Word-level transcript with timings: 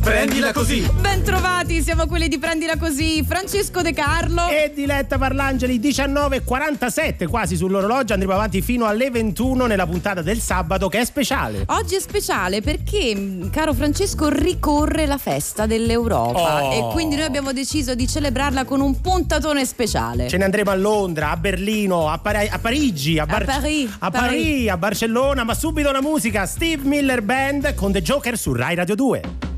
Prendila 0.00 0.50
così! 0.52 0.88
Bentrovati, 1.00 1.82
siamo 1.82 2.06
quelli 2.06 2.26
di 2.28 2.38
Prendila 2.38 2.78
così, 2.78 3.22
Francesco 3.22 3.82
De 3.82 3.92
Carlo 3.92 4.48
e 4.48 4.72
Diletta 4.74 5.18
Parlangeli 5.18 5.78
19.47 5.78 7.28
quasi 7.28 7.54
sull'orologio, 7.54 8.14
andremo 8.14 8.32
avanti 8.32 8.62
fino 8.62 8.86
alle 8.86 9.10
21 9.10 9.66
nella 9.66 9.86
puntata 9.86 10.22
del 10.22 10.40
sabato 10.40 10.88
che 10.88 11.00
è 11.00 11.04
speciale. 11.04 11.64
Oggi 11.66 11.96
è 11.96 12.00
speciale 12.00 12.62
perché, 12.62 13.48
caro 13.50 13.74
Francesco, 13.74 14.30
ricorre 14.30 15.04
la 15.04 15.18
festa 15.18 15.66
dell'Europa 15.66 16.64
oh. 16.64 16.72
e 16.72 16.92
quindi 16.92 17.16
noi 17.16 17.26
abbiamo 17.26 17.52
deciso 17.52 17.94
di 17.94 18.08
celebrarla 18.08 18.64
con 18.64 18.80
un 18.80 19.00
puntatone 19.02 19.66
speciale. 19.66 20.28
Ce 20.28 20.38
ne 20.38 20.44
andremo 20.44 20.70
a 20.70 20.76
Londra, 20.76 21.30
a 21.30 21.36
Berlino, 21.36 22.08
a, 22.08 22.16
Par- 22.16 22.48
a 22.50 22.58
Parigi, 22.58 23.18
a, 23.18 23.26
Bar- 23.26 23.42
a, 23.42 23.44
Paris, 23.44 23.96
a 23.98 24.10
Paris, 24.10 24.28
Paris, 24.28 24.68
a 24.68 24.76
Barcellona, 24.78 25.44
ma 25.44 25.54
subito 25.54 25.90
la 25.92 26.00
musica 26.00 26.46
Steve 26.46 26.84
Miller 26.84 27.20
Band 27.20 27.74
con 27.74 27.92
The 27.92 28.00
Joker 28.00 28.38
su 28.38 28.54
Rai 28.54 28.74
Radio 28.74 28.94
2. 28.94 29.49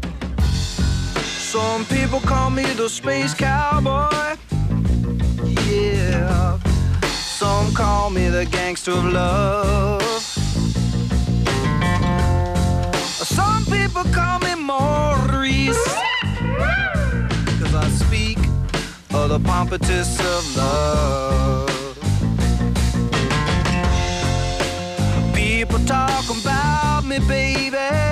Some 1.53 1.85
people 1.85 2.19
call 2.19 2.49
me 2.49 2.65
the 2.65 2.89
space 2.89 3.35
cowboy. 3.35 4.39
Yeah. 5.69 6.59
Some 7.13 7.75
call 7.75 8.09
me 8.09 8.31
the 8.31 8.47
gangster 8.47 8.93
of 8.93 9.05
love. 9.13 10.03
Some 13.37 13.67
people 13.67 14.05
call 14.15 14.39
me 14.39 14.55
Maurice. 14.55 15.77
Cause 17.61 17.75
I 17.75 17.87
speak 18.03 18.39
of 19.13 19.29
the 19.29 19.39
pompatus 19.39 20.19
of 20.21 20.57
love. 20.57 21.69
People 25.35 25.81
talk 25.85 26.25
about 26.31 27.05
me, 27.05 27.19
baby 27.29 28.12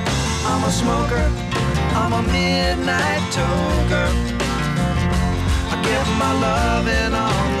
I'm 0.43 0.63
a 0.63 0.71
smoker, 0.71 1.25
I'm 1.93 2.13
a 2.13 2.21
midnight 2.23 3.23
toker. 3.31 4.09
I 5.71 5.75
get 5.83 6.05
my 6.17 6.31
loving 6.45 7.13
on 7.13 7.60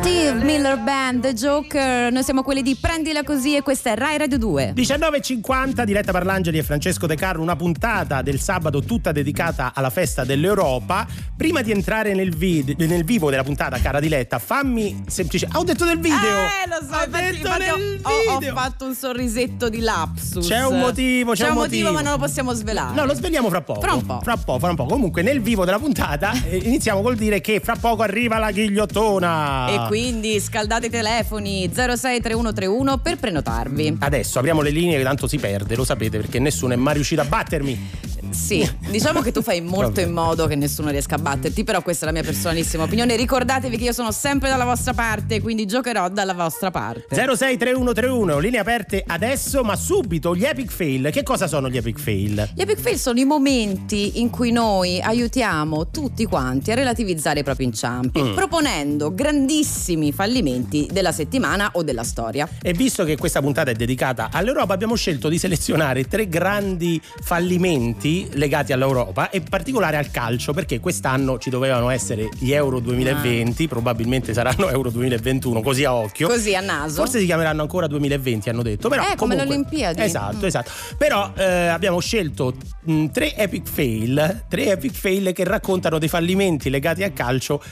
Steve 0.00 0.32
Miller 0.32 0.78
Band, 0.78 1.30
Joker, 1.34 2.10
noi 2.10 2.22
siamo 2.22 2.42
quelli 2.42 2.62
di 2.62 2.74
Prendila 2.74 3.22
Così 3.22 3.56
e 3.56 3.60
questa 3.60 3.90
è 3.90 3.96
Rai 3.96 4.16
Radio 4.16 4.38
2. 4.38 4.72
19.50, 4.74 5.84
diretta 5.84 6.10
Parlangeli 6.10 6.56
e 6.56 6.62
Francesco 6.62 7.06
De 7.06 7.16
Carlo, 7.16 7.42
una 7.42 7.54
puntata 7.54 8.22
del 8.22 8.40
sabato 8.40 8.80
tutta 8.80 9.12
dedicata 9.12 9.72
alla 9.74 9.90
festa 9.90 10.24
dell'Europa. 10.24 11.06
Prima 11.36 11.60
di 11.60 11.70
entrare 11.70 12.14
nel, 12.14 12.34
vid- 12.34 12.80
nel 12.80 13.04
vivo 13.04 13.28
della 13.28 13.42
puntata, 13.42 13.78
cara 13.78 14.00
Diletta, 14.00 14.38
fammi 14.38 15.04
semplicemente... 15.06 15.58
Ah, 15.58 15.60
ho 15.60 15.64
detto 15.64 15.84
del 15.84 15.98
video! 15.98 16.16
Eh, 16.16 16.68
lo 16.68 16.86
so, 16.88 16.96
ho 16.96 17.04
infatti, 17.04 17.24
detto 17.24 17.36
infatti 17.36 17.62
nel 17.62 18.00
ho, 18.02 18.38
video. 18.38 18.52
ho 18.52 18.56
fatto 18.56 18.86
un 18.86 18.94
sorrisetto 18.94 19.68
di 19.68 19.80
lapsus. 19.80 20.46
C'è 20.46 20.64
un 20.64 20.78
motivo, 20.78 21.32
c'è, 21.32 21.44
c'è 21.44 21.48
un 21.50 21.56
motivo, 21.56 21.90
motivo, 21.90 21.92
ma 21.92 22.00
non 22.00 22.12
lo 22.12 22.18
possiamo 22.18 22.54
svelare. 22.54 22.94
No, 22.94 23.04
lo 23.04 23.14
sveliamo 23.14 23.50
fra 23.50 23.60
poco. 23.60 23.80
Fra 23.82 23.92
un 23.92 24.06
po'. 24.06 24.20
Fra 24.22 24.38
poco, 24.38 24.58
fra 24.60 24.70
un 24.70 24.76
po'. 24.76 24.86
Comunque, 24.86 25.20
nel 25.20 25.42
vivo 25.42 25.66
della 25.66 25.78
puntata 25.78 26.32
eh, 26.48 26.56
iniziamo 26.56 27.02
col 27.02 27.16
dire 27.16 27.42
che 27.42 27.60
fra 27.60 27.76
poco 27.78 28.00
arriva 28.00 28.38
la 28.38 28.50
ghigliottona. 28.50 29.68
E 29.68 29.88
quindi 29.90 30.38
scaldate 30.38 30.86
i 30.86 30.88
telefoni 30.88 31.68
063131 31.68 32.98
per 32.98 33.16
prenotarvi. 33.16 33.96
Adesso 33.98 34.38
apriamo 34.38 34.60
le 34.60 34.70
linee 34.70 34.98
che 34.98 35.02
tanto 35.02 35.26
si 35.26 35.36
perde, 35.38 35.74
lo 35.74 35.82
sapete 35.82 36.16
perché 36.16 36.38
nessuno 36.38 36.74
è 36.74 36.76
mai 36.76 36.94
riuscito 36.94 37.22
a 37.22 37.24
battermi. 37.24 37.90
Sì, 38.30 38.68
diciamo 38.88 39.20
che 39.20 39.32
tu 39.32 39.42
fai 39.42 39.60
molto 39.62 40.00
in 40.00 40.12
modo 40.12 40.46
che 40.46 40.54
nessuno 40.54 40.90
riesca 40.90 41.16
a 41.16 41.18
batterti, 41.18 41.64
però 41.64 41.82
questa 41.82 42.04
è 42.04 42.06
la 42.06 42.14
mia 42.14 42.22
personalissima 42.22 42.84
opinione. 42.84 43.16
Ricordatevi 43.16 43.76
che 43.76 43.84
io 43.84 43.92
sono 43.92 44.12
sempre 44.12 44.48
dalla 44.48 44.64
vostra 44.64 44.92
parte, 44.94 45.40
quindi 45.40 45.66
giocherò 45.66 46.08
dalla 46.08 46.34
vostra 46.34 46.70
parte. 46.70 47.14
063131, 47.14 48.38
linee 48.38 48.60
aperte 48.60 49.02
adesso, 49.06 49.62
ma 49.62 49.76
subito 49.76 50.34
gli 50.34 50.44
epic 50.44 50.70
fail. 50.70 51.10
Che 51.10 51.22
cosa 51.22 51.46
sono 51.46 51.68
gli 51.68 51.76
epic 51.76 51.98
fail? 51.98 52.50
Gli 52.54 52.60
epic 52.60 52.78
fail 52.78 52.98
sono 52.98 53.18
i 53.18 53.24
momenti 53.24 54.20
in 54.20 54.30
cui 54.30 54.50
noi 54.52 55.00
aiutiamo 55.00 55.90
tutti 55.90 56.24
quanti 56.26 56.70
a 56.70 56.74
relativizzare 56.74 57.40
i 57.40 57.42
propri 57.44 57.64
inciampi, 57.64 58.22
Mm. 58.22 58.34
proponendo 58.34 59.14
grandissimi 59.14 60.12
fallimenti 60.12 60.88
della 60.92 61.12
settimana 61.12 61.70
o 61.74 61.82
della 61.82 62.04
storia. 62.04 62.48
E 62.62 62.72
visto 62.72 63.04
che 63.04 63.16
questa 63.16 63.40
puntata 63.40 63.70
è 63.70 63.74
dedicata 63.74 64.28
all'Europa, 64.32 64.74
abbiamo 64.74 64.94
scelto 64.94 65.28
di 65.28 65.38
selezionare 65.38 66.04
tre 66.04 66.28
grandi 66.28 67.00
fallimenti 67.22 68.19
legati 68.32 68.72
all'Europa 68.72 69.30
e 69.30 69.38
in 69.38 69.44
particolare 69.48 69.96
al 69.96 70.10
calcio, 70.10 70.52
perché 70.52 70.80
quest'anno 70.80 71.38
ci 71.38 71.50
dovevano 71.50 71.90
essere 71.90 72.28
gli 72.38 72.52
Euro 72.52 72.78
2020, 72.80 73.68
probabilmente 73.68 74.32
saranno 74.34 74.68
Euro 74.70 74.90
2021, 74.90 75.60
così 75.62 75.84
a 75.84 75.94
occhio. 75.94 76.28
Così 76.28 76.54
a 76.54 76.60
naso. 76.60 76.96
Forse 77.02 77.18
si 77.18 77.26
chiameranno 77.26 77.62
ancora 77.62 77.86
2020, 77.86 78.48
hanno 78.48 78.62
detto. 78.62 78.88
Però 78.88 79.02
Eh, 79.02 79.16
come 79.16 79.36
comunque- 79.36 79.44
le 79.46 79.52
Olimpiadi. 79.54 80.02
Esatto, 80.02 80.36
Mm. 80.44 80.44
esatto. 80.44 80.70
Però 80.98 81.32
eh, 81.36 81.66
abbiamo 81.68 82.00
scelto 82.00 82.54
mh, 82.84 83.06
tre 83.06 83.36
epic 83.36 83.68
fail, 83.68 84.44
tre 84.48 84.70
epic 84.72 84.92
fail 84.94 85.32
che 85.32 85.44
raccontano 85.44 85.98
dei 85.98 86.08
fallimenti 86.08 86.70
legati 86.70 87.02
al 87.02 87.12
calcio 87.12 87.62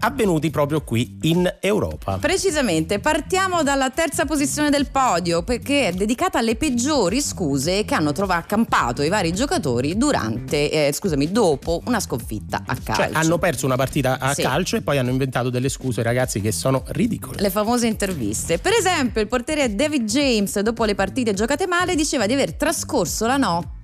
avvenuti 0.00 0.50
proprio 0.50 0.82
qui 0.82 1.18
in 1.22 1.52
Europa. 1.60 2.18
Precisamente, 2.18 2.98
partiamo 3.00 3.62
dalla 3.62 3.90
terza 3.90 4.24
posizione 4.24 4.70
del 4.70 4.88
podio 4.90 5.42
perché 5.42 5.88
è 5.88 5.92
dedicata 5.92 6.38
alle 6.38 6.56
peggiori 6.56 7.20
scuse 7.20 7.84
che 7.84 7.94
hanno 7.94 8.12
trovato 8.12 8.36
accampato 8.38 9.02
i 9.02 9.08
vari 9.08 9.32
giocatori 9.32 9.96
durante, 9.98 10.70
eh, 10.86 10.92
scusami, 10.92 11.30
dopo 11.30 11.82
una 11.86 12.00
sconfitta 12.00 12.62
a 12.64 12.76
calcio. 12.82 13.02
Cioè 13.02 13.10
hanno 13.12 13.38
perso 13.38 13.66
una 13.66 13.76
partita 13.76 14.18
a 14.18 14.32
Sì. 14.32 14.42
calcio 14.42 14.76
e 14.76 14.80
poi 14.82 14.96
hanno 14.98 15.10
inventato 15.10 15.50
delle 15.50 15.68
scuse 15.68 16.02
ragazzi 16.02 16.40
che 16.40 16.52
sono 16.52 16.84
ridicole. 16.88 17.40
Le 17.40 17.50
famose 17.50 17.86
interviste. 17.86 18.58
Per 18.58 18.72
esempio, 18.72 19.20
il 19.20 19.26
portiere 19.28 19.74
David 19.74 20.04
James, 20.04 20.58
dopo 20.60 20.84
le 20.84 20.94
partite 20.94 21.34
giocate 21.34 21.66
male, 21.66 21.94
diceva 21.94 22.26
di 22.26 22.32
aver 22.32 22.54
trascorso 22.54 23.26
la 23.26 23.36
notte, 23.36 23.76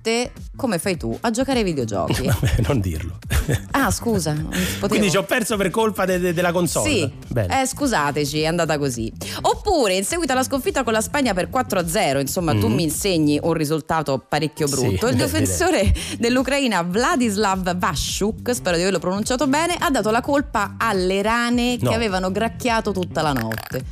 come 0.55 0.77
fai 0.79 0.97
tu, 0.97 1.17
a 1.21 1.31
giocare 1.31 1.59
ai 1.59 1.65
videogiochi. 1.65 2.25
Vabbè, 2.27 2.55
non 2.67 2.79
dirlo. 2.79 3.17
ah, 3.71 3.91
scusa, 3.91 4.33
potevo. 4.33 4.87
Quindi 4.87 5.09
ci 5.09 5.17
ho 5.17 5.23
perso 5.23 5.57
per 5.57 5.69
colpa 5.69 6.05
de- 6.05 6.19
de- 6.19 6.33
della 6.33 6.51
console. 6.51 6.89
Sì, 6.89 7.11
eh, 7.35 7.65
scusateci, 7.65 8.41
è 8.41 8.45
andata 8.45 8.77
così. 8.77 9.11
Oppure, 9.41 9.95
in 9.95 10.03
seguito 10.03 10.31
alla 10.33 10.43
sconfitta 10.43 10.83
con 10.83 10.93
la 10.93 11.01
Spagna 11.01 11.33
per 11.33 11.49
4-0, 11.49 12.19
insomma, 12.19 12.53
tu 12.53 12.67
mi 12.67 12.83
insegni 12.83 13.39
un 13.41 13.53
risultato 13.53 14.23
parecchio 14.27 14.67
brutto. 14.67 15.07
Mm. 15.07 15.09
Sì, 15.09 15.15
il 15.15 15.23
difensore 15.23 15.93
dell'Ucraina, 16.17 16.81
Vladislav 16.83 17.75
Vashchuk, 17.77 18.53
spero 18.53 18.75
di 18.75 18.81
averlo 18.81 18.99
pronunciato 18.99 19.47
bene, 19.47 19.75
ha 19.77 19.89
dato 19.89 20.11
la 20.11 20.21
colpa 20.21 20.75
alle 20.77 21.21
rane 21.21 21.77
No. 21.79 21.89
che 21.89 21.95
avevano 21.95 22.31
gracchiato 22.31 22.91
tutta 22.91 23.21
la 23.21 23.33
notte. 23.33 23.83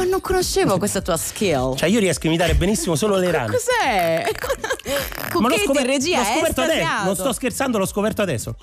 Ma 0.00 0.06
non 0.06 0.22
conoscevo 0.22 0.78
questa 0.78 1.02
tua 1.02 1.18
skill. 1.18 1.74
Cioè 1.76 1.86
io 1.90 1.98
riesco 1.98 2.24
a 2.26 2.30
imitare 2.30 2.54
benissimo 2.54 2.94
solo 2.94 3.16
le 3.16 3.30
rane. 3.30 3.52
Cos'è? 3.52 4.24
Ma 5.38 5.48
l'ho 5.48 5.78
in 5.78 5.86
regia, 5.86 6.20
l'ho 6.20 6.24
scoperto 6.24 6.62
adesso. 6.62 7.04
Non 7.04 7.14
sto 7.14 7.32
scherzando, 7.34 7.76
l'ho 7.76 7.84
scoperto 7.84 8.22
adesso. 8.22 8.56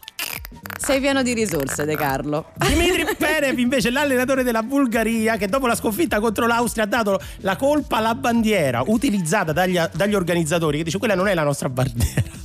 Sei 0.79 0.99
pieno 0.99 1.21
di 1.21 1.33
risorse, 1.35 1.85
De 1.85 1.95
Carlo. 1.95 2.53
Dimitri 2.55 3.05
Perev 3.15 3.59
invece 3.59 3.91
l'allenatore 3.91 4.41
della 4.41 4.63
Bulgaria 4.63 5.37
che 5.37 5.47
dopo 5.47 5.67
la 5.67 5.75
sconfitta 5.75 6.19
contro 6.19 6.47
l'Austria 6.47 6.85
ha 6.85 6.87
dato 6.87 7.19
la 7.41 7.55
colpa 7.55 7.97
alla 7.97 8.15
bandiera 8.15 8.81
utilizzata 8.87 9.51
dagli, 9.53 9.79
dagli 9.93 10.15
organizzatori 10.15 10.79
che 10.79 10.85
dice 10.85 10.97
quella 10.97 11.13
non 11.13 11.27
è 11.27 11.35
la 11.35 11.43
nostra 11.43 11.69
bandiera 11.69 12.36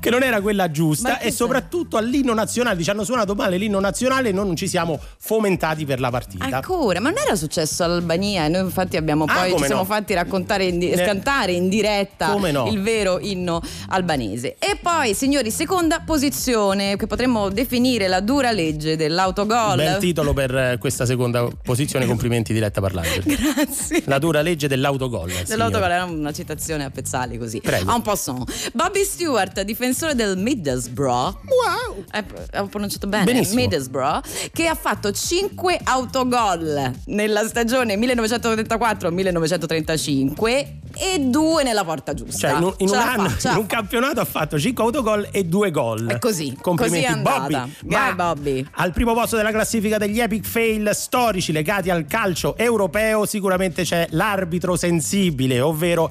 che 0.00 0.10
non 0.10 0.22
era 0.22 0.40
quella 0.40 0.70
giusta 0.70 1.18
e 1.18 1.30
soprattutto 1.30 1.96
all'inno 1.96 2.34
nazionale 2.34 2.76
dice 2.76 2.90
hanno 2.90 3.04
suonato 3.04 3.34
male 3.34 3.56
l'inno 3.56 3.80
nazionale 3.80 4.28
e 4.28 4.32
noi 4.32 4.46
non 4.46 4.56
ci 4.56 4.68
siamo 4.68 5.00
fomentati 5.18 5.84
per 5.84 6.00
la 6.00 6.10
partita 6.10 6.44
Ancora, 6.44 7.00
ma 7.00 7.10
non 7.10 7.18
era 7.24 7.34
successo 7.36 7.84
all'Albania 7.84 8.44
e 8.44 8.48
noi 8.48 8.62
infatti 8.62 8.96
abbiamo 8.96 9.24
Ah, 9.28 9.34
poi 9.40 9.56
ci 9.58 9.64
siamo 9.64 9.80
no. 9.82 9.86
fatti 9.86 10.14
raccontare 10.14 10.64
in 10.66 10.78
di- 10.78 10.90
cantare 10.90 11.52
in 11.52 11.68
diretta 11.68 12.34
no. 12.34 12.68
il 12.70 12.80
vero 12.80 13.18
inno 13.20 13.60
albanese. 13.88 14.56
E 14.58 14.78
poi, 14.80 15.14
signori, 15.14 15.50
seconda 15.50 16.00
posizione 16.00 16.96
che 16.96 17.06
potremmo 17.06 17.48
definire 17.50 18.06
la 18.08 18.20
dura 18.20 18.50
legge 18.52 18.96
dell'autogol. 18.96 19.76
bel 19.76 19.98
titolo 19.98 20.32
per 20.32 20.54
eh, 20.56 20.76
questa 20.78 21.04
seconda 21.06 21.46
posizione 21.62 22.06
complimenti 22.06 22.52
diretta 22.52 22.80
parlando 22.80 23.10
Grazie. 23.24 24.02
la 24.06 24.18
dura 24.18 24.42
legge 24.42 24.68
dell'autogol 24.68 25.30
Dell'autogol 25.46 25.90
era 25.90 26.04
una 26.04 26.32
citazione 26.32 26.84
a 26.84 26.90
Pezzali 26.90 27.38
così. 27.38 27.60
Prego. 27.60 27.90
A 27.90 27.94
un 27.94 28.02
po' 28.02 28.14
son. 28.16 28.44
Bobby 28.72 29.04
Stewart, 29.04 29.60
difensore 29.86 30.14
del 30.14 30.36
Middlesbrough. 30.36 31.38
wow 31.44 32.04
Eh, 32.12 32.24
Ho 32.58 32.66
pronunciato 32.66 33.06
bene, 33.06 33.24
Benissimo. 33.24 33.60
Middlesbrough, 33.60 34.50
che 34.52 34.66
ha 34.66 34.74
fatto 34.74 35.12
5 35.12 35.80
autogol 35.84 36.92
nella 37.06 37.46
stagione 37.46 37.96
1934-1935 37.96 40.66
e 40.98 41.18
2 41.20 41.62
nella 41.62 41.84
porta 41.84 42.14
giusta. 42.14 42.48
Cioè, 42.48 42.56
in 42.56 42.62
un, 42.64 42.74
in 42.78 42.88
un 42.88 42.94
anno, 42.96 43.28
fa, 43.28 43.50
in 43.52 43.58
un 43.58 43.66
campionato 43.66 44.18
ha 44.20 44.24
fatto 44.24 44.58
5 44.58 44.82
autogol 44.84 45.28
e 45.30 45.44
2 45.44 45.70
gol. 45.70 46.06
È 46.06 46.18
così, 46.18 46.56
Complimenti, 46.60 47.06
così 47.06 47.18
è. 47.18 47.22
Bobby. 47.22 47.72
Vai, 47.84 48.14
Bobby. 48.14 48.66
Al 48.72 48.92
primo 48.92 49.14
posto 49.14 49.36
della 49.36 49.50
classifica 49.50 49.98
degli 49.98 50.20
epic 50.20 50.44
fail 50.44 50.90
storici 50.94 51.52
legati 51.52 51.90
al 51.90 52.06
calcio 52.06 52.56
europeo, 52.56 53.26
sicuramente 53.26 53.84
c'è 53.84 54.06
l'arbitro 54.10 54.76
sensibile, 54.76 55.60
ovvero 55.60 56.10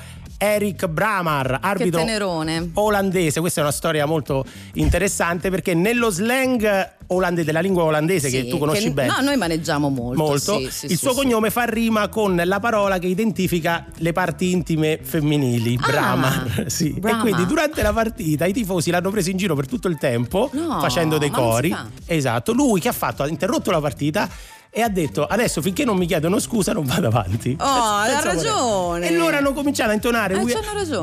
Eric 0.53 0.88
Bramar, 0.88 1.57
arbitro 1.62 2.01
olandese. 2.74 3.39
Questa 3.39 3.59
è 3.62 3.63
una 3.63 3.71
storia 3.74 4.06
molto 4.06 4.45
interessante 4.74 5.50
perché 5.50 5.74
nello 5.74 6.09
slang 6.12 6.94
olandese, 7.07 7.45
della 7.45 7.59
lingua 7.59 7.83
olandese 7.83 8.30
che 8.30 8.42
Sì, 8.44 8.47
tu 8.47 8.57
conosci 8.57 8.83
che- 8.86 8.92
bene. 8.92 9.07
No, 9.15 9.21
noi 9.21 9.38
maneggiamo 9.38 9.89
molto. 9.89 10.21
Molto. 10.24 10.59
sì, 10.59 10.68
sì, 10.71 10.86
il 10.92 10.97
suo 10.97 11.13
cognome 11.13 11.50
fa 11.50 11.63
rima 11.65 12.07
con 12.09 12.39
la 12.44 12.59
parola 12.59 12.97
che 13.00 13.07
identifica 13.07 13.86
le 13.97 14.12
parti 14.12 14.51
intime 14.51 15.00
femminili, 15.01 15.77
Ah, 15.81 15.88
Brahma. 15.88 16.45
Sì. 16.68 16.94
E 16.95 17.00
Brahma. 17.00 17.21
quindi 17.21 17.45
durante 17.45 17.81
la 17.81 17.94
partita 17.94 18.45
i 18.45 18.53
tifosi 18.53 18.89
l'hanno 18.91 19.09
preso 19.12 19.30
in 19.30 19.38
giro 19.38 19.56
per 19.56 19.68
tutto 19.68 19.88
il 19.88 19.98
tempo 19.98 20.50
No, 20.53 20.80
facendo 20.80 21.18
dei 21.18 21.30
cori. 21.30 21.75
Esatto. 22.06 22.53
Lui 22.53 22.80
che 22.80 22.88
ha 22.88 22.94
fatto? 22.94 23.24
Ha 23.24 23.27
interrotto 23.27 23.71
la 23.71 23.80
partita 23.81 24.27
e 24.77 24.81
ha 24.81 24.89
detto 24.89 25.25
adesso 25.25 25.62
finché 25.62 25.86
non 25.86 25.95
mi 25.95 26.06
chiedono 26.06 26.38
scusa 26.38 26.74
non 26.74 26.83
vado 26.83 27.07
avanti. 27.07 27.56
Oh, 27.57 27.63
ha 27.63 28.19
ragione. 28.22 29.07
E 29.07 29.13
loro 29.16 29.38
hanno 29.38 29.54
cominciato 29.54 29.92
a 29.92 29.94
intonare 29.94 30.33
Eh, 30.33 30.39
we, 30.39 30.54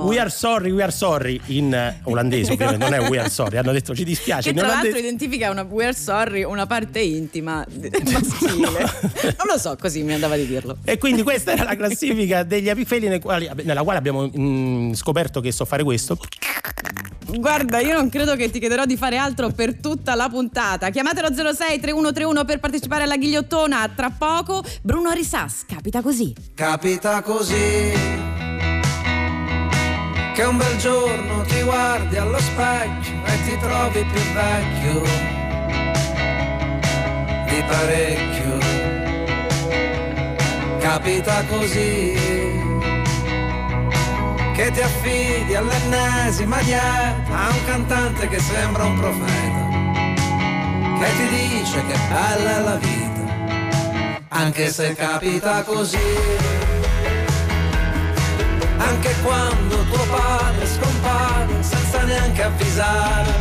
we 0.02 0.18
are 0.18 0.28
sorry, 0.28 0.70
we 0.70 0.82
are 0.82 0.92
sorry 0.92 1.40
in 1.46 1.72
eh, 1.72 1.98
olandese 2.02 2.52
ovviamente, 2.52 2.84
non 2.86 2.92
è 2.92 3.08
we 3.08 3.18
are 3.18 3.30
sorry, 3.30 3.56
hanno 3.56 3.72
detto 3.72 3.94
ci 3.94 4.04
dispiace. 4.04 4.50
Che 4.52 4.58
tra 4.58 4.66
l'altro 4.66 4.88
olandese- 4.90 5.06
identifica 5.06 5.50
una 5.50 5.62
we're 5.62 5.94
sorry, 5.94 6.42
una 6.44 6.66
parte 6.66 7.00
intima 7.00 7.64
maschile. 8.12 8.90
non 9.38 9.46
lo 9.50 9.56
so, 9.58 9.74
così 9.80 10.02
mi 10.02 10.12
andava 10.12 10.36
di 10.36 10.46
dirlo. 10.46 10.76
E 10.84 10.98
quindi 10.98 11.22
questa 11.22 11.52
era 11.52 11.64
la 11.64 11.74
classifica 11.74 12.42
degli 12.42 12.70
quali- 13.20 13.48
nella 13.62 13.82
quale 13.84 13.98
abbiamo 13.98 14.30
mm, 14.36 14.92
scoperto 14.92 15.40
che 15.40 15.50
so 15.50 15.64
fare 15.64 15.82
questo. 15.82 16.18
Guarda, 17.38 17.80
io 17.80 17.94
non 17.94 18.08
credo 18.08 18.36
che 18.36 18.50
ti 18.50 18.58
chiederò 18.58 18.84
di 18.84 18.96
fare 18.96 19.16
altro 19.16 19.50
per 19.50 19.76
tutta 19.76 20.14
la 20.14 20.28
puntata. 20.28 20.90
Chiamatelo 20.90 21.32
06 21.32 21.80
3131 21.80 22.44
per 22.44 22.60
partecipare 22.60 23.04
alla 23.04 23.16
ghigliottona. 23.16 23.88
Tra 23.94 24.10
poco, 24.10 24.62
Bruno 24.82 25.12
Risas. 25.12 25.64
Capita 25.66 26.02
così. 26.02 26.34
Capita 26.54 27.22
così 27.22 28.30
che 30.34 30.44
un 30.44 30.56
bel 30.56 30.76
giorno 30.78 31.42
ti 31.42 31.62
guardi 31.62 32.16
allo 32.16 32.38
specchio 32.38 33.12
e 33.24 33.42
ti 33.44 33.58
trovi 33.58 34.04
più 34.04 34.20
vecchio 34.32 35.02
di 37.46 37.62
parecchio. 37.66 38.58
Capita 40.78 41.44
così 41.44 42.71
che 44.62 44.70
ti 44.70 44.80
affidi 44.80 45.56
all'ennesima 45.56 46.62
dieta 46.62 47.34
a 47.34 47.48
un 47.50 47.64
cantante 47.66 48.28
che 48.28 48.38
sembra 48.38 48.84
un 48.84 48.96
profeta 48.96 49.68
che 51.00 51.10
ti 51.16 51.26
dice 51.36 51.84
che 51.84 51.98
bella 52.08 52.58
è 52.58 52.60
la 52.60 52.76
vita 52.76 53.10
anche 54.28 54.70
se 54.70 54.94
capita 54.94 55.62
così. 55.62 55.98
Anche 58.78 59.14
quando 59.22 59.82
tuo 59.84 60.04
padre 60.04 60.66
scompare 60.66 61.60
senza 61.60 62.02
neanche 62.02 62.42
avvisare 62.42 63.32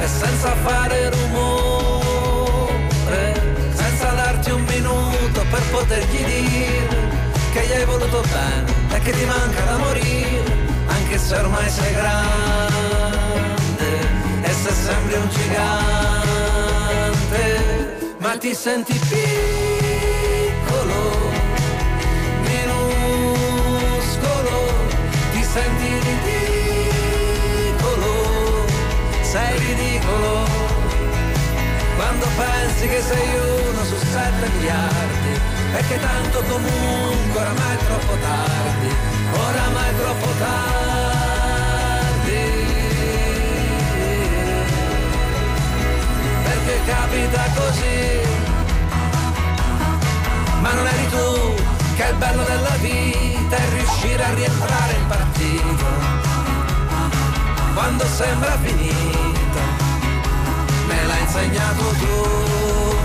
e 0.00 0.06
senza 0.06 0.54
fare 0.54 1.10
rumore, 1.10 2.54
senza 3.74 4.10
darti 4.12 4.50
un 4.50 4.64
minuto 4.64 5.44
per 5.50 5.62
potergli 5.70 6.24
dire 6.24 6.97
che 7.58 7.66
gli 7.66 7.72
hai 7.72 7.84
voluto 7.84 8.20
bene 8.20 8.72
e 8.94 9.00
che 9.00 9.10
ti 9.12 9.24
manca 9.24 9.64
da 9.64 9.76
morire, 9.78 10.44
anche 10.86 11.18
se 11.18 11.34
ormai 11.36 11.68
sei 11.68 11.92
grande 11.94 12.68
e 14.42 14.52
se 14.52 14.72
sembri 14.72 15.14
un 15.14 15.28
gigante, 15.28 16.36
ma 18.18 18.38
ti 18.38 18.54
senti 18.54 18.92
piccolo 19.08 21.32
minuscolo, 22.46 24.56
ti 25.32 25.42
senti 25.42 25.88
ridicolo, 26.06 28.12
sei 29.22 29.58
ridicolo, 29.58 30.46
quando 31.96 32.26
pensi 32.36 32.86
che 32.88 33.02
sei 33.02 33.34
uno 33.34 33.84
su 33.84 33.96
sette 33.96 34.48
miliardi, 34.54 35.17
che 35.76 36.00
tanto 36.00 36.42
comunque 36.42 37.40
oramai 37.40 37.76
è 37.76 37.78
troppo 37.84 38.16
tardi, 38.20 38.94
oramai 39.32 39.88
è 39.88 39.96
troppo 39.96 40.26
tardi. 40.38 40.66
Perché 46.42 46.80
capita 46.86 47.42
così, 47.54 48.20
ma 50.60 50.72
non 50.72 50.86
eri 50.86 51.08
tu 51.08 51.54
che 51.96 52.04
è 52.04 52.10
il 52.10 52.16
bello 52.16 52.42
della 52.44 52.76
vita 52.80 53.56
è 53.56 53.68
riuscire 53.70 54.24
a 54.24 54.34
rientrare 54.34 54.92
in 54.94 55.06
partito. 55.06 55.86
Quando 57.74 58.04
sembra 58.06 58.58
finita 58.58 59.60
me 60.88 61.06
l'ha 61.06 61.18
insegnato 61.18 61.84
tu 62.00 62.97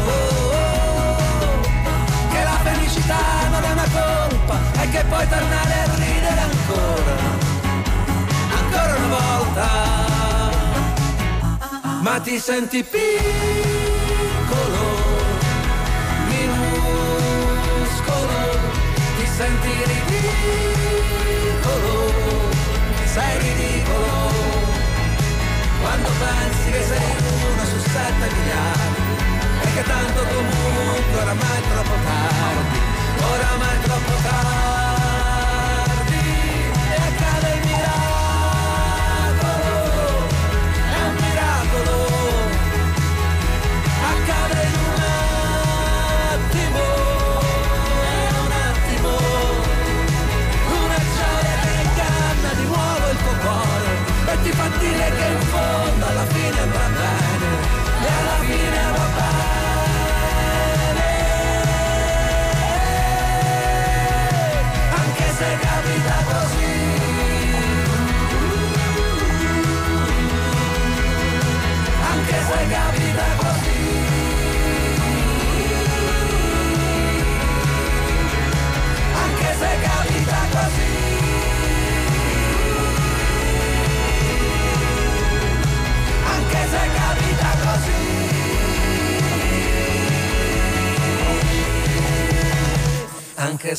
felicità 2.93 3.50
non 3.50 3.63
è 3.63 3.71
una 3.71 3.88
colpa 3.91 4.59
e 4.81 4.89
che 4.89 5.03
puoi 5.05 5.27
tornare 5.27 5.73
a 5.73 5.95
ridere 5.95 6.41
ancora. 6.51 7.15
Ancora 8.57 8.95
una 8.95 9.07
volta. 9.07 9.67
Ma 12.01 12.19
ti 12.19 12.38
senti 12.38 12.83
piccolo 12.83 13.12
minuscolo 16.27 17.01
ti 19.17 19.25
senti 19.25 19.71
ridicolo, 19.91 20.91
sei 23.05 23.39
ridicolo, 23.39 24.31
quando 25.81 26.09
pensi 26.19 26.71
che 26.71 26.83
sei 26.83 27.15
uno 27.19 27.63
su 27.65 27.79
sette 27.79 28.27
miliardi, 28.35 28.92
che 29.74 29.82
tanto 29.82 30.24
comunque 30.24 31.20
oramai 31.20 31.58
è 31.58 31.62
troppo 31.68 31.96
tardi, 32.06 32.80
oramai 33.24 33.75
è 33.75 33.82
troppo 33.82 34.13
tardi, 34.22 34.73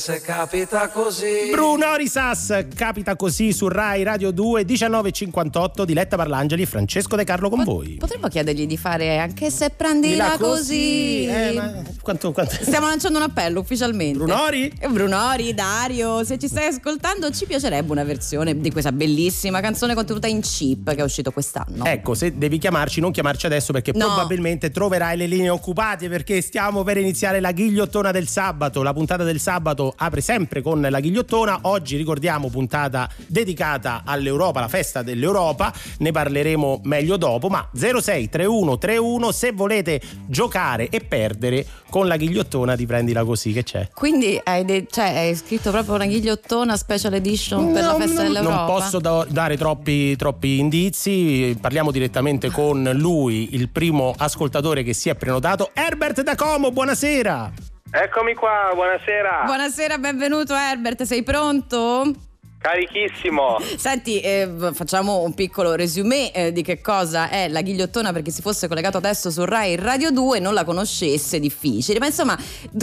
se 0.04 0.20
capita 0.20 0.90
così 0.90 1.48
Bruno 1.50 1.96
Risas 1.96 2.66
capita 2.74 3.16
così 3.16 3.54
su 3.54 3.68
Rai 3.68 4.02
Radio 4.02 4.32
2 4.32 4.64
1958 4.66 5.86
Diletta 5.86 6.16
Parlangeli 6.16 6.60
e 6.60 6.66
Francesco 6.66 7.16
De 7.16 7.24
Carlo 7.24 7.48
con 7.48 7.64
voi. 7.64 7.94
Potremmo 7.94 8.28
chiedergli 8.28 8.66
di 8.66 8.76
fare 8.76 9.16
anche 9.16 9.50
se 9.50 9.70
prendila 9.70 10.36
così. 10.38 11.24
Eh, 11.24 11.52
ma 11.54 11.82
quanto, 12.02 12.32
quanto... 12.32 12.54
Stiamo 12.60 12.86
lanciando 12.86 13.16
un 13.16 13.24
appello 13.24 13.60
ufficialmente. 13.60 14.18
Brunori? 14.18 14.70
Brunori, 14.90 15.54
Dario, 15.54 16.22
se 16.22 16.38
ci 16.38 16.48
stai 16.48 16.66
ascoltando 16.66 17.30
ci 17.30 17.46
piacerebbe 17.46 17.90
una 17.90 18.04
versione 18.04 18.60
di 18.60 18.70
questa 18.70 18.92
bellissima 18.92 19.60
canzone 19.62 19.94
contenuta 19.94 20.26
in 20.26 20.42
chip 20.42 20.90
che 20.90 21.00
è 21.00 21.02
uscito 21.02 21.30
quest'anno. 21.30 21.82
Ecco, 21.86 22.12
se 22.12 22.36
devi 22.36 22.58
chiamarci, 22.58 23.00
non 23.00 23.10
chiamarci 23.10 23.46
adesso 23.46 23.72
perché 23.72 23.92
No. 23.94 24.04
probabilmente 24.04 24.70
troverai 24.70 25.16
le 25.16 25.26
linee 25.26 25.48
occupate 25.48 26.10
perché 26.10 26.42
stiamo 26.42 26.82
per 26.82 26.98
iniziare 26.98 27.40
la 27.40 27.52
ghigliottona 27.52 28.10
del 28.10 28.28
sabato. 28.28 28.82
La 28.82 28.92
puntata 28.92 29.24
del 29.24 29.40
sabato 29.40 29.92
apre 29.96 30.20
sempre 30.20 30.62
con 30.62 30.80
la 30.80 31.00
ghigliottona. 31.00 31.60
Oggi 31.62 31.96
ricordiamo 31.96 32.48
puntata 32.48 33.08
dedicata 33.26 34.02
all'Europa, 34.04 34.60
la 34.60 34.68
festa 34.68 35.02
dell'Europa. 35.02 35.72
Ne 35.98 36.10
parleremo 36.12 36.80
meglio 36.84 37.16
dopo. 37.16 37.48
Ma 37.48 37.68
063131 37.72 39.32
se 39.32 39.52
volete 39.52 40.00
giocare 40.26 40.88
e 40.88 41.00
perdere 41.00 41.66
con 41.90 42.06
la 42.06 42.16
ghigliottona 42.16 42.76
ti 42.76 42.86
prendila 42.86 43.24
così. 43.24 43.52
Che 43.52 43.62
c'è? 43.62 43.88
Quindi 43.94 44.40
hai, 44.42 44.64
de- 44.64 44.86
cioè, 44.90 45.16
hai 45.16 45.34
scritto 45.34 45.70
proprio 45.70 45.94
una 45.94 46.06
ghigliottona 46.06 46.76
special 46.76 47.14
edition 47.14 47.72
per 47.72 47.82
la 47.84 47.92
No, 47.92 47.98
festa 47.98 48.22
non- 48.22 48.32
dell'Europa? 48.32 48.56
Non 48.56 48.66
posso 48.66 48.98
da- 48.98 49.26
dare 49.28 49.56
troppi, 49.56 50.16
troppi 50.16 50.58
indizi, 50.58 51.56
parliamo 51.60 51.90
direttamente 51.90 52.50
con 52.50 52.82
lui, 52.94 53.54
il 53.54 53.68
primo 53.68 54.14
ascoltatore 54.16 54.82
che 54.82 54.92
si 54.92 55.08
è 55.08 55.14
prenotato, 55.14 55.70
Herbert 55.72 56.22
da 56.22 56.34
Como, 56.34 56.70
buonasera. 56.70 57.52
Eccomi 57.96 58.34
qua, 58.34 58.72
buonasera. 58.74 59.42
Buonasera, 59.44 59.98
benvenuto 59.98 60.52
Herbert, 60.54 61.04
sei 61.04 61.22
pronto? 61.22 62.10
Carichissimo. 62.58 63.58
Senti, 63.76 64.18
eh, 64.20 64.50
facciamo 64.72 65.20
un 65.22 65.32
piccolo 65.34 65.74
resumé 65.76 66.32
eh, 66.32 66.50
di 66.50 66.62
che 66.62 66.80
cosa 66.80 67.28
è 67.28 67.46
la 67.48 67.60
ghigliottona 67.60 68.12
perché 68.12 68.30
si 68.32 68.40
fosse 68.42 68.66
collegato 68.68 68.96
adesso 68.96 69.30
su 69.30 69.44
Rai 69.44 69.76
Radio 69.76 70.10
2 70.10 70.38
e 70.38 70.40
non 70.40 70.54
la 70.54 70.64
conoscesse, 70.64 71.38
difficile. 71.38 71.98
Ma 72.00 72.06
insomma, 72.06 72.36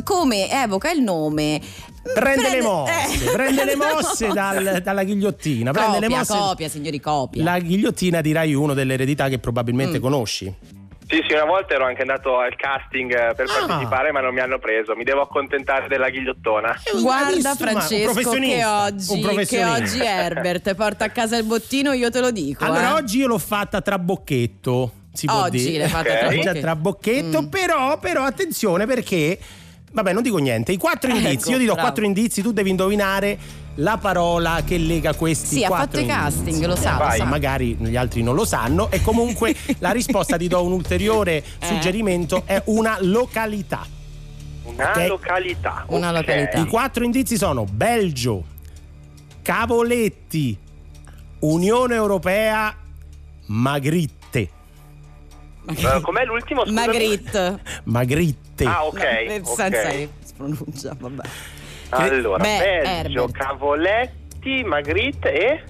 come 0.03 0.49
evoca 0.49 0.91
il 0.91 1.01
nome... 1.01 1.59
Prende, 2.13 2.41
le 2.43 2.47
prende- 2.49 2.61
mosse, 2.61 3.25
eh, 3.25 3.31
prende 3.31 3.65
le 3.65 3.75
mosse 3.77 4.27
dal- 4.29 4.81
dalla 4.81 5.03
ghigliottina. 5.03 5.71
Prende 5.71 5.93
Copia, 5.99 6.07
le 6.07 6.15
mosse. 6.15 6.37
copia, 6.37 6.69
signori, 6.69 6.99
copia. 7.01 7.43
La 7.43 7.59
ghigliottina 7.59 8.21
di 8.21 8.31
Rai 8.31 8.53
1 8.53 8.73
dell'eredità 8.73 9.27
che 9.29 9.39
probabilmente 9.39 9.97
Mm. 9.97 10.01
conosci. 10.01 10.55
Sì, 11.11 11.21
sì, 11.27 11.33
una 11.33 11.43
volta 11.43 11.73
ero 11.73 11.83
anche 11.85 12.01
andato 12.01 12.39
al 12.39 12.55
casting 12.55 13.11
eh, 13.11 13.33
per 13.35 13.45
Ah. 13.49 13.65
partecipare, 13.65 14.13
ma 14.13 14.21
non 14.21 14.33
mi 14.33 14.39
hanno 14.39 14.59
preso. 14.59 14.95
Mi 14.95 15.03
devo 15.03 15.19
accontentare 15.21 15.89
della 15.89 16.09
ghigliottona. 16.09 16.73
Guarda 17.01 17.53
Francesco 17.55 18.13
che 18.39 18.63
oggi, 18.63 19.45
che 19.45 19.63
oggi 19.65 19.99
Herbert 19.99 20.73
porta 20.73 21.03
a 21.05 21.09
casa 21.09 21.35
il 21.35 21.43
bottino, 21.43 21.91
io 21.91 22.09
te 22.09 22.21
lo 22.21 22.31
dico. 22.31 22.63
Allora, 22.63 22.91
eh. 22.91 22.93
oggi 22.93 23.17
io 23.17 23.27
l'ho 23.27 23.37
fatta 23.37 23.81
tra 23.81 23.99
bocchetto. 23.99 24.93
Si 25.11 25.25
può 25.25 25.41
Oggi 25.41 25.57
dire. 25.57 25.79
l'hai 25.79 25.89
fatta 25.89 26.11
Ok. 26.13 26.17
tra 26.19 26.29
bocchetto. 26.29 26.59
tra 26.61 26.75
bocchetto, 26.77 27.41
Mm. 27.41 27.45
però, 27.47 27.99
però 27.99 28.23
attenzione 28.23 28.85
perché. 28.85 29.37
Vabbè, 29.91 30.13
non 30.13 30.23
dico 30.23 30.37
niente. 30.37 30.71
I 30.71 30.77
quattro 30.77 31.09
Ecco, 31.11 31.17
indizi, 31.19 31.51
io 31.51 31.57
ti 31.57 31.65
do 31.65 31.73
bravo. 31.73 31.87
quattro 31.87 32.05
indizi, 32.05 32.41
tu 32.41 32.53
devi 32.53 32.69
indovinare 32.69 33.37
la 33.75 33.97
parola 33.97 34.61
che 34.65 34.77
lega 34.77 35.13
questi 35.13 35.57
Sì, 35.57 35.63
ha 35.63 35.67
quattro 35.67 35.99
fatto 35.99 35.99
i 35.99 36.05
casting, 36.05 36.65
lo 36.65 36.75
sa, 36.75 36.97
lo 37.03 37.11
sa. 37.15 37.23
Magari 37.25 37.75
gli 37.75 37.95
altri 37.95 38.21
non 38.21 38.35
lo 38.35 38.45
sanno. 38.45 38.91
E 38.91 39.01
comunque 39.01 39.55
la 39.79 39.91
risposta 39.91 40.37
ti 40.37 40.47
do 40.47 40.63
un 40.63 40.71
ulteriore 40.73 41.37
Eh. 41.37 41.65
suggerimento: 41.65 42.43
è 42.45 42.61
una 42.65 42.97
località. 42.99 43.85
Una 44.63 44.89
Ok. 44.91 45.07
località. 45.07 45.85
Una 45.87 46.09
ok. 46.09 46.15
località. 46.17 46.57
I 46.59 46.65
quattro 46.67 47.03
indizi 47.03 47.37
sono 47.37 47.63
Belgio, 47.63 48.43
Cavoletti, 49.41 50.57
Unione 51.39 51.95
Europea, 51.95 52.75
Magritte. 53.47 54.49
Eh, 55.67 56.01
com'è 56.01 56.25
l'ultimo? 56.25 56.61
scusami? 56.65 56.85
Magritte. 56.85 57.59
Magritte. 57.85 58.65
Ah, 58.65 58.85
ok. 58.85 58.99
Eh, 59.01 59.41
ok. 59.43 59.55
Senza 59.55 59.89
si 59.89 60.09
pronuncia, 60.35 60.95
vabbè. 60.99 61.23
Allora, 61.91 62.37
Beh, 62.43 62.57
Belgio, 62.83 63.23
Herbert. 63.23 63.31
Cavoletti, 63.31 64.63
Magritte 64.63 65.31
e 65.33 65.63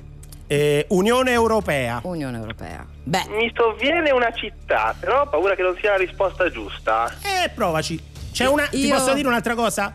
Eh, 0.47 0.85
Unione 0.89 1.31
Europea. 1.31 1.99
Unione 2.03 2.37
Europea. 2.37 2.85
Beh, 3.03 3.25
mi 3.29 3.51
sovviene 3.55 4.11
una 4.11 4.31
città, 4.33 4.93
però 4.99 5.21
ho 5.21 5.27
paura 5.27 5.55
che 5.55 5.61
non 5.61 5.75
sia 5.79 5.91
la 5.91 5.97
risposta 5.97 6.49
giusta. 6.49 7.09
Eh, 7.23 7.49
provaci. 7.49 7.99
C'è 8.31 8.45
una. 8.47 8.65
Ti 8.67 8.85
Io- 8.85 8.95
posso 8.95 9.13
dire 9.13 9.27
un'altra 9.27 9.55
cosa? 9.55 9.93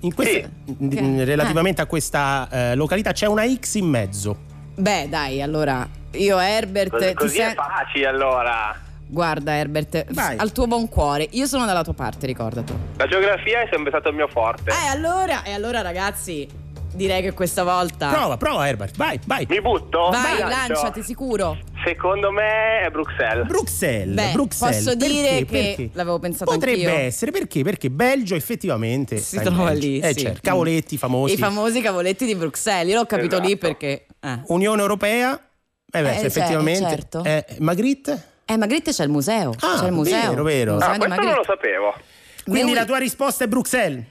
In 0.00 0.14
questa- 0.14 0.48
in- 0.78 0.92
in- 0.92 1.24
relativamente 1.24 1.80
a 1.82 1.86
questa 1.86 2.48
eh, 2.50 2.74
località 2.74 3.12
c'è 3.12 3.26
una 3.26 3.44
X 3.46 3.74
in 3.74 3.86
mezzo. 3.86 4.36
beh, 4.74 5.08
dai, 5.08 5.40
allora 5.42 5.86
io 6.12 6.38
Herbert 6.38 6.90
Così, 6.90 7.06
ti 7.08 7.14
così 7.14 7.36
sen- 7.36 7.50
è 7.52 7.54
facile 7.54 8.06
allora. 8.06 8.74
Guarda 9.08 9.54
Herbert, 9.54 10.12
Vai. 10.12 10.36
al 10.36 10.50
tuo 10.52 10.66
buon 10.66 10.88
cuore, 10.88 11.28
io 11.32 11.46
sono 11.46 11.64
dalla 11.64 11.84
tua 11.84 11.94
parte, 11.94 12.26
ricordati. 12.26 12.72
La 12.96 13.06
geografia 13.06 13.60
è 13.60 13.68
sempre 13.70 13.90
stato 13.90 14.08
il 14.08 14.14
mio 14.16 14.26
forte. 14.28 14.70
Eh, 14.70 14.88
allora, 14.90 15.44
e 15.44 15.52
allora 15.52 15.80
ragazzi, 15.80 16.46
direi 16.92 17.22
che 17.22 17.32
questa 17.32 17.62
volta. 17.62 18.08
Prova, 18.10 18.36
prova 18.36 18.66
Herbert, 18.66 18.96
vai, 18.96 19.18
vai. 19.26 19.46
Mi 19.48 19.60
butto? 19.60 20.08
Vai, 20.10 20.38
Lancio. 20.40 20.72
lanciati, 20.72 21.02
sicuro. 21.04 21.56
Secondo 21.84 22.32
me 22.32 22.80
è 22.80 22.90
Bruxelles. 22.90 23.46
Bruxelles, 23.46 24.12
Beh, 24.14 24.32
Bruxelles. 24.32 24.82
posso 24.82 24.96
dire 24.96 25.22
Perché? 25.22 25.44
che 25.44 25.46
Perché? 25.76 25.90
l'avevo 25.92 26.18
pensato 26.18 26.50
Potrebbe 26.50 26.84
anch'io. 26.86 27.04
essere 27.06 27.30
perché? 27.30 27.62
Perché 27.62 27.90
Belgio 27.90 28.34
effettivamente 28.34 29.18
Si 29.18 29.38
trova 29.38 29.70
lì, 29.70 30.00
Eh 30.00 30.14
sì. 30.14 30.22
certo, 30.22 30.40
cavoletti 30.42 30.98
famosi. 30.98 31.34
I 31.34 31.36
famosi 31.36 31.80
cavoletti 31.80 32.26
di 32.26 32.34
Bruxelles. 32.34 32.92
Io 32.92 32.98
l'ho 32.98 33.06
capito 33.06 33.38
lì 33.38 33.52
Esatto. 33.52 33.66
perché. 33.68 34.06
Eh, 34.18 34.40
Unione 34.48 34.80
Europea. 34.82 35.38
Eh 35.92 36.02
beh, 36.02 36.10
Eh, 36.10 36.16
cioè, 36.16 36.24
effettivamente. 36.24 36.88
certo. 36.88 37.22
Eh, 37.22 37.44
Magritte? 37.60 38.34
Eh 38.46 38.56
Magritte 38.56 38.92
c'è 38.92 39.02
il 39.04 39.10
museo. 39.10 39.50
Ah, 39.60 39.78
c'è 39.80 39.86
il 39.86 39.92
museo. 39.92 40.30
vero, 40.30 40.42
vero. 40.42 40.70
Il 40.72 40.76
museo 40.76 40.90
Ah, 40.92 40.96
questo 40.96 41.08
non 41.08 41.24
lo 41.24 41.30
Magritte. 41.30 41.46
sapevo. 41.46 41.94
Quindi 42.44 42.62
Noi- 42.62 42.74
la 42.74 42.84
tua 42.84 42.98
risposta 42.98 43.44
è 43.44 43.48
Bruxelles? 43.48 44.04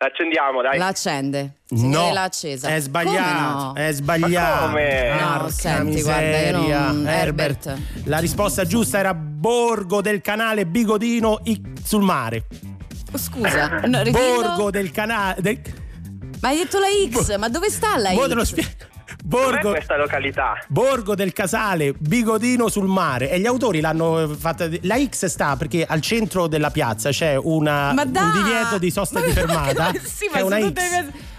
Accendiamo, 0.00 0.62
dai. 0.62 0.78
La 0.78 0.86
accende. 0.86 1.54
Signore, 1.66 2.12
l'ha 2.12 2.22
accesa. 2.22 2.68
È 2.68 2.78
sbagliato. 2.80 3.56
Come 3.56 3.62
no? 3.64 3.72
È 3.74 3.92
sbagliato. 3.92 4.60
Ma 4.66 4.66
come? 4.68 5.08
No, 5.20 5.28
Porca 5.38 5.50
senti, 5.50 6.02
guarda, 6.02 6.38
io 6.38 6.50
non- 6.52 6.96
miseria. 6.98 7.18
Herbert. 7.20 7.76
La 8.04 8.18
risposta 8.18 8.64
giusta 8.64 8.98
era 8.98 9.12
Borgo 9.14 10.00
del 10.00 10.20
canale 10.20 10.66
Bigodino 10.66 11.40
I- 11.44 11.60
sul 11.84 12.02
mare. 12.02 12.44
Oh, 13.12 13.18
Scusa, 13.18 13.80
no. 13.86 14.02
Borgo 14.10 14.70
del 14.70 14.92
canale. 14.92 15.40
del- 15.40 15.60
Ma 16.40 16.48
hai 16.50 16.58
detto 16.58 16.78
la 16.78 16.86
X, 17.10 17.36
ma 17.36 17.48
dove 17.48 17.68
sta 17.68 17.96
la 17.96 18.12
Mo 18.12 18.22
X? 18.24 18.28
te 18.28 18.34
lo 18.34 18.44
spiego. 18.44 18.70
Dov'è 19.24 19.50
Borgo, 19.50 19.70
questa 19.70 19.96
località? 19.96 20.56
Borgo 20.68 21.14
del 21.14 21.32
Casale, 21.32 21.92
Bigodino 21.98 22.68
sul 22.68 22.86
mare. 22.86 23.30
E 23.30 23.40
gli 23.40 23.46
autori 23.46 23.80
l'hanno 23.80 24.28
fatta. 24.38 24.68
La 24.82 24.96
X 25.04 25.26
sta 25.26 25.56
perché 25.56 25.84
al 25.84 26.00
centro 26.00 26.46
della 26.46 26.70
piazza 26.70 27.10
c'è 27.10 27.36
una, 27.36 27.90
un 27.90 28.32
divieto 28.42 28.78
di 28.78 28.90
sosta 28.90 29.18
Ma- 29.20 29.26
di 29.26 29.32
ma- 29.32 29.40
fermata. 29.40 29.92
sì, 30.02 30.28
ma 30.32 30.38
è 30.38 30.42
una 30.42 30.56
se 30.56 30.62
tu 30.62 30.72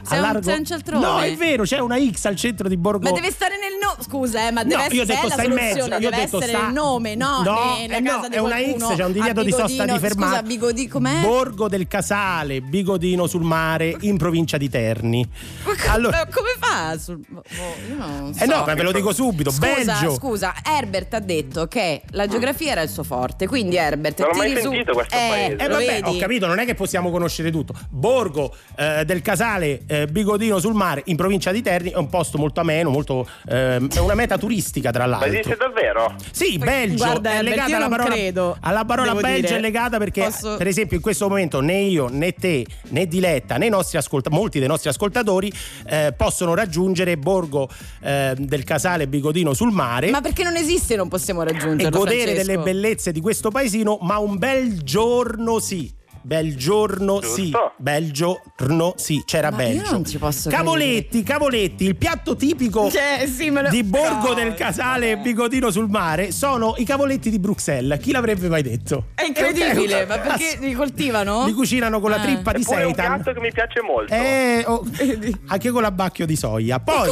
Devi- 0.09 0.21
a 0.27 0.31
largo- 0.31 0.51
un 0.53 0.65
cialtrone. 0.65 1.05
No, 1.05 1.19
è 1.19 1.35
vero, 1.35 1.63
c'è 1.63 1.79
una 1.79 1.97
X 1.99 2.25
al 2.25 2.35
centro 2.35 2.67
di 2.67 2.77
Borgo. 2.77 3.03
Ma 3.09 3.11
deve 3.11 3.31
stare 3.31 3.55
nel 3.57 3.73
nome. 3.81 3.97
Scusa, 4.03 4.47
eh, 4.47 4.51
ma 4.51 4.63
deve 4.63 4.75
No, 4.75 4.81
essere 4.81 4.95
io 4.95 5.01
ho 5.01 5.05
detto 5.05 5.29
sta 5.29 5.43
in 5.43 5.51
mezzo. 5.53 5.67
soluzione, 5.79 6.01
Io 6.01 6.07
ho 6.07 6.11
deve 6.11 6.23
detto 6.23 6.37
essere 6.37 6.57
sta... 6.57 6.67
il 6.67 6.73
nome, 6.73 7.15
no? 7.15 7.41
No, 7.43 7.75
nella 7.79 7.95
eh 7.97 7.99
no, 7.99 8.27
è 8.29 8.37
una. 8.37 8.55
X, 8.57 8.95
c'è 8.95 9.05
un 9.05 9.11
divieto 9.11 9.43
di 9.43 9.51
sosta 9.51 9.85
di 9.85 9.99
fermata. 9.99 10.29
Scusa, 10.31 10.41
Bigodi, 10.43 10.87
com'è? 10.87 11.21
Borgo 11.21 11.67
del 11.67 11.87
Casale, 11.87 12.61
Bigodino 12.61 13.27
sul 13.27 13.43
mare, 13.43 13.95
in 14.01 14.17
provincia 14.17 14.57
di 14.57 14.69
Terni. 14.69 15.27
Ma 15.65 15.73
co- 15.75 15.89
Allora- 15.91 16.27
come 16.31 16.49
fa? 16.59 16.97
Sul... 16.97 17.19
boh, 17.27 17.43
io 17.87 17.95
non 17.97 18.33
so. 18.33 18.43
Eh 18.43 18.47
no, 18.47 18.63
ma 18.65 18.73
ve 18.73 18.83
lo 18.83 18.91
dico 18.91 19.13
subito. 19.13 19.51
Scusa, 19.51 19.67
Belgio. 19.83 20.13
scusa, 20.13 20.53
Herbert 20.63 21.13
ha 21.13 21.19
detto 21.19 21.67
che 21.67 22.01
la 22.11 22.27
geografia 22.27 22.71
era 22.71 22.81
il 22.81 22.89
suo 22.89 23.03
forte, 23.03 23.47
quindi 23.47 23.75
Herbert 23.77 24.19
Non 24.19 24.29
ho 24.29 24.31
ti 24.31 24.37
mai 24.37 24.53
risu- 24.53 24.69
sentito 24.71 24.93
questo 24.93 25.15
eh, 25.15 25.17
paese. 25.17 25.55
Eh 25.57 25.67
vabbè, 25.67 26.01
ho 26.05 26.17
capito, 26.17 26.47
non 26.47 26.59
è 26.59 26.65
che 26.65 26.75
possiamo 26.75 27.11
conoscere 27.11 27.51
tutto. 27.51 27.73
Borgo 27.89 28.53
eh, 28.77 29.03
del 29.05 29.21
Casale, 29.21 29.81
eh, 30.01 30.07
Bigodino 30.07 30.59
sul 30.59 30.73
mare, 30.73 31.01
in 31.05 31.15
provincia 31.15 31.51
di 31.51 31.61
Terni, 31.61 31.91
è 31.91 31.97
un 31.97 32.09
posto 32.09 32.37
molto 32.37 32.59
ameno, 32.59 32.89
molto, 32.89 33.27
ehm, 33.47 33.89
è 33.89 33.99
una 33.99 34.15
meta 34.15 34.37
turistica 34.37 34.91
tra 34.91 35.03
Ma 35.05 35.09
l'altro. 35.11 35.29
esiste 35.29 35.55
davvero? 35.57 36.15
Sì, 36.31 36.57
Belgio 36.57 37.03
Guarda, 37.05 37.31
è 37.33 37.41
legata 37.43 37.75
alla 37.75 37.87
parola, 37.89 38.09
credo, 38.09 38.57
alla 38.59 38.85
parola 38.85 39.13
Belgio 39.15 39.47
dire. 39.47 39.57
è 39.57 39.61
legata 39.61 39.97
perché 39.97 40.23
Posso- 40.25 40.55
per 40.57 40.67
esempio 40.67 40.97
in 40.97 41.01
questo 41.03 41.27
momento 41.27 41.61
né 41.61 41.79
io 41.79 42.07
né 42.09 42.31
te 42.33 42.65
né 42.89 43.07
Diletta 43.07 43.57
né 43.57 43.67
i 43.67 43.69
nostri 43.69 43.97
ascolta- 43.97 44.29
molti 44.29 44.59
dei 44.59 44.67
nostri 44.67 44.89
ascoltatori 44.89 45.51
eh, 45.87 46.13
possono 46.15 46.53
raggiungere 46.53 47.17
Borgo 47.17 47.69
eh, 48.01 48.33
del 48.37 48.63
Casale 48.63 49.07
Bigodino 49.07 49.53
sul 49.53 49.71
mare 49.71 50.09
Ma 50.09 50.21
perché 50.21 50.43
non 50.43 50.55
esiste 50.55 50.95
non 50.95 51.07
possiamo 51.07 51.41
e 51.41 51.45
raggiungerlo, 51.45 51.97
godere 51.97 52.21
Francesco? 52.23 52.47
delle 52.47 52.63
bellezze 52.63 53.11
di 53.11 53.21
questo 53.21 53.49
paesino, 53.49 53.97
ma 54.01 54.17
un 54.17 54.37
bel 54.37 54.81
giorno 54.83 55.59
sì. 55.59 55.91
Bel 56.29 56.55
giorno 56.55 57.21
sì, 57.23 57.45
Giusto. 57.49 57.71
bel 57.77 58.11
giorno 58.11 58.93
sì, 58.97 59.23
c'era 59.25 59.49
Ma 59.49 59.63
io 59.63 59.77
Belgio. 59.77 59.91
non 59.93 60.05
ci 60.05 60.19
posso 60.19 60.47
Cavoletti, 60.51 61.23
cavoletti, 61.23 61.85
il 61.85 61.95
piatto 61.95 62.35
tipico 62.35 62.91
Cioè, 62.91 63.25
sì, 63.25 63.49
me 63.49 63.63
lo- 63.63 63.69
di 63.69 63.83
Borgo 63.83 64.27
No, 64.27 64.33
del 64.35 64.53
Casale 64.53 65.15
vabbè. 65.15 65.23
Bigodino 65.23 65.71
sul 65.71 65.89
mare 65.89 66.31
sono 66.31 66.75
i 66.77 66.85
cavoletti 66.85 67.31
di 67.31 67.39
Bruxelles. 67.39 67.99
Chi 67.99 68.11
l'avrebbe 68.11 68.47
mai 68.47 68.61
detto? 68.61 69.05
È 69.15 69.23
incredibile, 69.23 70.03
Eh, 70.03 70.05
ma 70.05 70.19
perché 70.19 70.57
li 70.59 70.73
coltivano? 70.73 71.47
Li 71.47 71.53
cucinano 71.53 71.99
con 71.99 72.11
la 72.11 72.17
Ah. 72.17 72.21
trippa 72.21 72.51
di 72.51 72.61
Eppure 72.61 72.81
è 72.81 72.85
un 72.85 72.93
seitan. 72.93 73.15
piatto 73.15 73.33
che 73.33 73.39
mi 73.39 73.51
piace 73.51 73.81
molto. 73.81 74.13
Eh, 74.13 74.63
oh, 74.67 74.85
anche 75.47 75.71
con 75.71 75.81
l'abbacchio 75.81 76.27
di 76.27 76.35
soia. 76.35 76.79
Poi 76.79 77.11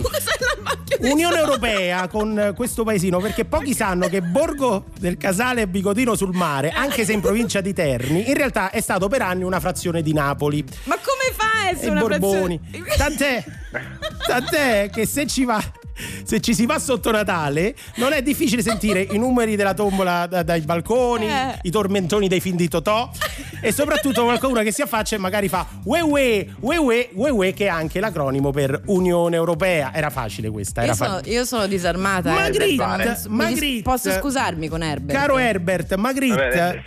Unione 1.00 1.38
Europea 1.40 2.08
con 2.08 2.38
eh, 2.40 2.54
questo 2.54 2.84
paesino 2.84 3.20
perché 3.20 3.46
pochi 3.46 3.74
sanno 3.74 4.08
che 4.10 4.22
Borgo 4.22 4.86
del 5.00 5.18
Casale 5.18 5.68
Bigodino 5.68 6.16
sul 6.16 6.36
mare, 6.36 6.70
anche 6.70 7.04
se 7.06 7.14
in 7.14 7.22
provincia 7.22 7.62
di 7.62 7.74
Terni, 7.74 8.28
in 8.28 8.34
realtà 8.36 8.70
è 8.70 8.80
stato 8.82 9.07
per 9.08 9.22
anni 9.22 9.44
una 9.44 9.60
frazione 9.60 10.02
di 10.02 10.14
Napoli 10.14 10.64
Ma 10.84 10.96
come 10.96 11.34
fa 11.36 11.66
a 11.66 11.70
essere 11.70 11.88
e 11.88 11.90
una 11.92 12.00
Borboni. 12.02 12.60
frazione- 12.72 12.96
Tant'è, 12.98 13.44
tant'è 14.25 14.90
che 14.92 15.05
se 15.05 15.25
ci 15.27 15.46
va 15.46 15.62
se 16.24 16.40
ci 16.42 16.53
si 16.53 16.68
va 16.68 16.77
sotto 16.77 17.10
Natale 17.10 17.74
non 17.96 18.14
è 18.14 18.22
difficile 18.22 18.62
sentire 18.62 19.01
i 19.01 19.18
numeri 19.18 19.55
della 19.55 19.74
tombola 19.74 20.27
da- 20.27 20.44
dai 20.44 20.62
balconi, 20.62 21.27
Eh. 21.27 21.58
i 21.64 21.72
tormentoni 21.72 22.27
dei 22.27 22.40
film 22.40 22.55
di 22.55 22.68
Totò 22.68 23.10
e 23.62 23.72
soprattutto 23.72 24.24
qualcuno 24.24 24.62
che 24.62 24.72
si 24.72 24.84
affaccia 24.84 25.16
e 25.16 25.18
magari 25.18 25.48
fa 25.48 25.66
ue 25.86 26.01
ue, 26.01 26.53
ue 26.60 26.77
ue, 26.77 27.10
ue 27.14 27.29
ue 27.31 27.53
che 27.53 27.66
è 27.66 27.70
anche 27.70 28.00
l'acronimo 28.00 28.51
per 28.51 28.79
Unione 28.86 29.38
Europea. 29.38 29.92
Era 29.92 30.12
facile 30.12 30.51
questa, 30.51 30.81
era 30.84 30.92
Io 30.92 30.96
sono, 30.96 31.10
facile. 31.16 31.34
io 31.34 31.46
sono 31.46 31.66
disarmata. 31.66 32.31
Magritte, 32.31 33.08
dis- 33.08 33.25
Magritte. 33.25 33.81
Posso 33.81 34.12
scusarmi 34.12 34.68
con 34.68 34.84
Herbert? 34.84 35.18
Caro 35.18 35.40
Herbert, 35.40 35.96
Magritte, 35.96 36.84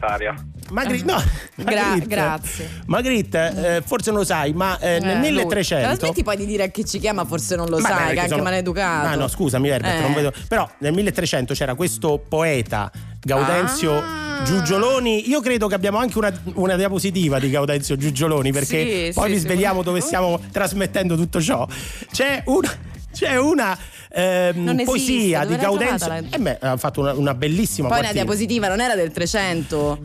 Magritte, 0.71 1.05
no, 1.13 1.23
Gra- 1.57 1.83
Magritte. 1.87 2.07
grazie. 2.07 2.71
Magritte, 2.87 3.77
eh, 3.77 3.83
forse 3.85 4.11
non 4.11 4.21
lo 4.21 4.25
sai, 4.25 4.53
ma 4.53 4.79
eh, 4.79 4.97
Eh, 4.97 5.01
nel 5.01 5.19
lui. 5.19 5.29
1300 5.45 5.89
Ma 5.89 5.95
smetti 5.97 6.23
poi 6.23 6.37
di 6.37 6.47
dire 6.47 6.63
a 6.65 6.69
chi 6.69 6.85
ci 6.85 6.99
chiama, 6.99 7.25
forse 7.25 7.57
non 7.57 7.69
lo 7.69 7.79
Ma 7.79 7.89
sai, 7.89 7.97
perché 7.97 8.09
che 8.13 8.17
è 8.17 8.19
anche 8.23 8.31
sono- 8.31 8.43
maleducato. 8.43 9.07
Ah, 9.09 9.15
no, 9.17 9.29
scusami, 9.29 9.69
Herbert, 9.69 9.99
Eh. 9.99 10.01
non 10.01 10.13
vedo. 10.15 10.33
Però 10.49 10.69
nel 10.79 10.93
1300 10.93 11.55
c'era 11.55 11.75
questo 11.75 12.23
poeta 12.29 12.91
Gaudenzio 13.21 13.93
Ah. 13.99 14.43
Giugioloni. 14.45 15.29
Io 15.29 15.41
credo 15.41 15.67
che 15.67 15.75
abbiamo 15.75 15.99
anche 15.99 16.17
una, 16.19 16.33
una 16.55 16.77
diapositiva 16.77 17.39
di 17.39 17.51
Gaudenzio 17.51 17.97
Giugioloni 17.97 18.53
perché 18.53 19.07
Sì, 19.07 19.13
poi 19.13 19.29
sì, 19.29 19.35
vi 19.35 19.39
svegliamo 19.41 19.83
dove 19.83 20.01
stiamo 20.01 20.41
trasmettendo 20.51 21.17
tutto 21.17 21.41
ciò. 21.43 21.67
C'è 22.11 22.43
una. 22.47 22.89
C'è 23.13 23.37
una 23.37 23.77
ehm, 24.13 24.57
Non 24.63 24.69
esiste, 24.79 24.85
poesia 24.85 25.43
dove 25.43 25.57
di 25.57 25.61
Gaudenzio. 25.63 26.07
la- 26.09 26.17
E 26.31 26.39
beh, 26.39 26.59
ha 26.61 26.77
fatto 26.77 27.01
una, 27.01 27.13
una 27.13 27.35
bellissima 27.35 27.89
Poi 27.89 28.03
la 28.03 28.13
diapositiva 28.13 28.69
non 28.69 28.81
era 28.81 28.95
del 28.95 29.11
300. 29.11 29.99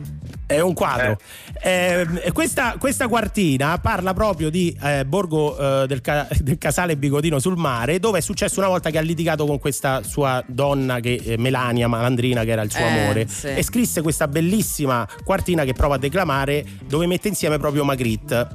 È 0.46 0.60
un 0.60 0.74
quadro. 0.74 1.18
Ehm, 1.60 2.32
questa, 2.32 2.76
questa 2.78 3.08
quartina 3.08 3.78
parla 3.78 4.14
proprio 4.14 4.48
di 4.48 4.76
eh, 4.80 5.04
Borgo 5.04 5.82
eh, 5.82 5.86
del, 5.88 6.00
Ca- 6.00 6.28
del 6.38 6.56
Casale 6.56 6.96
Bigodino 6.96 7.40
sul 7.40 7.56
mare, 7.56 7.98
dove 7.98 8.18
è 8.18 8.20
successo 8.20 8.60
una 8.60 8.68
volta 8.68 8.90
che 8.90 8.98
ha 8.98 9.00
litigato 9.00 9.44
con 9.44 9.58
questa 9.58 10.04
sua 10.04 10.42
donna, 10.46 11.00
che, 11.00 11.20
eh, 11.24 11.36
Melania 11.36 11.88
Malandrina, 11.88 12.44
che 12.44 12.50
era 12.50 12.62
il 12.62 12.70
suo 12.70 12.84
Eh, 12.84 13.00
amore, 13.00 13.26
sì. 13.26 13.48
e 13.48 13.62
scrisse 13.64 14.02
questa 14.02 14.28
bellissima 14.28 15.06
quartina 15.24 15.64
che 15.64 15.72
prova 15.72 15.96
a 15.96 15.98
declamare, 15.98 16.64
dove 16.86 17.06
mette 17.06 17.26
insieme 17.26 17.58
proprio 17.58 17.82
Magritte, 17.84 18.46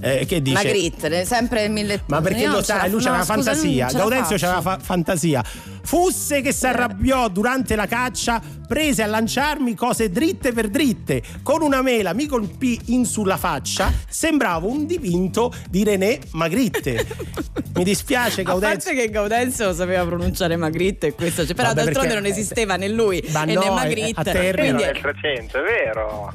eh, 0.00 0.26
che 0.26 0.40
dice... 0.40 0.62
Magritte, 0.62 1.24
sempre 1.24 1.64
il 1.64 1.72
mille... 1.72 2.02
Ma 2.06 2.20
perché 2.20 2.46
lo 2.46 2.62
sai, 2.62 2.90
lui 2.90 3.00
no, 3.02 3.06
c'aveva 3.06 3.24
scusa, 3.24 3.34
fantasia. 3.34 3.86
Gaudenzio 3.90 4.36
c'aveva 4.38 4.60
fa- 4.60 4.78
fantasia. 4.80 5.44
Fusse 5.82 6.42
che 6.42 6.52
si 6.52 6.66
arrabbiò 6.66 7.28
durante 7.28 7.74
la 7.74 7.86
caccia, 7.86 8.40
prese 8.68 9.02
a 9.02 9.06
lanciarmi 9.06 9.74
cose 9.74 10.10
dritte 10.10 10.52
per 10.52 10.68
dritte. 10.68 11.20
Con 11.42 11.62
una 11.62 11.82
mela 11.82 12.12
mi 12.12 12.26
colpì 12.26 12.78
in 12.86 13.04
sulla 13.06 13.36
faccia, 13.36 13.92
sembravo 14.08 14.68
un 14.68 14.86
dipinto 14.86 15.52
di 15.68 15.82
René 15.84 16.18
Magritte. 16.32 17.06
Mi 17.74 17.84
dispiace, 17.84 18.42
A 18.42 18.44
Gaudenzio. 18.44 18.90
parte 18.92 19.06
che 19.06 19.10
Gaudenzio 19.10 19.72
sapeva 19.72 20.04
pronunciare 20.04 20.56
Magritte 20.56 21.08
e 21.08 21.14
questo, 21.14 21.46
cioè, 21.46 21.54
però 21.54 21.68
Vabbè, 21.68 21.84
d'altronde 21.84 22.08
perché- 22.14 22.22
non 22.28 22.30
esisteva 22.38 22.76
né 22.76 22.88
lui 22.88 23.24
Ma 23.28 23.44
e 23.44 23.54
no, 23.54 23.60
né 23.60 23.66
a- 23.68 23.72
Magritte. 23.72 24.20
a 24.20 24.22
Terni 24.24 24.60
quindi- 24.68 24.82
Nel 24.82 24.98
300, 25.00 25.58
è 25.58 25.62
vero. 25.62 26.34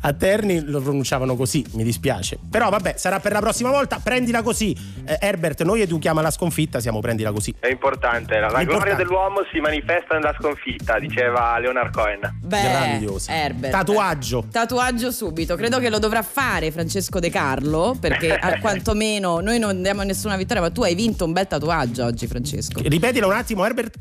A 0.00 0.12
Terni 0.12 0.60
lo 0.64 0.80
pronunciavano 0.80 1.36
così, 1.36 1.64
mi 1.72 1.82
dispiace. 1.84 2.38
Però 2.50 2.68
vabbè, 2.68 2.94
sarà 2.96 3.20
per 3.20 3.32
la 3.32 3.40
prossima 3.40 3.70
volta. 3.70 4.00
Prendila 4.02 4.42
così. 4.42 4.76
Eh, 5.04 5.18
Herbert, 5.20 5.62
noi 5.62 5.80
educhiamo 5.80 6.20
alla 6.20 6.30
sconfitta, 6.30 6.80
siamo 6.80 7.00
prendila 7.00 7.32
così. 7.32 7.54
È 7.58 7.68
importante. 7.68 8.34
La, 8.38 8.48
la 8.48 8.60
Importante. 8.60 8.64
gloria 8.66 8.94
dell'uomo 8.94 9.40
si 9.52 9.60
manifesta 9.60 10.14
nella 10.14 10.34
sconfitta, 10.38 10.98
diceva 10.98 11.58
Leonard 11.58 11.92
Cohen. 11.92 12.20
Beh, 12.42 12.60
Grandiosa. 12.62 13.32
Herbert. 13.32 13.72
Tatuaggio. 13.72 14.44
Tatuaggio 14.50 15.10
subito, 15.10 15.56
credo 15.56 15.78
che 15.78 15.90
lo 15.90 15.98
dovrà 15.98 16.22
fare 16.22 16.70
Francesco 16.70 17.18
De 17.20 17.30
Carlo 17.30 17.96
perché 18.00 18.38
quantomeno 18.60 19.40
noi 19.40 19.58
non 19.58 19.82
diamo 19.82 20.02
nessuna 20.02 20.36
vittoria, 20.36 20.62
ma 20.62 20.70
tu 20.70 20.82
hai 20.82 20.94
vinto 20.94 21.24
un 21.24 21.32
bel 21.32 21.46
tatuaggio 21.46 22.04
oggi 22.04 22.26
Francesco. 22.26 22.80
Ripetila 22.82 23.26
un 23.26 23.32
attimo, 23.32 23.64
Herbert. 23.64 23.94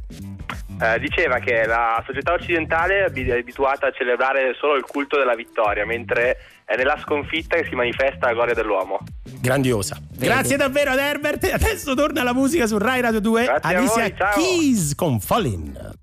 Eh, 0.82 1.00
diceva 1.00 1.40
che 1.40 1.66
la 1.66 2.04
società 2.06 2.34
occidentale 2.34 3.00
è 3.00 3.04
abi- 3.04 3.30
è 3.30 3.38
abituata 3.40 3.88
a 3.88 3.92
celebrare 3.92 4.54
solo 4.60 4.76
il 4.76 4.84
culto 4.84 5.18
della 5.18 5.36
vittoria, 5.36 5.86
mentre 5.86 6.38
è 6.66 6.76
nella 6.76 7.00
sconfitta 7.02 7.56
che 7.56 7.66
si 7.70 7.76
manifesta 7.76 8.28
la 8.28 8.34
gloria 8.34 8.54
dell'uomo. 8.54 9.00
Grandiosa. 9.24 9.98
Grazie 10.18 10.58
davvero 10.58 10.92
ad 10.92 11.00
Herbert. 11.00 11.44
Adesso 11.46 11.94
torna 11.94 12.24
la 12.24 12.34
musica 12.34 12.68
su 12.68 12.78
Rai 12.78 13.02
Radio 13.02 13.22
2. 13.22 13.44
Grazie 13.46 13.76
a 13.76 13.78
Alicia 13.78 13.94
voi, 13.94 14.16
ciao. 14.18 14.34
Keys 14.34 14.96
con 14.96 15.20
Fallin. 15.20 15.62
I 15.64 15.96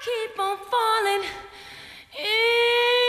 keep 0.00 0.38
on 0.38 0.56
falling 0.68 1.24
in 2.14 3.00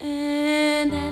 and 0.00 0.90
Queen, 0.90 1.07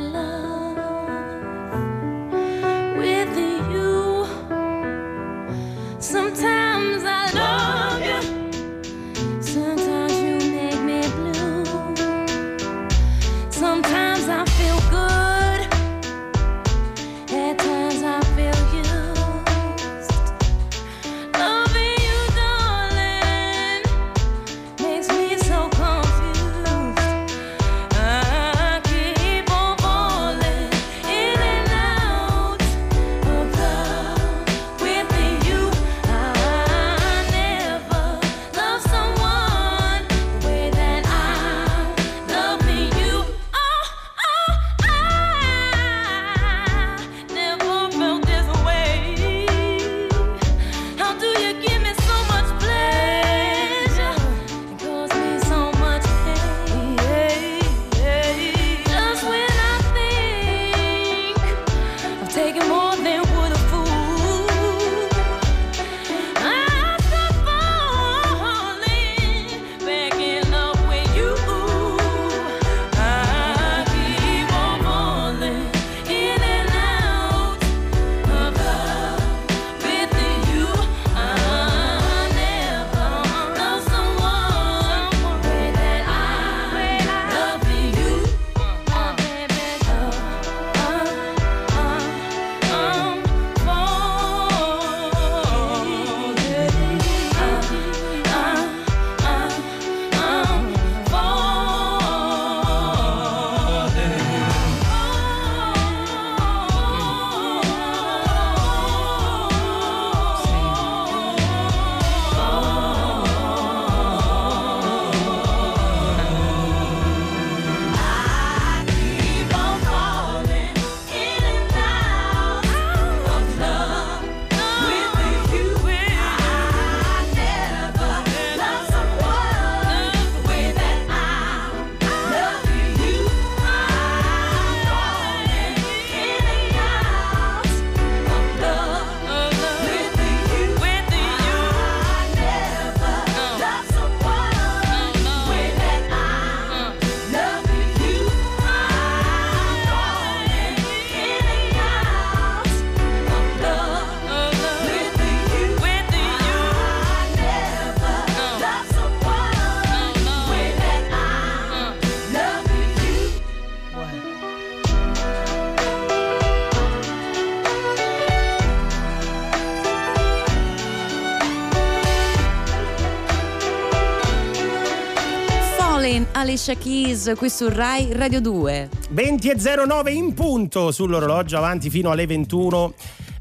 Alicia 176.67 176.83
Keys 176.83 177.33
qui 177.37 177.49
su 177.49 177.69
Rai 177.69 178.13
Radio 178.13 178.41
2. 178.41 178.89
20 179.11 179.51
e 179.51 179.55
09 179.87 180.11
in 180.11 180.35
punto 180.35 180.91
sull'orologio 180.91 181.57
avanti 181.57 181.91
fino 181.91 182.11
alle 182.11 182.27
21. 182.27 182.93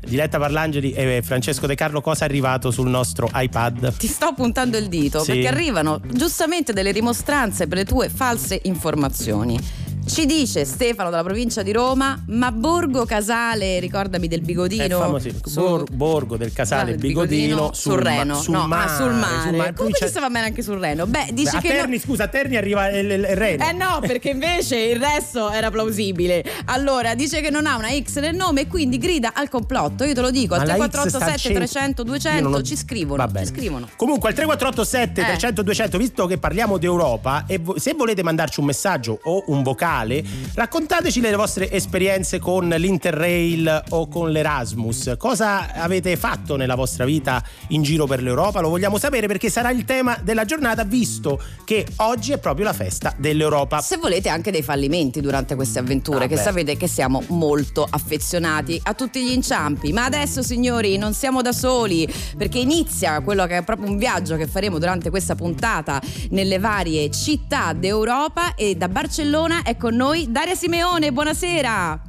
Diletta 0.06 0.38
Parlangeli 0.38 0.92
e 0.92 1.24
Francesco 1.24 1.66
De 1.66 1.74
Carlo, 1.74 2.02
cosa 2.02 2.26
è 2.26 2.28
arrivato 2.28 2.70
sul 2.70 2.88
nostro 2.88 3.28
iPad? 3.34 3.98
Ti 3.98 4.06
sto 4.06 4.34
puntando 4.36 4.78
il 4.78 4.90
dito 4.90 5.24
Sì. 5.24 5.32
perché 5.32 5.48
arrivano 5.48 6.00
giustamente 6.06 6.72
delle 6.72 6.94
dimostranze 6.94 7.66
per 7.66 7.80
le 7.80 7.86
tue 7.86 8.10
false 8.10 8.60
informazioni. 8.66 9.60
Ci 10.08 10.28
dice 10.28 10.66
Stefano 10.66 11.10
dalla 11.10 11.24
provincia 11.24 11.64
di 11.64 11.72
Roma, 11.74 12.22
ma 12.28 12.52
Borgo 12.52 13.06
Casale, 13.06 13.80
ricordami 13.80 14.28
del 14.28 14.42
bigodino. 14.42 14.84
È 14.84 14.90
famoso, 14.90 15.30
su- 15.44 15.60
Bor- 15.60 15.92
Borgo 15.92 16.38
del 16.38 16.54
Casale 16.54 16.94
Ah, 16.94 16.96
Bigodino, 16.96 17.72
sul, 17.74 18.02
ma- 18.04 18.10
Reno. 18.12 18.36
sul 18.40 18.54
no, 18.54 18.62
ah, 18.62 18.68
mare, 18.68 18.96
sul 18.96 19.12
mare. 19.14 19.42
sul 19.42 19.56
mare. 19.56 19.74
Come 19.74 19.92
ci 19.94 20.08
stava 20.08 20.30
bene 20.30 20.46
anche 20.46 20.62
sul 20.62 20.78
Reno? 20.78 21.08
Beh, 21.08 21.30
dice 21.34 21.58
a 21.58 21.60
che 21.60 21.70
no- 21.70 21.74
Terni, 21.74 22.00
scusa, 22.00 22.26
a 22.26 22.28
Terni 22.28 22.56
arriva 22.56 22.88
il, 22.90 23.10
il- 23.10 23.26
Reno. 23.26 23.68
Eh 23.68 23.72
no, 23.74 23.98
perché 24.06 24.30
invece 24.30 24.78
il 24.78 25.00
resto 25.00 25.50
era 25.50 25.72
plausibile. 25.72 26.46
Allora, 26.66 27.16
dice 27.16 27.42
che 27.42 27.50
non 27.50 27.66
ha 27.66 27.76
una 27.76 27.90
X 27.90 28.20
nel 28.20 28.36
nome 28.36 28.62
e 28.62 28.68
quindi 28.68 29.00
grida 29.00 29.32
al 29.34 29.50
complotto. 29.50 30.04
Io 30.04 30.14
te 30.14 30.22
lo 30.22 30.30
dico, 30.30 30.54
al 30.54 30.68
la 30.68 30.76
X 30.76 30.78
sta 30.78 30.88
3487 30.88 31.32
al 31.34 31.40
centro. 31.40 31.60
300 31.66 32.02
Io 32.04 32.08
200 32.08 32.42
non 32.44 32.54
ho- 32.54 32.62
ci 32.62 32.78
scrivono, 32.78 33.28
ci 33.36 33.46
scrivono. 33.48 33.90
Comunque 33.98 34.30
al 34.30 34.36
3487 34.36 35.22
Eh. 35.22 35.26
300 35.26 35.62
200, 35.64 35.98
visto 35.98 36.26
che 36.28 36.38
parliamo 36.38 36.78
d'Europa, 36.78 37.46
e 37.48 37.60
se 37.78 37.96
volete 37.96 38.22
mandarci 38.24 38.60
un 38.60 38.68
messaggio 38.68 39.20
o 39.24 39.44
un 39.48 39.64
vocale, 39.64 39.94
raccontateci 40.04 41.22
le 41.22 41.36
vostre 41.36 41.72
esperienze 41.72 42.40
con 42.40 42.68
l'Interrail 42.68 43.84
o 43.90 44.08
con 44.08 44.30
l'Erasmus. 44.32 45.16
Cosa 45.18 45.74
avete 45.74 46.18
fatto 46.18 46.56
nella 46.56 46.76
vostra 46.76 47.06
vita 47.06 47.44
in 47.70 47.82
giro 47.84 48.06
per 48.06 48.22
l'Europa? 48.22 48.60
Lo 48.60 48.70
vogliamo 48.70 48.98
sapere 48.98 49.28
perché 49.28 49.50
sarà 49.50 49.72
il 49.72 49.86
tema 49.86 50.18
della 50.22 50.44
giornata, 50.46 50.84
visto 50.84 51.42
che 51.64 51.86
oggi 51.98 52.32
è 52.34 52.38
proprio 52.40 52.66
la 52.66 52.74
festa 52.74 53.14
dell'Europa. 53.18 53.80
Se 53.82 53.98
volete 53.98 54.30
anche 54.30 54.52
dei 54.52 54.64
fallimenti 54.64 55.22
durante 55.22 55.56
queste 55.56 55.80
avventure, 55.80 56.26
Ah, 56.26 56.28
che 56.28 56.36
beh. 56.36 56.42
sapete 56.42 56.78
che 56.78 56.88
siamo 56.88 57.24
molto 57.28 57.88
affezionati 57.90 58.80
a 58.84 58.94
tutti 58.94 59.24
gli 59.24 59.32
inciampi. 59.32 59.94
Ma 59.94 60.06
adesso, 60.06 60.42
signori, 60.42 60.98
non 60.98 61.14
siamo 61.14 61.42
da 61.42 61.52
soli, 61.54 62.08
perché 62.38 62.60
inizia 62.60 63.22
quello 63.22 63.46
che 63.46 63.58
è 63.58 63.64
proprio 63.64 63.90
un 63.90 63.98
viaggio 63.98 64.36
che 64.36 64.48
faremo 64.48 64.80
durante 64.80 65.10
questa 65.10 65.36
puntata 65.36 66.02
nelle 66.32 66.60
varie 66.60 67.10
città 67.12 67.74
d'Europa. 67.74 68.56
E 68.56 68.76
da 68.76 68.88
Barcellona 68.90 69.62
è 69.64 69.76
con 69.86 69.94
noi 69.96 70.26
Daria 70.32 70.56
Simeone. 70.56 71.12
Buonasera. 71.12 72.02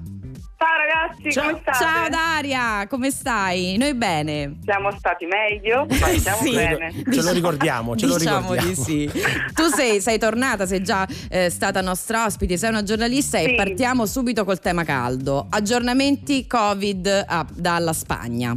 Ciao 0.59 0.77
ragazzi, 0.79 1.31
Ciao. 1.31 1.45
come 1.51 1.61
state? 1.61 1.77
Ciao 1.79 2.09
Daria, 2.09 2.87
come 2.89 3.11
stai? 3.11 3.77
Noi 3.77 3.93
bene. 3.95 4.57
Siamo 4.65 4.91
stati 4.93 5.27
meglio, 5.27 5.85
ma 5.85 6.07
stiamo 6.17 6.39
Sì. 6.41 6.55
bene. 6.55 6.91
Ce 7.13 7.21
lo 7.23 7.33
ricordiamo, 7.33 7.95
ce 7.95 8.07
lo 8.07 8.17
diciamo 8.17 8.53
ricordiamo. 8.55 8.69
di 8.69 8.75
sì. 8.75 9.11
Tu 9.53 9.65
sei, 9.65 10.01
sei 10.01 10.19
tornata, 10.19 10.65
sei 10.65 10.83
già 10.83 11.07
eh, 11.29 11.51
stata 11.51 11.83
nostra 11.83 12.25
ospite, 12.25 12.57
sei 12.57 12.71
una 12.71 12.83
giornalista 12.83 13.37
e 13.37 13.49
Sì. 13.51 13.55
partiamo 13.57 14.07
subito 14.07 14.47
col 14.47 14.59
tema 14.59 14.83
caldo. 14.83 15.47
Aggiornamenti 15.51 16.47
Covid 16.47 17.25
ah, 17.29 17.47
dalla 17.53 17.93
Spagna. 17.93 18.57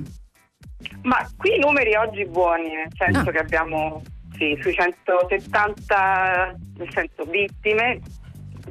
Ma 1.01 1.29
qui 1.35 1.55
i 1.55 1.59
numeri 1.59 1.93
oggi 1.95 2.25
buoni, 2.25 2.69
nel 2.73 2.87
senso 2.97 3.27
Ah. 3.29 3.31
che 3.33 3.39
abbiamo 3.39 4.01
sì, 4.37 4.57
sui 4.61 4.73
170 4.73 6.55
nel 6.77 6.87
senso, 6.93 7.25
vittime 7.29 7.99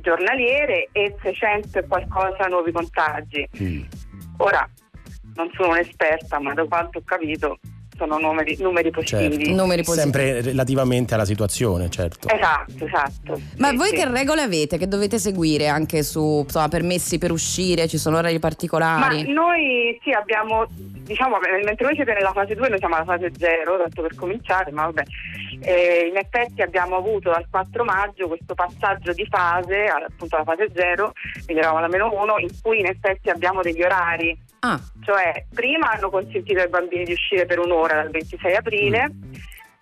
giornaliere 0.08 0.88
e 0.92 1.14
600 1.20 1.80
e 1.80 1.86
qualcosa 1.86 2.46
nuovi 2.46 2.72
contagi. 2.72 3.46
Mm. 3.62 3.82
Ora, 4.38 4.66
non 5.34 5.50
sono 5.52 5.72
un'esperta, 5.72 6.40
ma 6.40 6.54
da 6.54 6.64
quanto 6.64 6.98
ho 6.98 7.02
capito 7.04 7.58
sono 7.98 8.18
numeri, 8.18 8.56
numeri 8.60 8.90
positivi. 8.90 9.44
Certo. 9.44 9.50
Numeri 9.60 9.82
positivi. 9.82 10.12
Sempre 10.12 10.40
relativamente 10.40 11.14
alla 11.14 11.24
situazione, 11.24 11.90
certo. 11.90 12.28
Esatto, 12.28 12.84
esatto. 12.84 13.40
Ma 13.58 13.68
Sì, 13.70 13.76
voi 13.76 13.88
sì. 13.88 13.96
che 13.96 14.08
regole 14.08 14.42
avete 14.42 14.78
che 14.78 14.86
dovete 14.88 15.18
seguire 15.18 15.66
anche 15.68 16.02
su 16.02 16.42
insomma, 16.44 16.68
permessi 16.68 17.18
per 17.18 17.32
uscire? 17.32 17.88
Ci 17.88 17.98
sono 17.98 18.18
orari 18.18 18.34
Ma 18.34 18.38
particolari? 18.40 19.30
noi 19.32 19.98
sì 20.02 20.10
abbiamo, 20.12 20.66
diciamo, 20.68 21.36
mentre 21.64 21.84
voi 21.84 21.94
siete 21.96 22.12
nella 22.14 22.32
fase 22.32 22.54
2, 22.54 22.68
noi 22.68 22.78
siamo 22.78 22.94
alla 22.94 23.04
fase 23.04 23.30
0, 23.36 23.78
tanto 23.78 24.02
per 24.02 24.14
cominciare, 24.14 24.70
ma 24.70 24.84
vabbè. 24.84 25.02
Eh, 25.60 26.06
in 26.08 26.16
effetti 26.16 26.62
abbiamo 26.62 26.96
avuto 26.96 27.30
dal 27.30 27.46
4 27.50 27.82
maggio 27.84 28.28
questo 28.28 28.54
passaggio 28.54 29.12
di 29.12 29.26
fase, 29.28 29.86
appunto 29.86 30.36
alla 30.36 30.44
fase 30.44 30.68
0, 30.72 31.12
quindi 31.44 31.62
eravamo 31.62 31.78
alla 31.78 31.88
meno 31.88 32.10
1, 32.12 32.38
in 32.38 32.48
cui 32.62 32.78
in 32.78 32.86
effetti 32.86 33.28
abbiamo 33.28 33.60
degli 33.62 33.82
orari. 33.82 34.38
Ah, 34.60 34.80
Cioè, 35.04 35.46
prima 35.54 35.90
hanno 35.92 36.10
consentito 36.10 36.60
ai 36.60 36.68
bambini 36.68 37.04
di 37.04 37.12
uscire 37.12 37.46
per 37.46 37.58
un'ora 37.58 37.94
dal 38.02 38.10
26 38.10 38.56
aprile, 38.56 39.10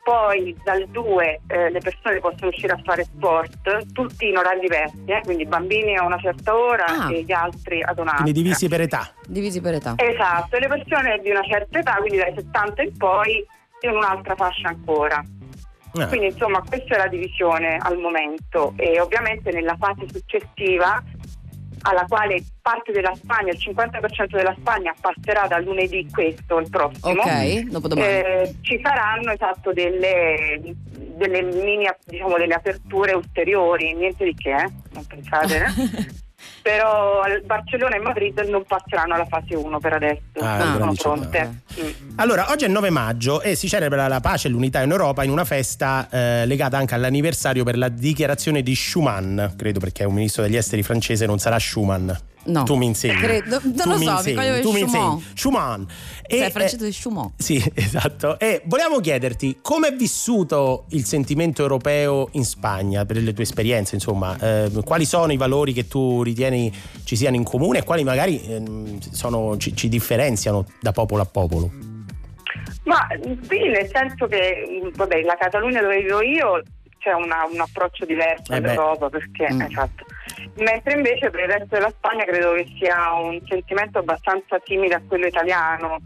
poi 0.05 0.55
dal 0.63 0.87
2 0.89 1.41
eh, 1.49 1.71
le 1.71 1.81
persone 1.81 2.21
possono 2.21 2.49
uscire 2.49 2.73
a 2.75 2.81
fare 2.85 3.03
sport, 3.05 3.93
tutti 3.93 4.29
in 4.29 4.37
orari 4.37 4.61
diversi, 4.61 5.03
eh, 5.07 5.21
quindi 5.25 5.43
i 5.43 5.47
bambini 5.47 5.97
a 5.97 6.05
una 6.05 6.19
certa 6.19 6.55
ora 6.57 6.85
Ah. 6.87 7.11
e 7.13 7.23
gli 7.23 7.33
altri 7.33 7.83
ad 7.83 7.99
un'altra. 7.99 8.23
Quindi 8.23 8.41
divisi 8.43 8.69
per 8.69 8.83
età. 8.83 9.11
divisi 9.27 9.61
per 9.61 9.75
età. 9.75 9.95
Esatto, 9.97 10.55
e 10.57 10.61
le 10.61 10.69
persone 10.69 11.19
di 11.23 11.31
una 11.31 11.43
certa 11.43 11.79
età, 11.81 11.95
quindi 11.97 12.19
dai 12.19 12.33
70 12.37 12.83
in 12.83 12.97
poi, 12.97 13.45
in 13.81 13.91
un'altra 13.91 14.37
fascia 14.37 14.69
ancora. 14.69 15.25
Ah. 15.99 16.07
Quindi 16.09 16.27
insomma 16.27 16.61
questa 16.63 16.95
è 16.95 16.99
la 16.99 17.07
divisione 17.09 17.79
al 17.81 17.97
momento 17.99 18.75
e 18.77 19.01
ovviamente 19.01 19.51
nella 19.51 19.77
fase 19.79 20.05
successiva 20.13 21.03
alla 21.89 22.05
quale 22.09 22.43
parte 22.61 22.91
della 22.91 23.15
Spagna, 23.15 23.53
il 23.53 23.59
50% 23.59 24.37
della 24.37 24.55
Spagna 24.59 24.95
passerà 25.01 25.47
da 25.47 25.59
lunedì 25.59 26.07
questo 26.11 26.59
il 26.59 26.69
prossimo. 26.69 27.23
Ok, 27.23 27.59
dopo 27.65 27.89
domani. 27.89 28.09
Eh, 28.09 28.55
ci 28.63 28.81
saranno 28.83 29.31
esatto 29.31 29.73
delle, 29.73 30.61
delle 31.17 31.43
mini 31.43 31.89
diciamo 32.05 32.37
delle 32.37 32.55
aperture 32.55 33.13
ulteriori, 33.13 33.95
niente 33.95 34.25
di 34.25 34.35
che, 34.35 34.51
eh, 34.51 34.73
non 34.93 35.07
pensate. 35.07 36.25
Però 36.63 37.23
Barcellona 37.45 37.97
e 37.97 38.01
Madrid 38.01 38.39
non 38.49 38.65
passeranno 38.67 39.15
alla 39.15 39.27
fase 39.27 39.55
1 39.55 39.79
per 39.79 39.93
adesso, 39.93 40.21
Ah, 40.41 40.77
non 40.79 40.97
sono 40.97 41.15
pronte. 41.15 41.63
Mm. 41.81 42.19
Allora, 42.19 42.51
oggi 42.51 42.65
è 42.65 42.67
il 42.67 42.73
9 42.73 42.91
maggio 42.91 43.41
e 43.41 43.55
si 43.55 43.69
celebra 43.69 44.09
la 44.09 44.21
pace 44.21 44.49
e 44.49 44.51
l'unità 44.51 44.83
in 44.83 44.91
Europa 44.91 45.23
in 45.23 45.31
una 45.31 45.45
festa 45.45 46.09
eh, 46.11 46.47
legata 46.47 46.77
anche 46.77 46.95
all'anniversario 46.95 47.63
per 47.63 47.79
la 47.79 47.89
dichiarazione 47.89 48.63
di 48.63 48.75
Schuman, 48.75 49.55
credo 49.57 49.79
perché 49.79 50.03
è 50.03 50.07
un 50.07 50.15
ministro 50.15 50.43
degli 50.43 50.57
esteri 50.57 50.83
francese, 50.83 51.27
non 51.27 51.39
sarà 51.39 51.59
Schuman. 51.59 52.19
No. 52.47 52.63
Tu 52.65 52.75
mi 52.77 52.87
insegni. 52.87 53.17
Credo- 53.21 53.61
non 53.63 53.75
Tu 53.75 53.89
lo 53.89 53.99
mi 53.99 54.05
so, 54.05 54.11
mi 54.11 54.17
insegni, 54.17 54.37
coglio 54.37 54.61
tu 54.61 54.73
mi 54.73 54.81
insegni. 54.81 55.25
Schumann. 55.35 55.83
E, 56.27 56.37
Sei 56.39 56.47
eh, 56.47 56.51
francese 56.51 56.85
di 56.85 56.93
Schumann. 56.93 57.27
Sì, 57.39 57.63
esatto. 57.75 58.39
E 58.39 58.63
volevamo 58.67 59.01
chiederti 59.01 59.59
come 59.63 59.89
è 59.89 59.95
vissuto 59.95 60.85
il 60.91 61.05
sentimento 61.05 61.63
europeo 61.63 62.29
in 62.33 62.45
Spagna, 62.45 63.05
per 63.05 63.17
le 63.19 63.33
tue 63.33 63.43
esperienze, 63.45 63.95
insomma, 63.95 64.37
eh, 64.39 64.71
quali 64.85 65.05
sono 65.05 65.33
i 65.33 65.37
valori 65.37 65.73
che 65.73 65.87
tu 65.89 66.23
ritieni 66.23 66.73
ci 67.05 67.17
siano 67.17 67.37
in 67.37 67.45
comune 67.45 67.79
e 67.79 67.83
quali 67.85 68.05
magari 68.05 68.41
ehm, 68.45 68.99
sono- 69.13 69.57
ci, 69.57 69.75
ci 69.77 69.89
differenziano 69.89 70.67
da 70.81 70.93
popolo 70.93 71.23
a 71.23 71.27
popolo? 71.27 71.71
Ma 72.85 73.05
sì, 73.49 73.59
nel 73.69 73.91
senso 73.93 74.27
che 74.29 74.91
vabbè, 74.95 75.23
la 75.23 75.37
Catalogna 75.37 75.81
dove 75.81 76.03
vivo 76.03 76.23
io 76.23 76.63
c'è 77.07 77.13
una- 77.13 77.47
un 77.49 77.61
approccio 77.61 78.05
diverso 78.05 78.53
Eh 78.53 78.57
all'Europa 78.57 79.09
perché 79.09 79.47
Mm. 79.53 79.61
esatto. 79.61 80.05
Mentre 80.57 80.95
invece 80.95 81.31
per 81.31 81.41
il 81.41 81.47
resto 81.51 81.67
della 81.77 81.91
Spagna 81.91 82.25
credo 82.25 82.53
che 82.55 82.67
sia 82.79 83.13
un 83.13 83.41
sentimento 83.47 83.99
abbastanza 83.99 84.61
simile 84.65 84.95
a 84.95 85.03
quello 85.07 85.27
italiano, 85.27 85.99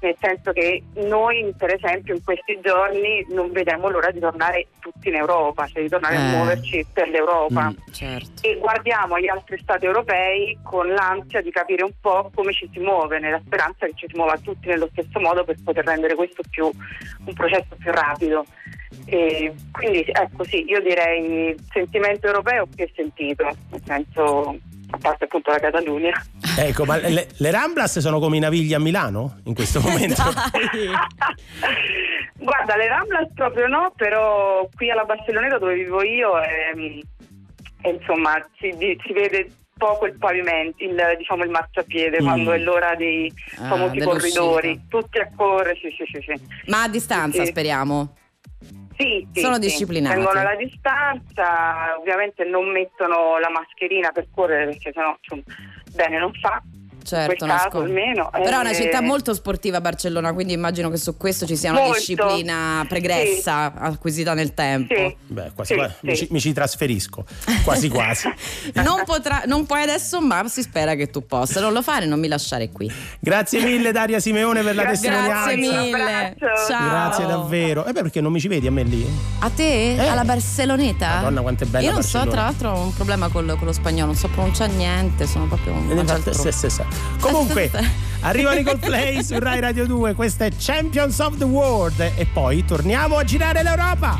nel 0.00 0.16
senso 0.20 0.52
che 0.52 0.82
noi 0.94 1.54
per 1.56 1.72
esempio 1.74 2.14
in 2.14 2.22
questi 2.22 2.58
giorni 2.62 3.24
non 3.30 3.50
vediamo 3.50 3.88
l'ora 3.88 4.10
di 4.10 4.20
tornare 4.20 4.66
tutti 4.78 5.08
in 5.08 5.14
Europa, 5.14 5.66
cioè 5.66 5.82
di 5.82 5.88
tornare 5.88 6.14
Eh. 6.14 6.18
a 6.18 6.30
muoverci 6.30 6.86
per 6.92 7.08
l'Europa. 7.08 7.70
Mm. 7.70 7.92
Certo. 7.92 8.46
E 8.46 8.56
guardiamo 8.56 9.18
gli 9.18 9.28
altri 9.28 9.58
stati 9.58 9.86
europei 9.86 10.58
con 10.62 10.88
l'ansia 10.88 11.40
di 11.40 11.50
capire 11.50 11.82
un 11.82 11.92
po' 12.00 12.30
come 12.34 12.52
ci 12.52 12.68
si 12.72 12.78
muove, 12.78 13.18
nella 13.18 13.40
speranza 13.44 13.86
che 13.86 13.92
ci 13.94 14.06
si 14.08 14.16
muova 14.16 14.36
tutti 14.38 14.68
nello 14.68 14.88
stesso 14.92 15.18
modo 15.20 15.44
per 15.44 15.56
poter 15.64 15.84
rendere 15.84 16.14
questo 16.14 16.42
più 16.50 16.66
un 16.66 17.34
processo 17.34 17.74
più 17.78 17.90
rapido. 17.90 18.44
E 19.06 19.52
quindi 19.72 20.04
ecco 20.06 20.44
sì, 20.44 20.64
io 20.68 20.80
direi 20.80 21.54
sentimento 21.72 22.26
europeo 22.26 22.66
più 22.66 22.88
sentito, 22.94 23.44
nel 23.44 23.82
senso 23.84 24.58
parte 25.00 25.24
appunto 25.24 25.50
la 25.50 25.58
Catalunya. 25.58 26.12
Ecco, 26.58 26.84
ma 26.84 26.96
le, 26.96 27.28
le 27.36 27.50
Ramblas 27.50 27.98
sono 27.98 28.18
come 28.18 28.36
i 28.36 28.40
Navigli 28.40 28.72
a 28.74 28.78
Milano 28.78 29.38
in 29.44 29.54
questo 29.54 29.80
momento? 29.84 30.22
Guarda, 32.38 32.76
le 32.76 32.88
Ramblas 32.88 33.28
proprio 33.34 33.66
no, 33.66 33.92
però 33.96 34.68
qui 34.74 34.90
alla 34.90 35.04
Barcelloneta 35.04 35.58
dove 35.58 35.74
vivo 35.74 36.02
io 36.02 36.40
ehm, 36.40 37.00
e, 37.82 37.90
insomma 37.90 38.34
si, 38.58 38.72
di- 38.76 38.98
si 39.04 39.12
vede 39.12 39.50
poco 39.76 40.06
il 40.06 40.16
pavimento, 40.18 40.82
il, 40.84 40.96
diciamo 41.18 41.44
il 41.44 41.50
marciapiede 41.50 42.20
Mm. 42.22 42.24
quando 42.24 42.52
è 42.52 42.58
l'ora 42.58 42.94
dei 42.94 43.32
Ah, 43.58 43.68
famosi 43.68 43.98
dell'uscita. 43.98 44.40
corridori, 44.40 44.80
tutti 44.88 45.18
a 45.18 45.28
correre, 45.34 45.78
sì, 45.80 45.88
sì, 45.96 46.04
sì, 46.12 46.24
sì. 46.24 46.70
Ma 46.70 46.82
a 46.84 46.88
distanza, 46.88 47.42
Sì. 47.44 47.50
speriamo. 47.50 48.16
Sì, 48.96 49.26
sì, 49.32 49.40
Sono 49.40 49.54
sì. 49.54 49.60
disciplinati. 49.60 50.14
Tengono 50.14 50.42
la 50.42 50.56
distanza, 50.56 51.96
ovviamente 51.98 52.44
non 52.44 52.70
mettono 52.70 53.38
la 53.38 53.50
mascherina 53.50 54.10
per 54.10 54.26
correre 54.34 54.66
perché 54.66 54.92
sennò 54.92 55.16
insomma, 55.20 55.42
bene 55.94 56.18
non 56.18 56.32
fa. 56.32 56.62
Certo, 57.06 57.44
in 57.44 57.50
quel 57.50 57.50
caso 57.50 57.78
almeno. 57.78 58.28
Però 58.32 58.58
è 58.58 58.60
una 58.60 58.70
eh, 58.70 58.74
città 58.74 59.00
molto 59.00 59.32
sportiva 59.34 59.80
Barcellona, 59.80 60.32
quindi 60.32 60.52
immagino 60.52 60.90
che 60.90 60.96
su 60.96 61.16
questo 61.16 61.46
ci 61.46 61.56
sia 61.56 61.70
una 61.70 61.80
Molto. 61.80 61.98
disciplina 61.98 62.84
pregressa 62.88 63.72
acquisita 63.74 64.34
nel 64.34 64.52
tempo. 64.54 64.94
Sì. 64.94 65.16
Beh, 65.26 65.52
quasi 65.54 65.72
Sì, 65.72 65.78
quasi 65.78 65.94
sì. 66.00 66.06
Mi, 66.06 66.16
ci, 66.16 66.28
mi 66.30 66.40
ci 66.40 66.52
trasferisco. 66.52 67.24
Quasi 67.64 67.88
quasi. 67.88 68.28
Non, 68.86 69.02
potrà, 69.04 69.42
non 69.46 69.66
puoi 69.66 69.82
adesso, 69.82 70.20
ma 70.20 70.46
si 70.48 70.62
spera 70.62 70.94
che 70.94 71.08
tu 71.10 71.26
possa. 71.26 71.60
Non 71.60 71.72
lo 71.72 71.82
fare, 71.82 72.06
non 72.06 72.18
mi 72.20 72.28
lasciare 72.28 72.70
qui. 72.70 72.90
Grazie 73.18 73.60
mille 73.62 73.90
Daria 73.92 74.20
Simeone 74.20 74.62
per 74.62 74.74
la 74.74 74.82
Grazie 74.82 75.10
testimonianza. 75.10 75.54
Grazie 75.54 75.56
mille. 75.56 76.36
Ciao. 76.68 76.88
Grazie 76.88 77.26
davvero. 77.26 77.84
E 77.86 77.92
beh, 77.92 78.02
perché 78.02 78.20
non 78.20 78.32
mi 78.32 78.40
ci 78.40 78.48
vedi 78.48 78.66
a 78.66 78.70
me 78.72 78.82
lì? 78.82 79.06
A 79.40 79.50
te? 79.50 79.94
Eh. 79.94 80.06
Alla 80.06 80.24
Barceloneta? 80.24 81.08
Madonna, 81.16 81.40
quanto 81.42 81.64
è 81.64 81.66
bella 81.66 81.84
Io 81.86 81.92
non 81.92 82.02
so, 82.02 82.20
tra 82.26 82.42
l'altro 82.42 82.70
ho 82.70 82.80
un 82.82 82.94
problema 82.94 83.28
col- 83.28 83.54
con 83.56 83.66
lo 83.66 83.72
spagnolo, 83.72 84.06
non 84.06 84.14
so 84.16 84.28
pronunciare 84.28 84.72
niente, 84.72 85.26
sono 85.26 85.46
proprio 85.46 85.72
un 85.74 85.90
E 85.90 86.00
il 86.00 86.34
se- 86.34 86.52
se- 86.52 86.70
se. 86.70 86.84
Comunque, 87.20 87.70
arrivano 88.20 88.58
i 88.58 88.62
Coldplay 88.62 89.22
su 89.22 89.38
Rai 89.40 89.60
Radio 89.60 89.86
2. 89.86 90.14
Questo 90.14 90.44
è 90.44 90.50
Champions 90.56 91.18
of 91.18 91.36
the 91.38 91.44
World. 91.44 92.00
E 92.00 92.26
poi 92.32 92.64
torniamo 92.64 93.16
a 93.16 93.24
girare 93.24 93.62
l'Europa. 93.62 94.18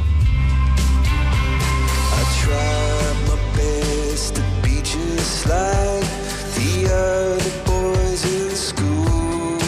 I 2.12 2.24
tried 2.40 3.16
my 3.26 3.36
best 3.54 4.34
to 4.34 4.40
be 4.62 4.80
just 4.82 5.46
like 5.46 6.06
the 6.54 6.86
other 6.92 7.50
boys 7.64 8.24
in 8.24 8.54
school. 8.54 9.58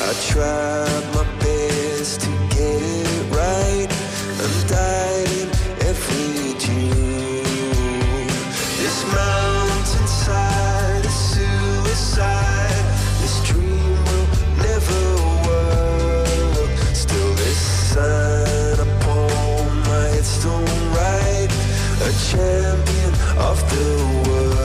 I 0.00 0.14
tried 0.28 1.14
my 1.14 1.24
best 1.38 1.41
A 22.04 22.10
champion 22.14 23.14
of 23.38 23.60
the 23.70 24.28
world. 24.28 24.61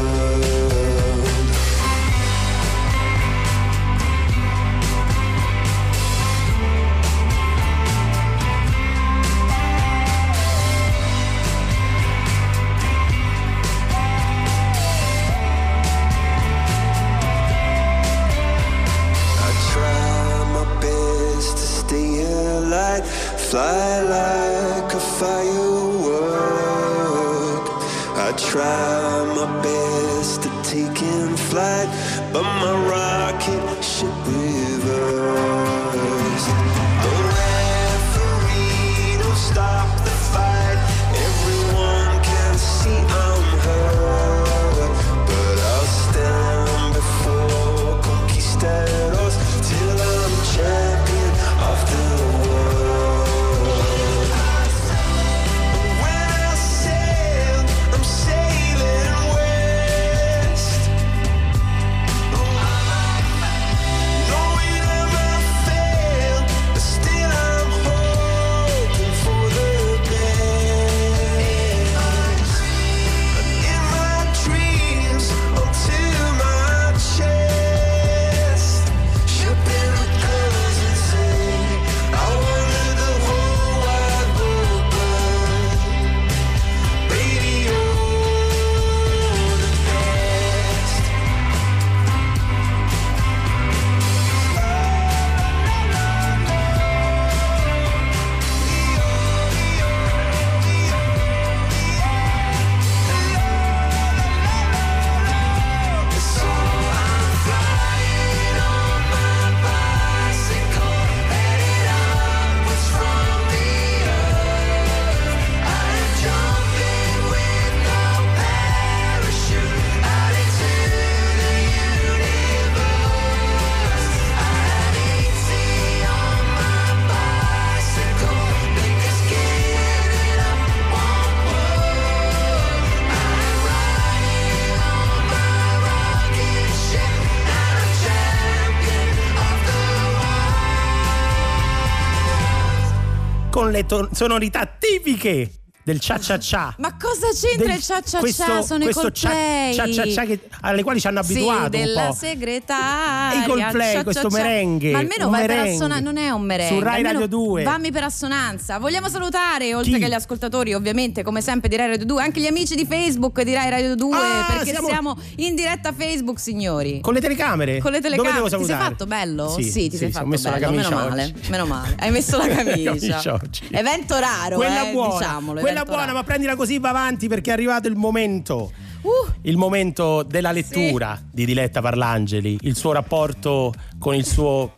Con 143.67 143.75
le 143.75 143.85
ton- 143.85 144.07
sonorità 144.13 144.65
tipiche 144.65 145.51
del 145.87 146.01
cia 146.01 146.19
cia 146.19 146.37
cia. 146.37 146.75
Ma 146.79 146.97
cosa 146.99 147.27
c'entra 147.31 147.67
Del- 147.67 147.75
il 147.77 147.81
cia 147.81 148.01
cia 148.01 148.19
questo- 148.19 148.43
cia? 148.43 148.61
Sono 148.61 148.83
questo 148.83 149.07
i 149.07 149.11
Coldplay. 149.11 149.73
cia 149.73 149.87
cia 149.89 150.05
cia 150.11 150.23
che- 150.25 150.39
alle 150.61 150.83
quali 150.83 150.99
ci 150.99 151.07
hanno 151.07 151.19
abituato 151.21 151.63
sì, 151.63 151.69
della 151.69 152.11
segretaria. 152.11 153.41
I 153.43 153.47
Coldplay, 153.47 153.93
cia, 153.93 154.03
questo 154.03 154.29
cia, 154.29 154.35
cia. 154.37 154.43
merengue, 154.43 154.91
Ma 154.91 154.97
almeno 154.99 155.29
vai 155.29 155.39
per 155.45 155.49
merengue. 155.55 155.73
assonanza, 155.75 156.03
non 156.03 156.17
è 156.17 156.29
un 156.29 156.41
merengue. 156.41 156.77
Su 156.77 156.83
Rai 156.83 156.95
almeno 156.97 157.13
Radio 157.19 157.27
2. 157.27 157.63
Vammi 157.63 157.91
per 157.91 158.03
assonanza. 158.03 158.77
Vogliamo 158.79 159.07
salutare, 159.07 159.73
oltre 159.75 159.93
Chi? 159.93 159.99
che 159.99 160.07
gli 160.09 160.13
ascoltatori, 160.13 160.73
ovviamente, 160.73 161.23
come 161.23 161.39
sempre 161.39 161.69
di 161.69 161.77
Rai 161.77 161.87
Radio 161.87 162.05
2, 162.05 162.21
anche 162.21 162.41
gli 162.41 162.47
amici 162.47 162.75
di 162.75 162.85
Facebook 162.85 163.41
di 163.43 163.53
Rai 163.53 163.69
Radio 163.69 163.95
2, 163.95 164.17
Ah, 164.17 164.45
perché 164.49 164.71
siamo- 164.71 164.87
siamo... 164.89 165.17
in 165.37 165.55
diretta 165.55 165.93
Facebook, 165.93 166.37
signori. 166.37 166.99
Con 166.99 167.13
le 167.13 167.21
telecamere? 167.21 167.79
Con 167.79 167.91
le 167.91 167.99
Dove 168.01 168.09
telecamere 168.17 168.49
devo 168.49 168.57
ti 168.61 168.65
sei 168.65 168.75
fatto 168.75 169.05
bello? 169.05 169.49
Sì, 169.49 169.63
ti 169.63 169.71
sei 169.71 170.07
sì, 170.07 170.11
fatto 170.11 170.25
ho 170.25 170.27
messo 170.27 170.49
la 170.49 170.57
bello, 170.57 170.71
meno 170.71 170.89
male, 170.89 171.33
meno 171.47 171.65
male. 171.65 171.95
Hai 171.97 172.11
messo 172.11 172.37
la 172.37 172.47
camicia. 172.53 173.39
Evento 173.71 174.17
raro, 174.19 174.55
Quella 174.57 174.89
eh, 174.89 174.91
buona, 174.91 175.17
diciamolo. 175.17 175.61
Evento 175.81 175.95
buona, 175.95 176.13
ma 176.13 176.23
prendila 176.23 176.55
così 176.55 176.79
va 176.79 176.89
avanti 176.89 177.27
perché 177.27 177.49
è 177.49 177.53
arrivato 177.53 177.87
il 177.87 177.95
momento. 177.95 178.71
Uh, 179.01 179.31
Il 179.41 179.57
momento 179.57 180.23
della 180.23 180.51
lettura 180.51 181.19
di 181.31 181.45
Diletta 181.45 181.81
Parlangeli, 181.81 182.57
il 182.61 182.75
suo 182.75 182.91
rapporto 182.91 183.73
con 183.99 184.15
il 184.15 184.25
suo 184.25 184.75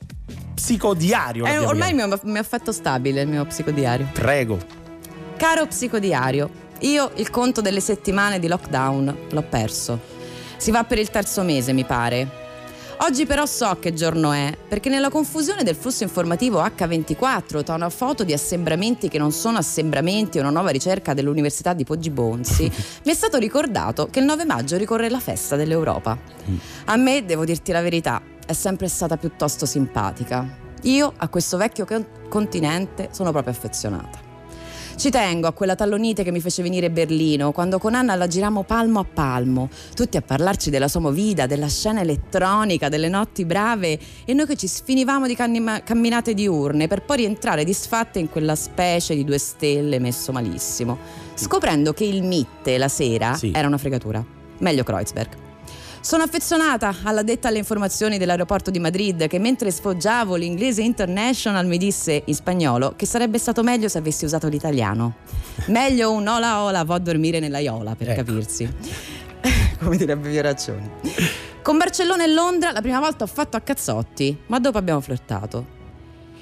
psicodiario. 0.53 1.43
l'abbiamo 1.43 1.67
ormai 1.67 1.89
il 1.91 1.95
chiamato. 1.95 2.21
mio, 2.23 2.33
mio 2.33 2.41
affetto 2.41 2.71
stabile, 2.71 3.21
il 3.21 3.27
mio 3.27 3.45
psicodiario. 3.45 4.07
Prego. 4.13 4.57
Caro 5.37 5.65
psicodiario, 5.67 6.49
io 6.79 7.11
il 7.15 7.29
conto 7.29 7.61
delle 7.61 7.79
settimane 7.79 8.39
di 8.39 8.47
lockdown 8.47 9.17
l'ho 9.29 9.43
perso. 9.43 10.17
Si 10.57 10.71
va 10.71 10.83
per 10.83 10.99
il 10.99 11.09
terzo 11.09 11.43
mese, 11.43 11.71
mi 11.71 11.85
pare. 11.85 12.38
Oggi 13.01 13.25
però 13.25 13.45
so 13.45 13.77
che 13.79 13.93
giorno 13.93 14.33
è, 14.33 14.55
perché 14.67 14.89
nella 14.89 15.09
confusione 15.09 15.63
del 15.63 15.75
flusso 15.75 16.03
informativo 16.03 16.61
H24 16.61 17.63
tra 17.63 17.75
una 17.75 17.89
foto 17.89 18.25
di 18.25 18.33
assembramenti 18.33 19.07
che 19.07 19.17
non 19.17 19.31
sono 19.31 19.57
assembramenti 19.57 20.37
e 20.37 20.41
una 20.41 20.49
nuova 20.49 20.69
ricerca 20.69 21.13
dell'Università 21.13 21.73
di 21.73 21.85
Poggi 21.85 22.09
Bonzi, 22.09 22.63
mi 23.05 23.11
è 23.11 23.13
stato 23.15 23.37
ricordato 23.37 24.07
che 24.07 24.19
il 24.19 24.25
9 24.25 24.43
maggio 24.43 24.75
ricorre 24.75 25.09
la 25.09 25.21
festa 25.21 25.55
dell'Europa. 25.55 26.17
A 26.85 26.95
me, 26.97 27.23
devo 27.23 27.45
dirti 27.45 27.71
la 27.71 27.81
verità, 27.81 28.21
è 28.45 28.53
sempre 28.53 28.89
stata 28.89 29.15
piuttosto 29.15 29.65
simpatica. 29.65 30.57
Io 30.81 31.13
a 31.15 31.29
questo 31.29 31.55
vecchio 31.55 31.85
con- 31.85 32.05
continente 32.27 33.09
sono 33.11 33.31
proprio 33.31 33.53
affezionata. 33.53 34.28
Ci 34.99 35.11
tengo 35.11 35.47
a 35.47 35.53
quella 35.53 35.75
tallonite 35.75 36.25
che 36.25 36.31
mi 36.31 36.41
fece 36.41 36.61
venire 36.61 36.91
Berlino, 36.91 37.53
quando 37.53 37.79
con 37.79 37.95
Anna 37.95 38.15
la 38.15 38.27
girammo 38.27 38.63
palmo 38.63 38.99
a 38.99 39.05
palmo, 39.05 39.69
tutti 39.95 40.17
a 40.17 40.21
parlarci 40.21 40.69
della 40.69 40.89
sua 40.89 40.99
movida, 40.99 41.45
della 41.45 41.69
scena 41.69 42.01
elettronica, 42.01 42.89
delle 42.89 43.07
notti 43.07 43.45
brave 43.45 43.97
e 44.25 44.33
noi 44.33 44.45
che 44.45 44.57
ci 44.57 44.67
sfinivamo 44.67 45.25
di 45.25 45.35
canima- 45.35 45.83
camminate 45.83 46.33
diurne 46.33 46.87
per 46.87 47.03
poi 47.03 47.15
rientrare 47.15 47.63
disfatte 47.63 48.19
in 48.19 48.27
quella 48.29 48.55
specie 48.55 49.15
di 49.15 49.23
due 49.23 49.37
stelle 49.37 49.99
messo 49.99 50.33
malissimo, 50.33 50.97
scoprendo 51.33 51.93
che 51.93 52.03
il 52.03 52.21
Mitte 52.21 52.77
la 52.77 52.89
sera 52.89 53.35
Sì. 53.35 53.53
era 53.55 53.67
una 53.67 53.77
fregatura. 53.77 54.21
Meglio 54.57 54.83
Kreuzberg. 54.83 55.47
Sono 56.01 56.23
affezionata 56.23 56.95
alla 57.03 57.23
detta 57.23 57.49
alle 57.49 57.57
informazioni 57.57 58.17
dell'aeroporto 58.17 58.71
di 58.71 58.79
Madrid 58.79 59.27
che 59.27 59.37
mentre 59.37 59.69
sfoggiavo 59.69 60.35
l'inglese 60.35 60.81
international 60.81 61.65
mi 61.67 61.77
disse 61.77 62.23
in 62.25 62.33
spagnolo 62.33 62.93
che 62.95 63.05
sarebbe 63.05 63.37
stato 63.37 63.63
meglio 63.63 63.89
se 63.89 63.97
avessi 63.97 64.25
usato 64.25 64.47
l'italiano. 64.47 65.15
Meglio 65.67 66.11
un 66.11 66.25
ola 66.27 66.61
ola, 66.61 66.83
vo 66.83 66.93
a 66.93 66.99
dormire 66.99 67.39
nella 67.39 67.59
iola 67.59 67.95
per 67.95 68.09
Ecco. 68.09 68.23
capirsi. 68.23 68.73
Come 69.79 69.97
direbbe 69.97 70.29
Vieraccioni. 70.29 70.89
Con 71.61 71.77
Barcellona 71.77 72.23
e 72.23 72.27
Londra 72.27 72.71
la 72.71 72.81
prima 72.81 72.99
volta 72.99 73.25
ho 73.25 73.27
fatto 73.27 73.57
a 73.57 73.61
cazzotti, 73.61 74.35
ma 74.47 74.59
dopo 74.59 74.77
abbiamo 74.77 75.01
flirtato. 75.01 75.77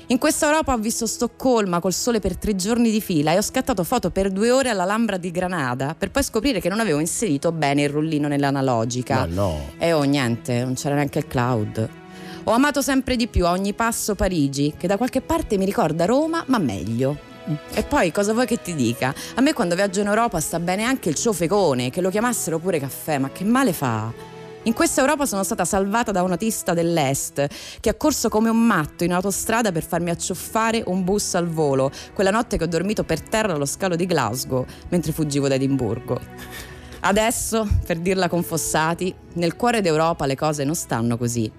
In 0.10 0.20
questa 0.20 0.46
Europa 0.46 0.72
ho 0.72 0.78
visto 0.78 1.06
Stoccolma 1.06 1.82
col 1.82 1.92
sole 1.92 2.22
per 2.22 2.38
tre 2.38 2.56
giorni 2.56 2.92
di 2.92 3.02
fila 3.02 3.34
e 3.34 3.38
ho 3.38 3.42
scattato 3.42 3.84
foto 3.84 4.10
per 4.10 4.32
due 4.32 4.52
ore 4.52 4.70
all'Alhambra 4.70 5.18
di 5.18 5.32
Granada 5.32 5.96
per 6.00 6.12
poi 6.12 6.24
scoprire 6.24 6.62
che 6.62 6.70
non 6.70 6.80
avevo 6.80 7.00
inserito 7.00 7.52
bene 7.52 7.82
il 7.82 7.90
rullino 7.90 8.30
nell'analogica. 8.30 9.18
Ma 9.18 9.26
no. 9.26 9.72
E 9.78 9.92
oh 9.92 10.04
niente, 10.04 10.64
non 10.64 10.76
c'era 10.76 10.96
neanche 10.96 11.20
il 11.20 11.28
cloud. 11.28 11.90
Ho 12.46 12.52
amato 12.52 12.82
sempre 12.82 13.18
di 13.18 13.28
più 13.28 13.46
a 13.46 13.52
ogni 13.52 13.74
passo 13.74 14.16
Parigi, 14.16 14.76
che 14.78 14.88
da 14.88 14.96
qualche 14.96 15.20
parte 15.20 15.58
mi 15.58 15.66
ricorda 15.66 16.06
Roma, 16.06 16.42
ma 16.48 16.58
meglio. 16.58 17.18
E 17.74 17.84
poi 17.84 18.14
cosa 18.14 18.32
vuoi 18.32 18.46
che 18.46 18.62
ti 18.62 18.76
dica? 18.76 19.14
A 19.36 19.42
me 19.42 19.52
quando 19.52 19.76
viaggio 19.76 20.00
in 20.00 20.08
Europa 20.08 20.40
sta 20.40 20.62
bene 20.62 20.84
anche 20.84 21.10
il 21.10 21.16
ciofecone, 21.16 21.90
che 21.90 22.00
lo 22.00 22.10
chiamassero 22.10 22.60
pure 22.60 22.80
caffè, 22.80 23.18
ma 23.18 23.30
che 23.30 23.44
male 23.44 23.74
fa? 23.74 24.37
In 24.64 24.74
questa 24.74 25.02
Europa 25.02 25.26
sono 25.26 25.44
stata 25.44 25.64
salvata 25.64 26.12
da 26.12 26.24
un 26.24 26.32
autista 26.32 26.74
dell'Est 26.74 27.48
che 27.80 27.90
ha 27.90 27.94
corso 27.96 28.28
come 28.28 28.50
un 28.50 28.66
matto 28.66 29.06
in 29.06 29.14
autostrada 29.14 29.72
per 29.72 29.84
farmi 29.84 30.10
accioffare 30.10 30.84
un 30.86 31.04
bus 31.06 31.36
al 31.36 31.48
volo, 31.48 31.90
quella 32.14 32.32
notte 32.32 32.58
che 32.58 32.66
ho 32.66 32.68
dormito 32.68 33.06
per 33.06 33.22
terra 33.22 33.54
allo 33.54 33.66
scalo 33.66 33.96
di 33.96 34.06
Glasgow 34.06 34.66
mentre 34.90 35.14
fuggivo 35.14 35.48
da 35.48 35.56
Edimburgo. 35.56 36.20
Adesso, 37.00 37.66
per 37.86 38.00
dirla 38.00 38.28
con 38.28 38.44
Fossati, 38.44 39.14
nel 39.34 39.56
cuore 39.56 39.82
d'Europa 39.82 40.26
le 40.26 40.36
cose 40.36 40.66
non 40.66 40.76
stanno 40.76 41.18
così. 41.18 41.50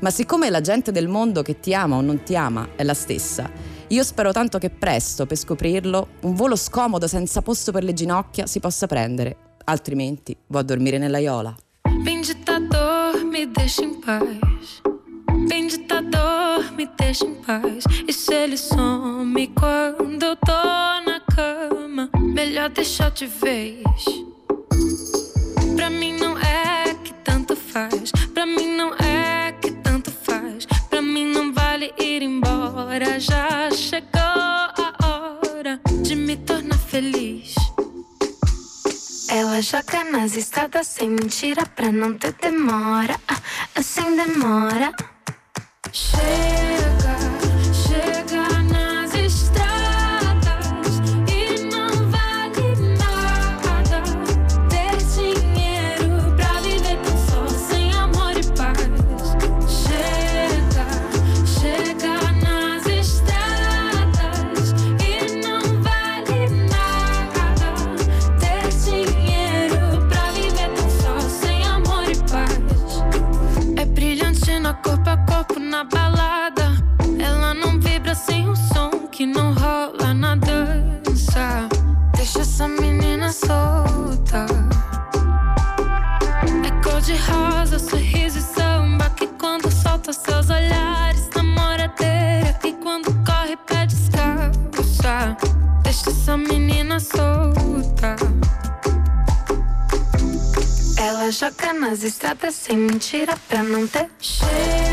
Ma 0.00 0.10
siccome 0.10 0.50
la 0.50 0.60
gente 0.60 0.90
del 0.90 1.06
mondo 1.06 1.42
che 1.42 1.60
ti 1.60 1.72
ama 1.72 1.96
o 1.96 2.00
non 2.00 2.22
ti 2.24 2.34
ama 2.34 2.70
è 2.74 2.82
la 2.82 2.94
stessa, 2.94 3.48
io 3.88 4.02
spero 4.02 4.32
tanto 4.32 4.58
che 4.58 4.70
presto, 4.70 5.26
per 5.26 5.36
scoprirlo, 5.36 6.08
un 6.22 6.34
volo 6.34 6.56
scomodo 6.56 7.06
senza 7.06 7.42
posto 7.42 7.70
per 7.70 7.84
le 7.84 7.92
ginocchia 7.92 8.46
si 8.46 8.58
possa 8.58 8.88
prendere. 8.88 9.36
Altrimenti 9.64 10.36
vado 10.48 10.72
a 10.72 10.76
dormire 10.76 10.98
nella 10.98 11.18
Iola. 11.18 11.54
Bem 12.06 12.20
ditador, 12.20 13.24
me 13.24 13.46
deixa 13.46 13.84
em 13.84 13.94
paz. 13.94 14.80
Bem 15.48 15.66
ditador, 15.66 16.70
me 16.76 16.86
deixa 16.96 17.26
em 17.26 17.34
paz. 17.34 17.82
E 18.06 18.12
se 18.12 18.32
ele 18.32 18.56
some 18.56 19.48
quando 19.48 20.22
eu 20.22 20.36
tô 20.36 20.52
na 20.52 21.20
cama, 21.34 22.08
melhor 22.16 22.70
deixar 22.70 23.10
de 23.10 23.26
vez. 23.26 23.82
Pra 25.74 25.90
mim 25.90 26.12
não 26.12 26.38
é 26.38 26.94
que 27.02 27.12
tanto 27.24 27.56
faz. 27.56 28.12
Pra 28.32 28.46
mim 28.46 28.76
não 28.76 28.94
é 28.94 29.50
que 29.60 29.72
tanto 29.72 30.12
faz. 30.12 30.64
Pra 30.88 31.02
mim 31.02 31.26
não 31.32 31.52
vale 31.52 31.92
ir 31.98 32.22
embora. 32.22 33.18
Já 33.18 33.68
chegou 33.72 34.20
a 34.20 34.94
hora 35.02 35.80
de 36.04 36.14
me 36.14 36.36
tornar 36.36 36.78
feliz. 36.78 37.55
Ela 39.28 39.60
joga 39.60 40.04
nas 40.04 40.36
estradas 40.36 40.86
sem 40.86 41.10
mentira 41.10 41.64
pra 41.66 41.90
não 41.90 42.14
ter 42.14 42.32
demora. 42.34 43.18
Ah, 43.28 43.82
Sem 43.82 44.16
demora. 44.16 44.92
Chega, 45.92 46.22
chega 46.22 47.35
rosa, 87.36 87.78
sorriso 87.78 88.38
e 88.38 88.42
samba 88.42 89.10
que 89.10 89.26
quando 89.26 89.70
solta 89.70 90.12
seus 90.12 90.48
olhares 90.50 91.28
namoradeira 91.34 92.52
que 92.60 92.72
quando 92.74 93.12
corre 93.24 93.56
pé 93.66 93.86
descalça. 93.86 95.36
Deixa 95.82 96.10
essa 96.10 96.36
menina 96.36 96.98
solta. 96.98 98.16
Ela 100.98 101.30
joga 101.30 101.72
nas 101.72 102.02
estradas 102.02 102.54
sem 102.54 102.76
mentira 102.76 103.36
pra 103.48 103.62
não 103.62 103.86
ter. 103.86 104.08
Chega, 104.18 104.85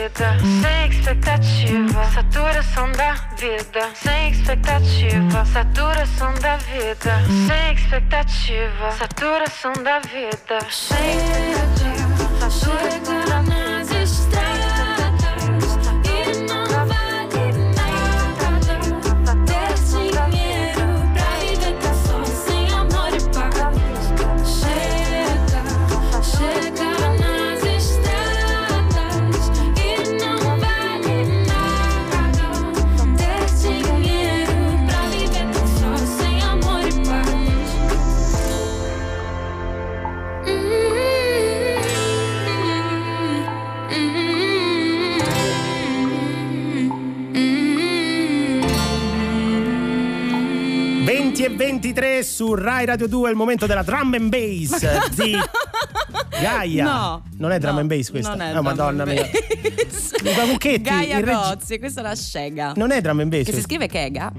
vida. 0.00 0.36
Sem 0.62 0.88
expectativa, 0.88 2.04
saturação 2.14 2.92
da 2.92 3.12
vida. 3.36 3.90
Sem 3.94 4.30
expectativa, 4.30 5.44
saturação 5.44 6.34
da 6.34 6.56
vida. 6.56 7.22
Sem 7.46 7.74
expectativa, 7.74 8.90
saturação 8.92 9.72
da 9.82 9.98
vida. 10.00 10.58
Sem 10.70 11.16
expectativa, 11.16 12.40
saturação 12.40 13.09
23 52.00 52.22
su 52.22 52.54
Rai 52.54 52.86
Radio 52.86 53.06
2 53.06 53.28
è 53.28 53.30
il 53.30 53.36
momento 53.36 53.66
della 53.66 53.82
drum 53.82 54.14
and 54.14 54.30
bass 54.30 55.10
di 55.10 55.36
Gaia. 56.40 56.84
No. 56.84 57.22
Non 57.36 57.52
è 57.52 57.58
drum 57.58 57.74
no, 57.74 57.80
and 57.80 57.88
bass 57.88 58.10
questa? 58.10 58.30
Non 58.34 58.40
è 58.40 58.56
Oh, 58.56 58.62
madonna 58.62 59.04
mia. 59.04 59.28
Gaia 60.80 61.18
il 61.18 61.24
reg- 61.24 61.36
Gozzi, 61.36 61.78
questa 61.78 62.00
è 62.00 62.02
la 62.02 62.14
Scega. 62.16 62.72
Non 62.76 62.90
è 62.90 63.02
drum 63.02 63.20
and 63.20 63.30
bass. 63.30 63.44
Che 63.44 63.52
si 63.52 63.60
scrive 63.60 63.86
Kega? 63.86 64.32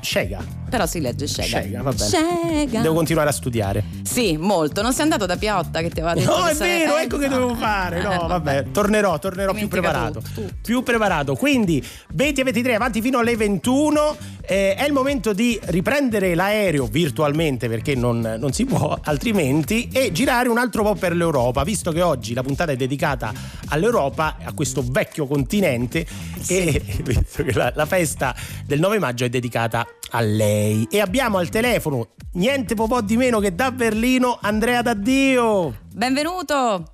Scega. 0.00 0.65
Però 0.76 0.86
si 0.86 1.00
legge 1.00 1.26
Scega. 1.26 1.46
Scega, 1.46 1.82
va 1.82 1.92
bene. 1.92 2.04
Scega. 2.04 2.80
Devo 2.82 2.94
continuare 2.94 3.30
a 3.30 3.32
studiare. 3.32 3.82
Sì, 4.02 4.36
molto. 4.36 4.82
Non 4.82 4.92
sei 4.92 5.04
andato 5.04 5.24
da 5.24 5.38
Piotta 5.38 5.80
che 5.80 5.88
ti 5.88 6.00
aveva 6.00 6.14
detto 6.14 6.36
No, 6.36 6.46
è 6.46 6.54
vero, 6.54 6.98
ecco 6.98 7.16
che 7.16 7.28
dovevo 7.28 7.54
fare. 7.54 8.02
No, 8.02 8.26
vabbè, 8.28 8.66
tornerò, 8.72 9.18
tornerò 9.18 9.54
più 9.54 9.68
preparato. 9.68 10.20
tutto, 10.20 10.42
tutto. 10.42 10.54
Più 10.60 10.82
preparato. 10.82 11.34
Quindi, 11.34 11.82
20 12.12 12.40
e 12.40 12.44
23 12.44 12.74
avanti 12.74 13.00
fino 13.00 13.18
alle 13.18 13.36
21. 13.36 14.16
Eh, 14.48 14.74
è 14.74 14.84
il 14.84 14.92
momento 14.92 15.32
di 15.32 15.58
riprendere 15.64 16.34
l'aereo 16.36 16.86
virtualmente 16.86 17.68
perché 17.68 17.96
non, 17.96 18.36
non 18.38 18.52
si 18.52 18.64
può 18.64 18.96
altrimenti 19.02 19.88
e 19.92 20.12
girare 20.12 20.48
un 20.48 20.58
altro 20.58 20.84
po' 20.84 20.94
per 20.94 21.16
l'Europa, 21.16 21.64
visto 21.64 21.90
che 21.90 22.02
oggi 22.02 22.32
la 22.32 22.42
puntata 22.42 22.70
è 22.70 22.76
dedicata 22.76 23.32
all'Europa, 23.68 24.36
a 24.44 24.52
questo 24.52 24.84
vecchio 24.86 25.26
continente 25.26 26.06
e 26.46 26.80
visto 27.02 27.42
che 27.42 27.52
la, 27.54 27.72
la 27.74 27.86
festa 27.86 28.36
del 28.64 28.78
9 28.78 29.00
maggio 29.00 29.24
è 29.24 29.28
dedicata 29.28 29.84
a 30.10 30.20
lei. 30.20 30.86
E 30.90 31.00
abbiamo 31.00 31.38
al 31.38 31.48
telefono 31.48 32.14
niente 32.32 32.74
po' 32.74 33.00
di 33.00 33.16
meno 33.16 33.38
che 33.40 33.54
da 33.54 33.70
Berlino 33.72 34.38
Andrea 34.40 34.82
D'Addio. 34.82 35.74
Benvenuto. 35.92 36.92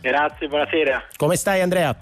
Grazie, 0.00 0.48
buonasera. 0.48 1.02
Come 1.16 1.36
stai 1.36 1.60
Andrea? 1.62 1.96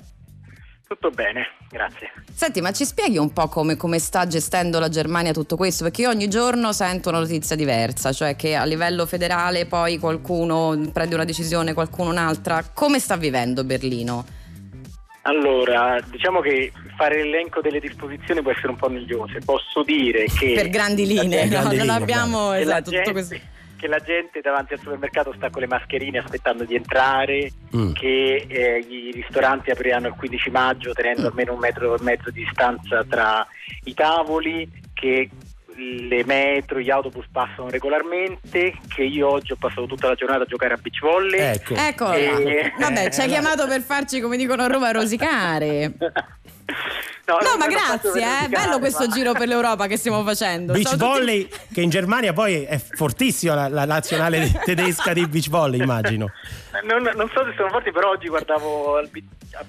Tutto 0.89 1.11
bene, 1.11 1.47
grazie. 1.71 2.11
Senti, 2.35 2.61
ma 2.61 2.73
ci 2.73 2.85
spieghi 2.85 3.17
un 3.17 3.33
po' 3.33 3.49
come, 3.49 3.77
come 3.77 3.99
sta 3.99 4.27
gestendo 4.27 4.79
la 4.79 4.89
Germania 4.89 5.33
tutto 5.33 5.57
questo? 5.57 5.85
Perché 5.85 6.03
io 6.03 6.11
ogni 6.11 6.29
giorno 6.29 6.73
sento 6.73 7.09
una 7.09 7.21
notizia 7.21 7.57
diversa, 7.57 8.13
cioè 8.13 8.37
che 8.37 8.57
a 8.57 8.65
livello 8.65 9.07
federale 9.07 9.67
poi 9.67 9.99
qualcuno 9.99 10.91
prende 10.93 11.15
una 11.15 11.25
decisione, 11.25 11.73
qualcuno 11.73 12.11
un'altra. 12.11 12.63
Come 12.75 12.99
sta 12.99 13.17
vivendo 13.17 13.65
Berlino? 13.65 14.25
Allora, 15.23 16.01
diciamo 16.11 16.41
che 16.41 16.73
fare 16.97 17.23
l'elenco 17.23 17.61
delle 17.61 17.79
disposizioni 17.81 18.43
può 18.43 18.51
essere 18.51 18.69
un 18.69 18.77
po' 18.77 18.89
noioso. 18.89 19.39
Posso 19.45 19.83
dire 19.83 20.25
che 20.27 20.53
Per 20.55 20.69
grandi 20.69 21.07
linee, 21.07 21.45
no? 21.45 21.51
grandi 21.51 21.77
non 21.77 21.87
linee, 21.87 22.03
abbiamo 22.03 22.51
che, 22.51 22.57
la 22.57 22.61
esatto, 22.61 22.83
tutto 22.83 22.97
gente, 22.97 23.13
questo. 23.13 23.37
che 23.77 23.87
la 23.87 23.99
gente 23.99 24.41
davanti 24.41 24.73
al 24.73 24.81
supermercato 24.81 25.33
sta 25.37 25.49
con 25.51 25.61
le 25.61 25.69
mascherine 25.69 26.19
aspettando 26.19 26.65
di 26.65 26.75
entrare, 26.75 27.51
Mm. 27.75 27.93
che 27.93 28.45
eh, 28.49 28.85
i 28.87 29.11
ristoranti 29.13 29.71
apriranno 29.71 30.09
il 30.09 30.15
15 30.15 30.51
maggio 30.51 30.93
tenendo 30.93 31.29
almeno 31.29 31.55
un 31.55 31.59
metro 31.61 31.97
e 31.97 32.03
mezzo 32.03 32.31
di 32.31 32.43
distanza 32.45 33.03
tra 33.09 33.47
i 33.85 33.95
tavoli, 33.95 34.69
che 34.93 35.31
le 35.77 36.25
metro, 36.25 36.79
gli 36.81 36.91
autobus 36.91 37.25
passano 37.31 37.69
regolarmente, 37.71 38.75
che 38.95 39.03
io 39.03 39.29
oggi 39.29 39.53
ho 39.53 39.57
passato 39.57 39.87
tutta 39.87 40.09
la 40.09 40.15
giornata 40.15 40.43
a 40.43 40.47
giocare 40.47 40.75
a 40.75 40.77
beach 40.77 41.01
volley. 41.01 41.41
Ecco. 41.41 41.75
Eccola. 41.75 42.15
Eh, 42.17 42.73
Vabbè, 42.79 43.11
ci 43.11 43.21
hai 43.21 43.27
eh, 43.27 43.31
chiamato 43.31 43.67
per 43.67 43.81
farci, 43.83 44.21
come 44.21 44.37
dicono 44.37 44.63
a 44.63 44.67
Roma, 44.67 44.91
rosicare. 44.91 45.93
No, 47.25 47.35
No, 47.41 47.57
ma 47.57 47.67
grazie, 47.69 48.21
eh. 48.21 48.49
Bello 48.49 48.79
questo 48.81 49.07
ma- 49.07 49.15
giro 49.15 49.33
per 49.33 49.47
l'Europa 49.47 49.87
che 49.87 49.97
stiamo 49.97 50.25
facendo. 50.25 50.73
Beach 50.73 50.89
Stavo 50.89 51.05
tutti- 51.05 51.19
volley, 51.21 51.49
che 51.73 51.81
in 51.81 51.89
Germania 51.89 52.33
poi 52.33 52.65
è 52.65 52.79
fortissima 52.79 53.55
la, 53.55 53.69
la 53.69 53.85
nazionale 53.85 54.51
tedesca 54.65 55.13
di 55.13 55.27
beach 55.29 55.49
volley, 55.49 55.81
immagino. 55.81 56.31
Non, 56.85 57.03
non 57.15 57.29
so 57.33 57.45
se 57.45 57.53
sono 57.57 57.69
forti, 57.69 57.93
però 57.93 58.11
oggi 58.11 58.29
guardavo 58.29 58.99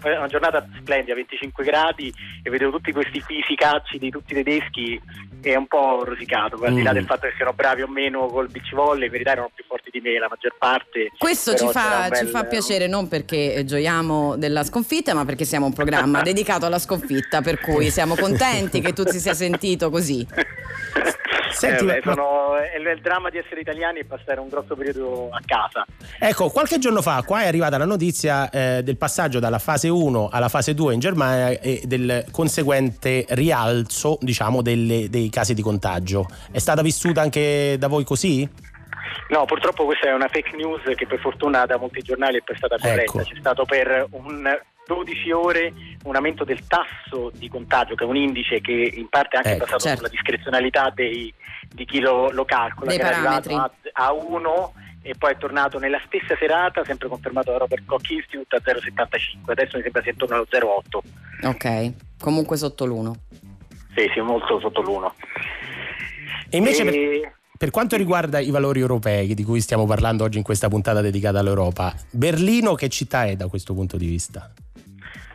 una 0.04 0.28
giornata 0.28 0.66
splendida, 0.80 1.14
25 1.16 1.64
gradi, 1.66 2.14
e 2.42 2.50
vedevo 2.50 2.72
tutti 2.72 2.92
questi 2.94 3.20
fisicacci 3.20 3.98
di 3.98 4.10
tutti 4.10 4.32
i 4.32 4.36
tedeschi 4.42 5.02
e 5.42 5.52
è 5.52 5.56
un 5.56 5.68
po' 5.68 6.04
rosicato, 6.06 6.56
al 6.64 6.74
di 6.74 6.82
là 6.82 6.92
Mm. 6.92 6.94
del 6.94 7.06
fatto 7.06 7.28
che 7.28 7.34
siano 7.36 7.52
bravi 7.52 7.82
o 7.82 7.88
meno 7.90 8.28
col 8.28 8.50
beach 8.50 8.74
volley, 8.74 9.06
in 9.08 9.12
verità 9.12 9.32
erano 9.32 9.52
più 9.54 9.66
forti 9.68 9.90
di 9.92 10.00
me 10.00 10.18
la 10.18 10.28
maggior 10.30 10.56
parte. 10.58 11.12
Questo 11.18 11.54
ci 11.56 11.68
fa, 11.68 12.08
bel- 12.10 12.20
ci 12.20 12.26
fa 12.28 12.46
piacere 12.46 12.88
non 12.88 13.10
perché 13.10 13.64
gioiamo 13.66 14.38
della 14.38 14.64
sconfitta, 14.64 15.14
ma 15.14 15.26
perché 15.26 15.44
siamo 15.44 15.66
un 15.66 15.74
programma 15.74 16.22
dedicato 16.24 16.66
alla 16.66 16.80
sconfitta, 16.80 17.42
per 17.42 17.60
cui 17.60 17.90
siamo 17.92 18.16
contenti 18.16 18.80
che 18.80 18.94
tu 18.94 19.04
si 19.06 19.20
sia 19.20 19.34
sentito 19.34 19.90
così. 19.90 20.26
Senti, 21.54 21.84
Eh, 21.84 21.88
beh, 21.88 22.02
sono- 22.04 22.56
è 22.58 22.78
il 22.78 23.00
dramma 23.02 23.30
di 23.30 23.38
essere 23.38 23.62
italiani 23.62 24.00
e 24.00 24.06
passare 24.06 24.40
un 24.40 24.50
grosso 24.50 24.76
periodo 24.76 25.30
a 25.32 25.40
casa. 25.46 25.86
Ecco, 26.20 26.50
qualche 26.50 26.80
giorno 26.80 27.02
fa 27.02 27.22
qua 27.26 27.42
è 27.44 27.48
arrivata 27.48 27.78
la 27.78 27.86
notizia 27.86 28.50
eh, 28.50 28.82
del 28.84 28.98
passaggio 28.98 29.40
dalla 29.40 29.60
fase 29.60 29.88
1 29.90 30.30
alla 30.32 30.50
fase 30.50 30.74
2 30.74 30.94
in 30.94 31.00
Germania 31.00 31.50
e 31.60 31.82
del 31.86 32.26
conseguente 32.32 33.26
rialzo, 33.30 34.18
diciamo, 34.22 34.62
delle- 34.62 35.10
dei 35.10 35.30
casi 35.30 35.54
di 35.54 35.62
contagio. 35.62 36.26
È 36.52 36.60
stata 36.60 36.82
vissuta 36.82 37.22
anche 37.22 37.76
da 37.78 37.88
voi 37.88 38.04
così? 38.04 38.48
No, 39.30 39.46
purtroppo 39.46 39.86
questa 39.86 40.10
è 40.10 40.14
una 40.14 40.28
fake 40.28 40.56
news 40.56 40.82
che 40.96 41.08
per 41.08 41.20
fortuna 41.20 41.66
da 41.66 41.78
molti 41.78 42.02
giornali 42.02 42.38
è 42.38 42.42
poi 42.44 42.56
stata 42.58 42.78
corretta. 42.78 43.02
Ecco. 43.02 43.18
C'è 43.20 43.36
stato 43.40 43.66
per 43.66 44.08
un 44.12 44.48
12 44.86 45.32
ore 45.32 45.74
un 46.04 46.16
aumento 46.16 46.44
del 46.44 46.66
tasso 46.68 47.32
di 47.34 47.48
contagio, 47.50 47.96
che 47.96 48.04
è 48.04 48.08
un 48.08 48.18
indice 48.18 48.60
che 48.62 48.72
in 48.72 49.08
parte 49.10 49.36
è 49.36 49.38
anche 49.38 49.50
Ecco, 49.52 49.64
basato 49.66 49.80
certo. 49.84 49.98
sulla 49.98 50.10
discrezionalità 50.10 50.92
dei- 50.94 51.34
di 51.74 51.86
chi 51.86 52.00
lo, 52.00 52.30
lo 52.32 52.46
calcola, 52.46 52.90
Dei 52.90 52.98
che 53.00 53.06
era 53.06 53.16
arrivato 53.16 53.50
parametri. 53.50 53.90
a, 53.94 54.12
1 54.12 54.74
e 55.02 55.16
poi 55.18 55.32
è 55.32 55.38
tornato 55.38 55.80
nella 55.80 56.00
stessa 56.06 56.36
serata, 56.38 56.84
sempre 56.86 57.08
confermato 57.08 57.52
da 57.52 57.58
Robert 57.58 57.84
Koch 57.86 58.10
Institute, 58.10 58.56
a 58.56 58.62
0,75. 58.64 59.52
Adesso 59.52 59.78
mi 59.78 59.84
sembra 59.84 60.02
sia 60.02 60.12
intorno 60.12 60.36
allo 60.36 60.48
0,8. 60.50 61.48
Ok, 61.48 61.94
comunque 62.20 62.58
sotto 62.58 62.86
l'uno. 62.86 63.16
Sì, 63.96 64.10
sì, 64.14 64.20
molto 64.22 64.60
sotto 64.60 64.82
l'1. 64.82 65.12
E 66.50 66.58
invece 66.58 66.84
per, 66.84 66.94
E- 66.94 67.34
per 67.58 67.70
quanto 67.72 67.96
riguarda 67.96 68.40
i 68.40 68.50
valori 68.50 68.80
europei 68.80 69.34
di 69.34 69.44
cui 69.44 69.62
stiamo 69.62 69.86
parlando 69.86 70.24
oggi 70.24 70.38
in 70.38 70.44
questa 70.44 70.68
puntata 70.68 71.02
dedicata 71.02 71.40
all'Europa, 71.40 71.94
Berlino 72.12 72.74
che 72.76 72.90
città 72.90 73.26
è 73.26 73.36
da 73.36 73.48
questo 73.48 73.74
punto 73.74 73.98
di 73.98 74.06
vista? 74.08 74.52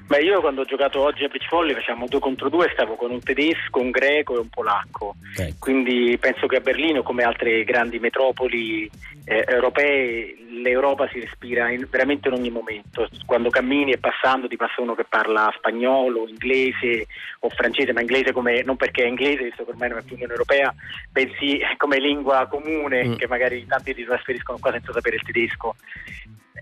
Beh, 0.09 0.23
io 0.23 0.41
quando 0.41 0.63
ho 0.63 0.65
giocato 0.65 1.01
oggi 1.03 1.25
a 1.25 1.29
beach 1.29 1.47
volley 1.51 1.75
facciamo 1.75 2.07
due 2.07 2.19
contro 2.19 2.49
due, 2.49 2.71
stavo 2.73 2.97
con 2.97 3.11
un 3.11 3.21
tedesco, 3.21 3.79
un 3.79 3.91
greco 3.91 4.37
e 4.37 4.39
un 4.39 4.49
polacco. 4.49 5.17
Ecco. 5.37 5.55
Quindi 5.59 6.17
penso 6.19 6.47
che 6.47 6.57
a 6.57 6.61
Berlino, 6.61 7.03
come 7.03 7.25
altre 7.25 7.63
grandi 7.65 7.99
metropoli 7.99 8.91
eh, 9.27 9.45
europee, 9.47 10.35
l'Europa 10.63 11.07
si 11.13 11.21
respira 11.21 11.69
in- 11.71 11.87
veramente 11.91 12.29
in 12.29 12.35
ogni 12.35 12.49
momento. 12.51 13.07
Quando 13.27 13.51
cammini 13.51 13.93
e 13.93 13.99
passando 13.99 14.49
ti 14.49 14.57
passa 14.57 14.81
uno 14.81 14.95
che 14.95 15.05
parla 15.05 15.53
spagnolo, 15.55 16.27
inglese 16.27 17.07
o 17.41 17.51
francese, 17.51 17.93
ma 17.93 18.01
inglese 18.01 18.33
come, 18.33 18.63
non 18.63 18.77
perché 18.77 19.05
è 19.05 19.09
inglese, 19.09 19.45
visto 19.45 19.65
che 19.65 19.71
ormai 19.73 19.91
non 19.91 19.99
è 19.99 20.03
più 20.03 20.15
Unione 20.15 20.33
Europea, 20.33 20.75
bensì 21.13 21.61
come 21.77 21.99
lingua 22.01 22.47
comune, 22.47 23.05
Mm. 23.09 23.15
che 23.17 23.29
magari 23.29 23.67
tanti 23.67 23.93
si 23.95 24.05
trasferiscono 24.05 24.57
qua 24.59 24.73
senza 24.73 24.91
sapere 24.93 25.17
il 25.17 25.23
tedesco. 25.23 25.77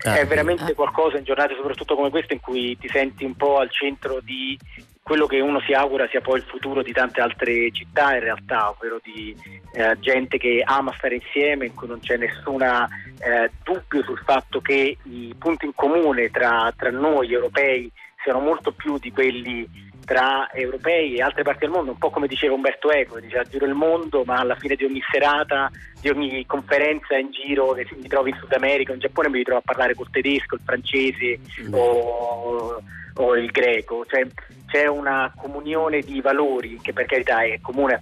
Ah, 0.05 0.18
è 0.18 0.26
veramente 0.26 0.72
eh. 0.72 0.74
qualcosa 0.74 1.16
in 1.18 1.24
giornate 1.24 1.55
soprattutto 1.55 1.94
come 1.94 2.11
queste 2.11 2.34
in 2.34 2.40
cui 2.40 2.76
ti 2.78 2.88
senti 2.88 3.24
un 3.24 3.34
po' 3.34 3.59
al 3.59 3.70
centro 3.70 4.20
di 4.20 4.59
quello 5.07 5.26
che 5.26 5.38
uno 5.38 5.61
si 5.61 5.72
augura 5.72 6.09
sia 6.09 6.20
poi 6.20 6.38
il 6.38 6.44
futuro 6.44 6.82
di 6.82 6.90
tante 6.90 7.20
altre 7.20 7.70
città 7.70 8.14
in 8.14 8.20
realtà, 8.20 8.70
ovvero 8.70 8.99
di 9.01 9.36
eh, 9.72 9.97
gente 10.01 10.36
che 10.36 10.64
ama 10.64 10.92
stare 10.99 11.14
insieme, 11.14 11.66
in 11.66 11.74
cui 11.74 11.86
non 11.86 12.01
c'è 12.01 12.16
nessuna 12.16 12.88
eh, 13.20 13.49
dubbio 13.62 14.03
sul 14.03 14.20
fatto 14.24 14.61
che 14.61 14.97
i 15.05 15.34
punti 15.38 15.66
in 15.66 15.74
comune 15.76 16.28
tra, 16.30 16.72
tra 16.76 16.90
noi 16.90 17.32
europei 17.32 17.88
siano 18.27 18.41
molto 18.41 18.72
più 18.72 18.99
di 18.99 19.12
quelli 19.12 19.85
tra 20.05 20.51
europei 20.53 21.14
e 21.16 21.22
altre 21.22 21.43
parti 21.43 21.61
del 21.61 21.70
mondo, 21.70 21.93
un 21.93 21.99
po' 21.99 22.11
come 22.11 22.27
diceva 22.27 22.55
Umberto 22.55 22.91
Eco, 22.91 23.18
diceva 23.20 23.43
giro 23.45 23.66
il 23.66 23.74
mondo, 23.74 24.22
ma 24.24 24.37
alla 24.39 24.57
fine 24.57 24.74
di 24.74 24.85
ogni 24.85 25.01
serata, 25.11 25.70
di 26.01 26.09
ogni 26.09 26.45
conferenza 26.47 27.16
in 27.16 27.31
giro 27.31 27.72
che 27.72 27.87
mi 27.97 28.07
trovi 28.09 28.31
in 28.31 28.37
Sud 28.37 28.53
America, 28.53 28.93
in 28.93 28.99
Giappone 29.01 29.29
mi 29.29 29.39
ritrovo 29.39 29.59
a 29.61 29.64
parlare 29.64 29.95
col 29.95 30.11
tedesco, 30.11 30.57
il 30.57 30.61
francese 30.64 31.39
o, 31.72 32.83
o 33.14 33.37
il 33.37 33.51
greco, 33.51 34.05
cioè 34.07 34.27
c'è 34.66 34.87
una 34.87 35.33
comunione 35.37 36.01
di 36.01 36.20
valori 36.20 36.79
che 36.81 36.93
per 36.93 37.07
carità 37.07 37.43
è 37.43 37.61
comune 37.61 37.95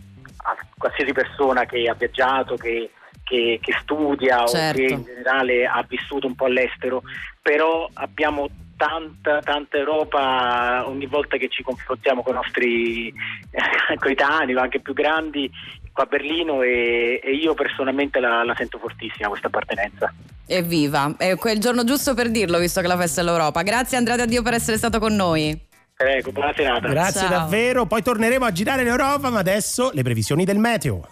a 0.47 0.57
qualsiasi 0.77 1.13
persona 1.13 1.65
che 1.65 1.89
ha 1.89 1.95
viaggiato, 1.95 2.57
che, 2.57 2.91
che- 3.25 3.59
che 3.63 3.75
studia 3.81 4.47
Certo. 4.47 4.83
o 4.83 4.87
che 4.87 4.93
in 4.93 5.03
generale 5.05 5.65
ha 5.67 5.83
vissuto 5.89 6.27
un 6.27 6.35
po' 6.35 6.45
all'estero, 6.47 7.03
però 7.41 7.89
abbiamo 7.95 8.47
tanta, 8.77 9.41
tanta 9.41 9.77
Europa 9.77 10.85
ogni 10.87 11.07
volta 11.07 11.37
che 11.37 11.49
ci 11.49 11.63
confrontiamo 11.63 12.23
con 12.23 12.35
i 12.35 12.37
nostri 12.37 13.09
eh, 13.09 13.97
coetanei 13.99 14.55
o 14.55 14.61
anche 14.61 14.81
più 14.81 14.93
grandi 14.93 15.51
qua 15.93 16.03
a 16.03 16.07
Berlino 16.07 16.61
e, 16.63 17.21
e 17.23 17.31
io 17.33 17.55
personalmente 17.55 18.19
la, 18.19 18.45
la 18.45 18.55
sento 18.57 18.79
fortissima 18.79 19.29
questa 19.29 19.47
appartenenza. 19.47 20.13
Evviva, 20.47 21.15
è 21.17 21.37
quel 21.37 21.59
giorno 21.59 21.85
giusto 21.85 22.15
per 22.15 22.31
dirlo, 22.31 22.59
visto 22.59 22.81
che 22.81 22.87
è 22.87 22.89
la 22.89 22.99
festa 22.99 23.23
dell'Europa. 23.23 23.63
Grazie 23.63 23.97
Andrea 23.97 24.17
da 24.17 24.27
Dio 24.27 24.43
per 24.43 24.55
essere 24.55 24.77
stato 24.77 24.99
con 24.99 25.15
noi. 25.15 25.59
Prego, 25.97 26.33
buona 26.33 26.53
serata. 26.53 26.89
Grazie 26.89 27.21
Ciao. 27.21 27.31
davvero, 27.31 27.87
poi 27.87 28.03
torneremo 28.03 28.45
a 28.45 28.51
girare 28.51 28.83
l'Europa, 28.83 29.31
ma 29.31 29.39
adesso 29.39 29.91
le 29.95 30.03
previsioni 30.03 30.45
del 30.45 30.59
meteo. 30.59 31.09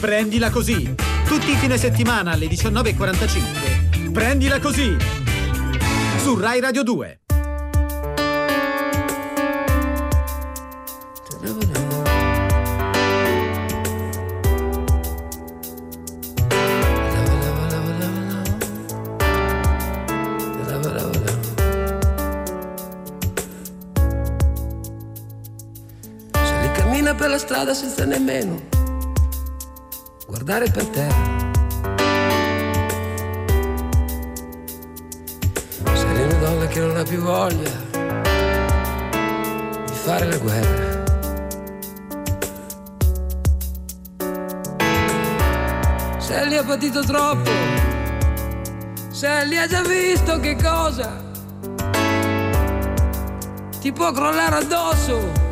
Prendila 0.00 0.50
così. 0.50 0.94
Tutti 1.26 1.50
i 1.50 1.56
fine 1.56 1.78
settimana 1.78 2.32
alle 2.32 2.46
19.45. 2.46 4.12
Prendila 4.12 4.60
così. 4.60 4.96
Su 6.22 6.38
Rai 6.38 6.60
Radio 6.60 6.82
2. 6.82 7.20
strada 27.46 27.74
senza 27.74 28.04
nemmeno 28.04 28.75
guardare 30.46 30.70
per 30.70 30.86
terra. 30.86 31.34
Sei 35.92 36.22
una 36.22 36.34
donna 36.34 36.66
che 36.68 36.78
non 36.78 36.96
ha 36.96 37.02
più 37.02 37.20
voglia 37.20 37.70
di 39.86 39.92
fare 39.92 40.26
la 40.26 40.36
guerra. 40.36 41.04
Sally 46.18 46.56
ha 46.56 46.64
patito 46.64 47.02
troppo, 47.02 47.50
Sally 49.08 49.56
ha 49.56 49.66
già 49.66 49.82
visto 49.82 50.38
che 50.38 50.56
cosa 50.62 51.24
ti 53.80 53.90
può 53.90 54.12
crollare 54.12 54.58
addosso. 54.58 55.45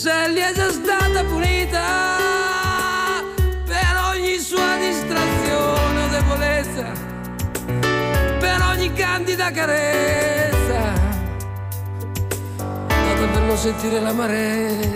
Sally 0.00 0.40
è 0.40 0.52
già 0.54 0.70
stata 0.70 1.24
punita 1.24 1.82
per 3.64 3.96
ogni 4.12 4.38
sua 4.38 4.76
distrazione 4.78 6.04
o 6.04 6.08
debolezza, 6.08 6.92
per 8.38 8.62
ogni 8.70 8.92
candida 8.92 9.50
carezza, 9.50 10.92
nata 12.58 13.26
per 13.32 13.42
non 13.42 13.56
sentire 13.56 13.98
l'amarezza. 13.98 14.86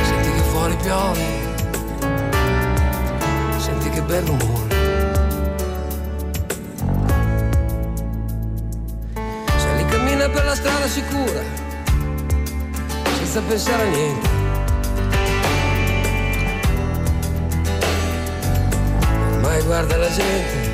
Senti 0.00 0.30
che 0.32 0.42
fuori 0.50 0.76
piove, 0.76 1.26
senti 3.58 3.90
che 3.90 4.00
bel 4.00 4.24
rumore. 4.24 4.61
La 10.52 10.58
strada 10.58 10.86
sicura, 10.86 11.42
senza 13.16 13.40
pensare 13.40 13.82
a 13.84 13.86
niente. 13.86 14.28
Ormai 19.32 19.62
guarda 19.62 19.96
la 19.96 20.10
gente 20.10 20.70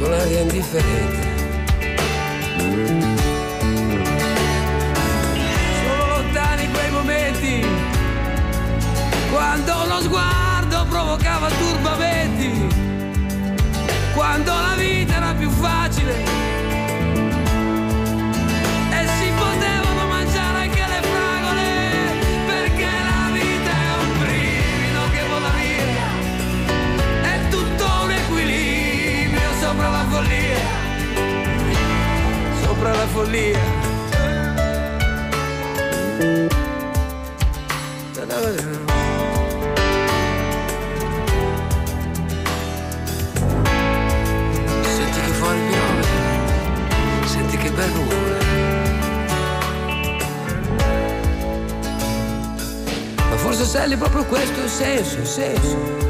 con 0.00 0.12
aria 0.12 0.40
indifferente. 0.40 1.22
Sono 5.86 6.06
lontani 6.06 6.68
quei 6.72 6.90
momenti 6.90 7.66
quando 9.30 9.72
lo 9.86 10.00
sguardo 10.00 10.86
provocava 10.88 11.48
turbamenti, 11.50 12.66
quando 14.12 14.50
la 14.50 14.74
vita 14.76 15.14
era 15.14 15.34
più 15.34 15.48
facile 15.50 16.43
questo 54.84 55.16
è 55.16 55.20
il 55.20 55.26
senso, 55.26 56.03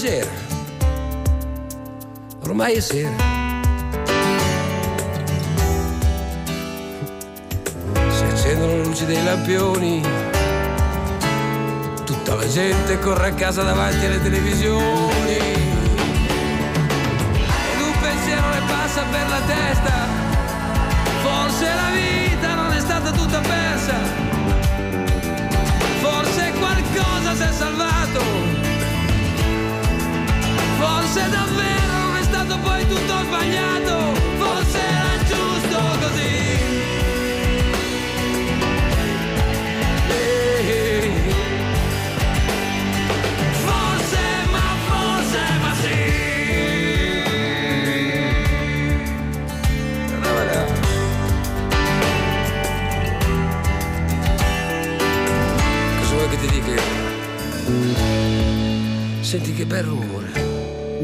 leggera. 0.00 0.30
Ormai 2.44 2.74
è 2.74 2.80
sera. 2.80 3.10
Si 8.08 8.24
accendono 8.24 8.72
le 8.76 8.84
luci 8.84 9.04
dei 9.04 9.22
lampioni. 9.22 10.02
Tutta 12.04 12.34
la 12.34 12.48
gente 12.48 12.98
corre 13.00 13.28
a 13.28 13.34
casa 13.34 13.62
davanti 13.62 14.06
alle 14.06 14.22
televisioni. 14.22 15.36
Ed 17.72 17.80
un 17.80 17.92
pensiero 18.00 18.48
le 18.48 18.62
passa 18.66 19.02
per 19.10 19.28
la 19.28 19.40
testa. 19.46 19.92
Forse 21.22 21.64
la 21.66 21.90
vita 21.92 22.54
non 22.54 22.72
è 22.72 22.80
stata 22.80 23.10
tutta 23.10 23.40
persa. 23.40 23.94
Forse 26.00 26.52
qualcosa 26.58 27.34
si 27.34 27.42
è 27.42 27.52
salvato. 27.52 28.59
Forse 31.12 31.28
davvero 31.28 31.92
non 32.06 32.16
è 32.18 32.22
stato 32.22 32.56
poi 32.60 32.86
tutto 32.86 33.18
sbagliato. 33.24 34.14
Forse 34.38 34.78
era 34.78 35.24
giusto 35.24 36.06
così. 36.06 36.39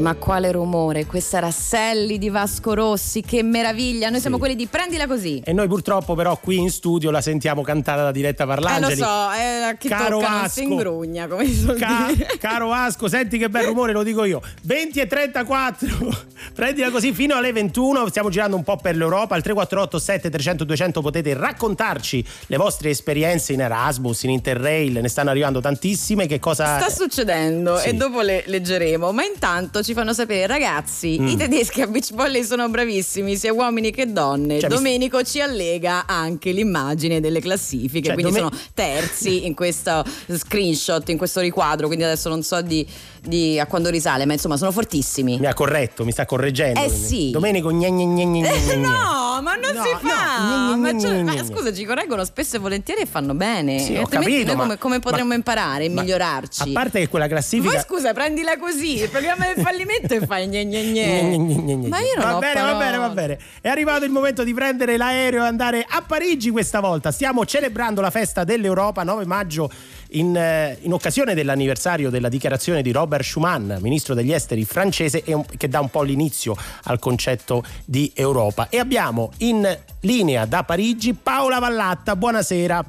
Ma 0.07 0.15
quale 0.15 0.53
rumore? 0.53 1.05
Questa 1.05 1.35
era 1.35 1.51
Sally 1.51 2.17
di 2.17 2.29
Vasco 2.29 2.73
Rossi, 2.73 3.19
che 3.19 3.43
meraviglia! 3.43 4.09
Noi 4.09 4.21
siamo 4.21 4.37
quelli 4.37 4.55
di 4.55 4.65
prendila 4.65 5.05
così. 5.05 5.41
E 5.43 5.51
noi 5.51 5.67
purtroppo 5.67 6.15
però 6.15 6.37
qui 6.37 6.59
in 6.59 6.69
studio 6.71 7.11
la 7.11 7.19
sentiamo 7.19 7.61
cantata 7.61 8.03
da 8.03 8.11
Diletta 8.13 8.43
Eh 8.43 8.45
lo 8.45 8.53
Parlangeli. 8.53 9.01
so, 9.01 9.31
eh, 9.33 9.75
chi 9.77 9.89
Caro 9.89 10.19
tocca 10.21 10.47
si 10.47 10.63
ingrugna, 10.63 11.27
come 11.27 11.45
si 11.45 11.65
Ca- 11.77 12.07
caro 12.39 12.69
Vasco, 12.69 13.09
senti 13.09 13.37
che 13.37 13.49
bel 13.49 13.65
rumore, 13.65 13.91
lo 13.91 14.03
dico 14.03 14.23
io. 14.23 14.39
20 14.63 14.97
e 15.01 15.07
34. 15.07 15.87
Prendila 16.55 16.89
così 16.89 17.11
fino 17.11 17.35
alle 17.35 17.51
21. 17.51 18.07
Stiamo 18.07 18.29
girando 18.29 18.55
un 18.55 18.63
po' 18.63 18.77
per 18.77 18.95
l'Europa. 18.95 19.35
Al 19.35 19.41
348 19.41 19.99
7300 19.99 20.63
200 20.63 21.01
potete 21.01 21.33
raccontarci 21.33 22.25
le 22.45 22.55
vostre 22.55 22.91
esperienze 22.91 23.51
in 23.51 23.59
Erasmus, 23.59 24.23
in 24.23 24.29
Interrail. 24.29 24.99
Ne 25.01 25.09
stanno 25.09 25.31
arrivando 25.31 25.59
tantissime. 25.59 26.27
Che 26.27 26.39
cosa 26.39 26.79
Sta 26.79 26.89
succedendo 26.89 27.75
Sì. 27.75 27.89
e 27.89 27.93
dopo 27.95 28.21
le 28.21 28.43
leggeremo, 28.45 29.11
ma 29.11 29.25
intanto 29.25 29.83
ci 29.83 29.95
fanno 29.97 30.13
sapere, 30.13 30.45
ragazzi, 30.47 31.17
Mm. 31.19 31.27
i 31.27 31.35
tedeschi 31.37 31.81
a 31.81 31.87
beach 31.87 32.13
volley 32.13 32.43
sono 32.43 32.69
bravissimi, 32.69 33.35
sia 33.35 33.51
uomini 33.51 33.91
che 33.91 34.11
donne. 34.11 34.59
Cioè, 34.59 34.69
Domenico 34.69 35.23
ci 35.23 35.41
allega 35.41 36.05
anche 36.05 36.51
l'immagine 36.51 37.19
delle 37.19 37.39
classifiche, 37.39 38.05
Cioè, 38.07 38.13
quindi 38.13 38.31
Dome- 38.37 38.49
sono 38.51 38.61
terzi 38.73 39.45
in 39.45 39.55
questo 39.55 40.03
screenshot, 40.31 41.07
in 41.09 41.17
questo 41.17 41.39
riquadro, 41.39 41.87
quindi 41.87 42.05
adesso 42.05 42.29
non 42.29 42.43
so 42.43 42.61
di, 42.61 42.85
di 43.27 43.59
a 43.59 43.65
quando 43.65 43.89
risale, 43.89 44.25
ma 44.25 44.33
insomma 44.33 44.57
sono 44.57 44.71
fortissimi. 44.71 45.37
Mi 45.39 45.45
ha 45.45 45.53
corretto, 45.53 46.03
mi 46.05 46.11
sta 46.11 46.25
correggendo. 46.25 46.81
Eh 46.81 46.89
sì. 46.89 47.31
Domenico 47.31 47.69
gne 47.69 47.89
gne 47.91 48.05
gne 48.05 48.25
gne 48.25 48.39
gne 48.41 48.59
gne. 48.65 48.75
No, 48.75 49.39
ma 49.41 49.55
non 49.55 49.73
No, 49.73 49.83
si 49.83 49.91
no, 49.91 49.97
fa. 49.99 50.07
gne, 50.07 50.55
gne, 50.67 50.75
ma, 50.75 50.91
gne, 50.91 50.99
cioè- 51.01 51.11
gne, 51.11 51.23
ma 51.23 51.33
gne. 51.33 51.45
scusa, 51.45 51.73
ci 51.73 51.85
correggono 51.85 52.23
spesso 52.25 52.55
e 52.55 52.59
volentieri 52.59 53.01
e 53.01 53.05
fanno 53.05 53.33
bene. 53.33 53.79
Sì, 53.79 53.95
ho 53.97 54.07
capito, 54.07 54.55
ma- 54.55 54.63
come, 54.63 54.77
come 54.77 54.99
potremmo 54.99 55.27
ma- 55.29 55.35
imparare 55.35 55.85
e 55.85 55.89
ma- 55.89 56.01
migliorarci? 56.01 56.69
A 56.69 56.71
parte 56.73 56.99
che 56.99 57.07
quella 57.07 57.27
classifica 57.27 57.71
Voi 57.73 57.81
scusa, 57.81 58.13
prendila 58.13 58.57
così, 58.57 59.01
il 59.01 59.09
programma 59.09 59.45
del 59.53 59.63
fallimento 59.63 60.13
e 60.13 60.25
fai 60.25 60.47
gne 60.47 60.65
gne 60.65 60.83
gne. 60.91 61.21
Gne, 61.21 61.37
gne, 61.37 61.55
gne, 61.55 61.75
gne. 61.75 61.87
Ma 61.87 61.99
io 61.99 62.13
non 62.15 62.23
va 62.23 62.35
ho 62.37 62.39
bene, 62.39 62.61
va 62.61 62.73
bene, 62.75 62.97
va 62.97 63.09
parole. 63.09 63.13
bene. 63.13 63.39
È 63.61 63.67
arrivato 63.69 64.05
il 64.05 64.11
momento 64.11 64.43
di 64.43 64.53
prendere 64.53 64.97
l'aereo 64.97 65.43
e 65.43 65.47
andare 65.47 65.85
a 65.87 66.01
Parigi 66.05 66.49
questa 66.49 66.79
volta. 66.79 67.11
Stiamo 67.11 67.45
celebrando 67.45 68.01
la 68.01 68.09
festa 68.09 68.43
dell'Europa 68.43 69.03
9 69.03 69.25
maggio 69.25 69.69
in, 70.11 70.35
eh, 70.35 70.77
in 70.81 70.93
occasione 70.93 71.33
dell'anniversario 71.33 72.09
della 72.09 72.29
dichiarazione 72.29 72.81
di 72.81 72.91
Robert 72.91 73.23
Schuman, 73.23 73.77
ministro 73.81 74.13
degli 74.13 74.31
esteri 74.31 74.65
francese, 74.65 75.23
e 75.23 75.43
che 75.57 75.67
dà 75.67 75.79
un 75.79 75.89
po' 75.89 76.03
l'inizio 76.03 76.55
al 76.83 76.99
concetto 76.99 77.63
di 77.85 78.11
Europa. 78.15 78.67
E 78.69 78.79
abbiamo 78.79 79.31
in 79.39 79.77
linea 80.01 80.45
da 80.45 80.63
Parigi 80.63 81.13
Paola 81.13 81.59
Vallatta. 81.59 82.15
Buonasera. 82.15 82.83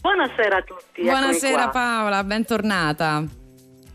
Buonasera 0.00 0.56
a 0.56 0.62
tutti. 0.62 1.02
Buonasera 1.02 1.62
qua. 1.68 1.70
Paola, 1.70 2.24
bentornata. 2.24 3.24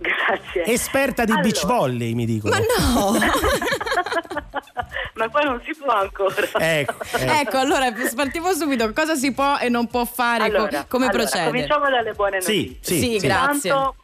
Grazie. 0.01 0.63
Esperta 0.65 1.25
di 1.25 1.31
Allora, 1.31 1.47
beach 1.47 1.65
volley, 1.65 2.13
mi 2.15 2.25
dicono. 2.25 2.55
Ma 2.55 2.59
no! 2.59 3.17
Ma 5.13 5.29
qua 5.29 5.41
non 5.41 5.61
si 5.63 5.75
può 5.77 5.93
ancora. 5.93 6.33
Ecco, 6.57 6.95
ecco. 7.11 7.31
ecco, 7.31 7.57
allora 7.59 7.91
partiamo 8.15 8.51
subito. 8.53 8.91
Cosa 8.93 9.13
si 9.15 9.31
può 9.33 9.57
e 9.59 9.69
non 9.69 9.87
può 9.87 10.03
fare? 10.05 10.49
co- 10.49 10.57
Allora, 10.57 10.85
come 10.87 11.05
allora, 11.07 11.23
procede? 11.23 11.45
Cominciamo 11.45 11.89
dalle 11.89 12.13
buone 12.13 12.41
Sì, 12.41 12.65
notizie. 12.65 12.95
sì, 12.97 12.99
Sì, 13.13 13.19
sì. 13.19 13.27
grazie. 13.27 13.69
Intanto 13.69 13.95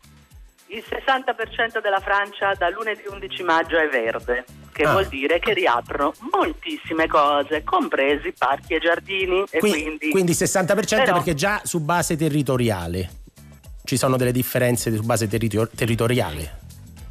il 0.68 0.84
60% 0.88 1.82
della 1.82 2.00
Francia 2.00 2.54
da 2.56 2.70
lunedì 2.70 3.04
11 3.10 3.42
maggio 3.44 3.78
è 3.78 3.88
verde, 3.88 4.46
che 4.74 4.84
Ah. 4.84 4.92
vuol 4.92 5.08
dire 5.08 5.40
che 5.40 5.54
riaprono 5.54 6.14
moltissime 6.32 7.08
cose, 7.08 7.64
compresi 7.64 8.34
parchi 8.38 8.74
e 8.76 8.80
giardini 8.80 9.44
e 9.50 9.60
Qui- 9.60 9.72
quindi, 9.72 10.10
quindi 10.10 10.34
60% 10.34 11.04
Però- 11.06 11.14
perché 11.16 11.34
già 11.34 11.62
su 11.64 11.80
base 11.80 12.16
territoriale 12.18 13.10
ci 13.88 13.96
sono 13.98 14.18
delle 14.18 14.34
differenze 14.34 14.94
su 14.94 15.02
base 15.04 15.28
territor- 15.30 15.70
territoriale. 15.74 16.66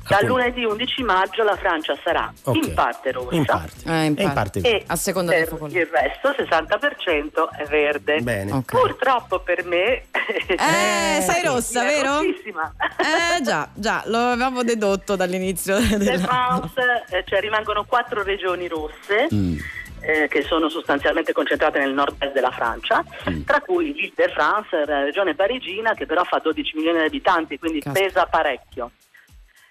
da 0.06 0.18
Alcune- 0.18 0.44
lunedì 0.44 0.64
11 0.64 1.02
maggio 1.02 1.42
la 1.42 1.56
Francia 1.56 1.96
sarà 2.04 2.32
Ok. 2.44 2.54
in 2.64 2.74
parte 2.74 3.10
rossa. 3.10 3.34
In 3.34 3.44
parte. 3.44 3.74
Eh, 3.90 4.04
in 4.04 4.14
E 4.16 4.22
in 4.22 4.32
parte. 4.32 4.60
parte 4.60 4.60
E 4.60 4.84
A 4.86 4.94
seconda 4.94 5.32
del 5.32 5.40
per 5.40 5.48
focolare. 5.48 5.80
il 5.80 5.86
resto 5.90 6.32
60% 6.36 7.48
è 7.56 7.64
verde. 7.64 8.20
Bene. 8.20 8.52
Ok. 8.52 8.78
Purtroppo 8.78 9.40
per 9.40 9.64
me 9.64 10.04
Eh, 10.46 11.20
sei 11.22 11.42
rossa, 11.44 11.82
è 11.82 11.86
vero? 11.86 12.18
rossissima. 12.18 12.72
Eh 12.98 13.42
già, 13.42 13.68
già, 13.74 14.02
lo 14.06 14.18
avevamo 14.18 14.62
dedotto 14.62 15.16
dall'inizio 15.16 15.76
della... 15.96 16.18
France, 16.18 16.74
eh, 17.10 17.24
cioè 17.26 17.40
rimangono 17.40 17.84
quattro 17.84 18.22
regioni 18.22 18.68
rosse. 18.68 19.26
Mm. 19.34 19.58
Eh, 20.00 20.28
che 20.28 20.42
sono 20.42 20.68
sostanzialmente 20.68 21.32
concentrate 21.32 21.78
nel 21.78 21.92
nord-est 21.92 22.32
della 22.32 22.50
Francia, 22.50 23.04
Mm. 23.28 23.42
tra 23.44 23.60
cui 23.60 23.92
l'Île-de-France, 23.92 24.84
la 24.86 25.02
regione 25.02 25.34
parigina, 25.34 25.94
che 25.94 26.06
però 26.06 26.22
fa 26.24 26.38
12 26.38 26.76
milioni 26.76 26.98
di 26.98 27.04
abitanti, 27.06 27.58
quindi 27.58 27.80
Caspita. 27.80 28.04
pesa 28.06 28.26
parecchio. 28.26 28.90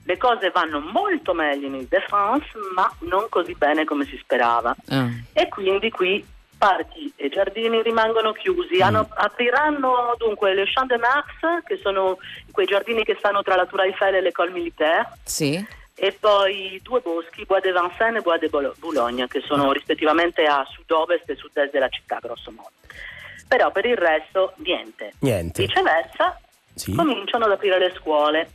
Le 0.07 0.17
cose 0.17 0.51
vanno 0.51 0.79
molto 0.81 1.33
meglio 1.33 1.67
in 1.67 1.73
Île-de-France, 1.75 2.47
ma 2.75 2.91
non 3.01 3.25
così 3.29 3.55
bene 3.55 3.85
come 3.85 4.05
si 4.05 4.17
sperava. 4.21 4.75
Ah. 4.89 5.07
E 5.33 5.47
quindi 5.49 5.89
qui 5.89 6.23
parchi 6.57 7.11
e 7.15 7.27
giardini 7.29 7.81
rimangono 7.81 8.31
chiusi. 8.31 8.81
Hanno- 8.81 9.09
apriranno 9.15 10.13
dunque 10.17 10.53
le 10.53 10.65
Champs 10.71 10.89
de 10.95 10.97
Mars, 10.97 11.63
che 11.65 11.79
sono 11.81 12.17
quei 12.51 12.65
giardini 12.65 13.03
che 13.03 13.15
stanno 13.17 13.41
tra 13.41 13.55
la 13.55 13.65
Tour 13.65 13.81
Eiffel 13.81 14.15
e 14.15 14.21
l'École 14.21 14.51
Militaire, 14.51 15.09
Sì? 15.23 15.65
E 15.97 16.11
poi 16.19 16.79
due 16.83 16.99
boschi, 16.99 17.45
Bois 17.45 17.61
de 17.63 17.71
Vincennes 17.71 18.19
e 18.19 18.23
Bois 18.23 18.39
de 18.39 18.49
Boulogne, 18.49 19.27
che 19.27 19.41
sono 19.45 19.71
rispettivamente 19.71 20.43
a 20.43 20.65
sud-ovest 20.69 21.29
e 21.29 21.35
sud-est 21.35 21.71
della 21.71 21.87
città, 21.89 22.19
grosso 22.21 22.51
modo. 22.51 22.71
Però 23.47 23.71
per 23.71 23.85
il 23.85 23.95
resto 23.97 24.53
niente. 24.57 25.13
Niente. 25.19 25.63
Viceversa, 25.65 26.39
Sì. 26.73 26.93
cominciano 26.93 27.45
ad 27.45 27.51
aprire 27.51 27.79
le 27.79 27.93
scuole. 27.95 28.49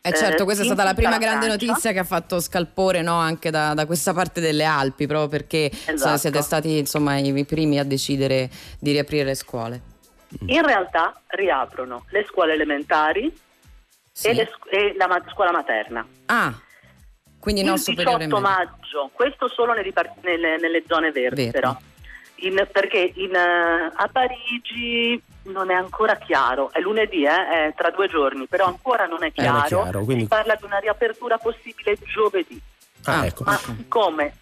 Eh 0.00 0.12
certo, 0.14 0.42
Eh, 0.42 0.44
questa 0.44 0.62
è 0.62 0.66
stata 0.66 0.84
la 0.84 0.94
prima 0.94 1.18
grande 1.18 1.48
notizia 1.48 1.92
che 1.92 1.98
ha 1.98 2.04
fatto 2.04 2.38
scalpore 2.40 3.02
no, 3.02 3.14
anche 3.18 3.50
da, 3.50 3.74
da 3.74 3.84
questa 3.86 4.12
parte 4.14 4.40
delle 4.40 4.64
Alpi, 4.64 5.06
proprio 5.06 5.28
perché 5.28 5.70
Esatto. 5.86 6.16
siete 6.18 6.40
stati 6.42 6.78
insomma 6.78 7.16
i, 7.18 7.36
i 7.36 7.44
primi 7.44 7.78
a 7.78 7.84
decidere 7.84 8.48
di 8.78 8.92
riaprire 8.92 9.24
le 9.24 9.34
scuole. 9.34 9.80
In 10.46 10.64
realtà 10.64 11.18
riaprono 11.28 12.04
le 12.10 12.24
scuole 12.28 12.52
elementari 12.52 13.34
Sì. 14.18 14.28
e, 14.28 14.34
le 14.34 14.50
e 14.70 14.94
la 14.96 15.22
scuola 15.30 15.52
materna. 15.52 16.04
Ah, 16.26 16.52
quindi 17.38 17.62
non 17.62 17.74
il 17.74 17.80
superiore 17.80 18.24
18 18.26 18.40
medio. 18.42 18.56
maggio, 18.56 19.10
questo 19.12 19.48
solo 19.48 19.72
ripar- 19.74 20.16
nelle, 20.22 20.56
nelle 20.58 20.82
zone 20.88 21.12
verdi 21.12 21.42
Verdi. 21.44 21.50
però, 21.52 21.76
In- 22.40 22.68
perché 22.72 23.12
in, 23.16 23.34
eh, 23.34 23.92
a 23.94 24.08
Parigi 24.08 25.20
non 25.44 25.70
è 25.70 25.74
ancora 25.74 26.16
chiaro, 26.16 26.70
è 26.72 26.80
lunedì, 26.80 27.24
eh, 27.24 27.48
è 27.48 27.74
tra 27.76 27.90
due 27.90 28.08
giorni, 28.08 28.46
però 28.46 28.66
ancora 28.66 29.06
non 29.06 29.22
è 29.22 29.30
Eh, 29.34 29.42
non 29.42 29.56
è 29.56 29.62
chiaro, 29.66 29.82
chiaro, 29.82 30.04
quindi- 30.04 30.22
si 30.24 30.28
parla 30.28 30.54
di 30.56 30.64
una 30.64 30.78
riapertura 30.78 31.38
possibile 31.38 31.96
giovedì, 32.12 32.60
Ah, 33.04 33.24
ecco. 33.26 33.44
ma 33.44 33.56
siccome 33.56 34.34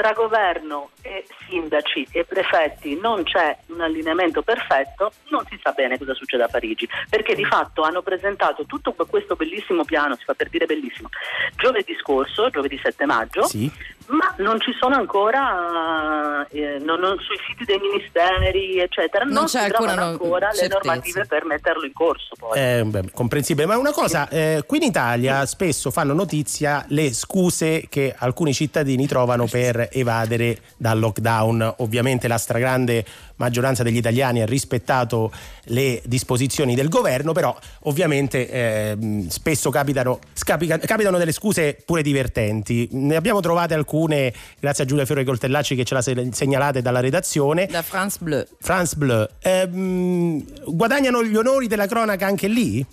tra 0.00 0.12
governo 0.14 0.92
e 1.02 1.26
sindaci 1.46 2.08
e 2.12 2.24
prefetti 2.24 2.98
non 2.98 3.22
c'è 3.22 3.54
un 3.66 3.82
allineamento 3.82 4.40
perfetto, 4.40 5.12
non 5.28 5.44
si 5.50 5.60
sa 5.62 5.72
bene 5.72 5.98
cosa 5.98 6.14
succede 6.14 6.44
a 6.44 6.48
Parigi, 6.48 6.88
perché 7.10 7.34
di 7.34 7.44
fatto 7.44 7.82
hanno 7.82 8.00
presentato 8.00 8.64
tutto 8.64 8.94
questo 8.94 9.36
bellissimo 9.36 9.84
piano, 9.84 10.16
si 10.16 10.24
fa 10.24 10.32
per 10.32 10.48
dire 10.48 10.64
bellissimo, 10.64 11.10
giovedì 11.54 11.94
scorso, 12.00 12.48
giovedì 12.48 12.80
7 12.82 13.04
maggio, 13.04 13.42
Sì. 13.44 13.70
Ma 14.10 14.34
non 14.38 14.60
ci 14.60 14.72
sono 14.78 14.96
ancora 14.96 16.46
eh, 16.50 16.78
non- 16.80 17.00
non- 17.00 17.18
sui 17.20 17.36
siti 17.46 17.64
dei 17.64 17.78
ministeri, 17.78 18.78
eccetera, 18.78 19.24
Non 19.24 19.32
non, 19.34 19.44
c'è 19.46 19.68
trovano 19.68 19.94
no- 20.00 20.06
ancora 20.08 20.50
le 20.52 20.68
normative 20.68 21.26
per 21.26 21.44
metterlo 21.44 21.84
in 21.84 21.92
corso 21.92 22.34
poi. 22.38 22.58
Eh, 22.58 22.82
beh, 22.84 23.10
comprensibile, 23.12 23.66
ma 23.66 23.76
una 23.76 23.92
cosa, 23.92 24.28
eh, 24.28 24.64
qui 24.66 24.78
in 24.78 24.84
Italia 24.84 25.44
spesso 25.46 25.90
fanno 25.90 26.12
notizia 26.14 26.84
le 26.88 27.12
scuse 27.12 27.86
che 27.88 28.14
alcuni 28.16 28.52
cittadini 28.52 29.06
trovano 29.06 29.46
per 29.46 29.88
evadere 29.92 30.58
dal 30.76 30.98
lockdown. 30.98 31.74
Ovviamente 31.78 32.26
la 32.28 32.38
stragrande 32.38 33.04
maggioranza 33.40 33.82
degli 33.82 33.96
italiani 33.96 34.42
ha 34.42 34.46
rispettato 34.46 35.32
le 35.64 36.02
disposizioni 36.04 36.74
del 36.74 36.88
governo, 36.90 37.32
però 37.32 37.56
ovviamente 37.84 38.48
ehm, 38.48 39.28
spesso 39.28 39.70
capitano, 39.70 40.18
scapica- 40.34 40.78
capitano 40.78 41.16
delle 41.16 41.32
scuse 41.32 41.82
pure 41.84 42.02
divertenti. 42.02 42.88
Ne 42.92 43.16
abbiamo 43.16 43.40
trovate 43.40 43.72
alcune 43.74 44.32
grazie 44.60 44.84
a 44.84 44.86
Giulia 44.86 45.06
Fiore 45.06 45.24
Coltellacci 45.24 45.74
che 45.74 45.84
ce 45.84 45.94
l'ha 45.94 46.02
se- 46.02 46.28
segnalate 46.32 46.82
dalla 46.82 47.00
redazione. 47.00 47.66
Da 47.66 47.80
France 47.82 48.18
Bleu. 48.20 48.44
France 48.60 48.94
Bleu, 48.96 49.26
ehm, 49.40 50.44
guadagnano 50.66 51.24
gli 51.24 51.34
onori 51.36 51.66
della 51.66 51.86
cronaca 51.86 52.26
anche 52.26 52.46
lì? 52.46 52.84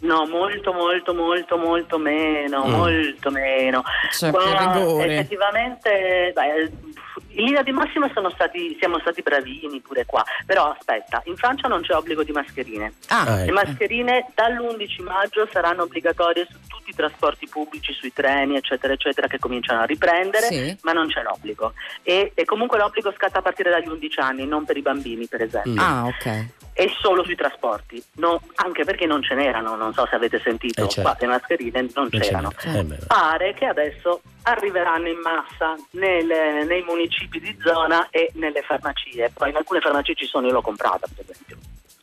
No, 0.00 0.26
molto, 0.26 0.72
molto, 0.72 1.12
molto, 1.12 1.56
molto 1.56 1.98
meno, 1.98 2.64
Mm. 2.64 2.70
molto 2.70 3.30
meno. 3.30 3.82
C'è 4.10 4.30
più 4.30 4.38
Qua, 4.38 4.72
rigore. 4.74 5.14
effettivamente, 5.16 6.30
beh, 6.32 6.70
in 7.38 7.44
linea 7.44 7.62
di 7.62 7.70
massima 7.72 8.10
sono 8.12 8.30
stati, 8.30 8.76
siamo 8.78 8.98
stati 8.98 9.22
bravini 9.22 9.80
pure 9.80 10.04
qua, 10.06 10.24
però 10.44 10.70
aspetta, 10.76 11.22
in 11.26 11.36
Francia 11.36 11.68
non 11.68 11.82
c'è 11.82 11.94
obbligo 11.94 12.22
di 12.24 12.32
mascherine. 12.32 12.92
Ah, 13.08 13.36
Le 13.36 13.44
ecco. 13.44 13.52
mascherine 13.52 14.26
dall'11 14.34 15.02
maggio 15.04 15.48
saranno 15.52 15.82
obbligatorie 15.84 16.46
su 16.50 16.58
tutti 16.66 16.90
i 16.90 16.94
trasporti 16.94 17.46
pubblici, 17.48 17.92
sui 17.92 18.12
treni, 18.12 18.56
eccetera, 18.56 18.92
eccetera, 18.92 19.28
che 19.28 19.38
cominciano 19.38 19.80
a 19.82 19.84
riprendere, 19.84 20.46
Sì. 20.46 20.76
ma 20.82 20.92
non 20.92 21.06
c'è 21.08 21.22
l'obbligo. 21.22 21.74
E, 22.02 22.32
e 22.34 22.44
comunque 22.44 22.76
l'obbligo 22.78 23.12
scatta 23.12 23.38
a 23.38 23.42
partire 23.42 23.70
dagli 23.70 23.88
11 23.88 24.18
anni, 24.20 24.46
non 24.46 24.64
per 24.64 24.76
i 24.76 24.82
bambini, 24.82 25.26
per 25.28 25.42
esempio. 25.42 25.80
ah, 25.80 26.06
ok. 26.06 26.46
E 26.80 26.94
solo 27.00 27.24
sui 27.24 27.34
trasporti, 27.34 28.00
no, 28.18 28.40
anche 28.54 28.84
perché 28.84 29.04
non 29.04 29.20
ce 29.20 29.34
n'erano, 29.34 29.74
non 29.74 29.92
so 29.92 30.06
se 30.08 30.14
avete 30.14 30.38
sentito, 30.38 30.84
Eh, 30.84 30.88
certo. 30.88 31.00
qua 31.10 31.16
le 31.18 31.26
mascherine 31.26 31.80
non, 31.80 32.06
Non 32.08 32.08
c'erano. 32.20 32.50
c'erano. 32.56 32.94
Eh, 32.94 32.98
Pare 33.04 33.52
che 33.54 33.64
adesso 33.64 34.20
arriveranno 34.42 35.08
in 35.08 35.18
massa 35.18 35.74
nelle- 35.90 36.62
nei 36.62 36.82
municipi 36.84 37.40
di 37.40 37.58
zona 37.60 38.06
e 38.10 38.30
nelle 38.34 38.62
farmacie. 38.62 39.28
Poi 39.34 39.50
in 39.50 39.56
alcune 39.56 39.80
farmacie 39.80 40.14
ci 40.14 40.26
sono, 40.26 40.46
io 40.46 40.52
l'ho 40.52 40.62
comprata 40.62 41.08
per 41.12 41.24
esempio. 41.28 41.56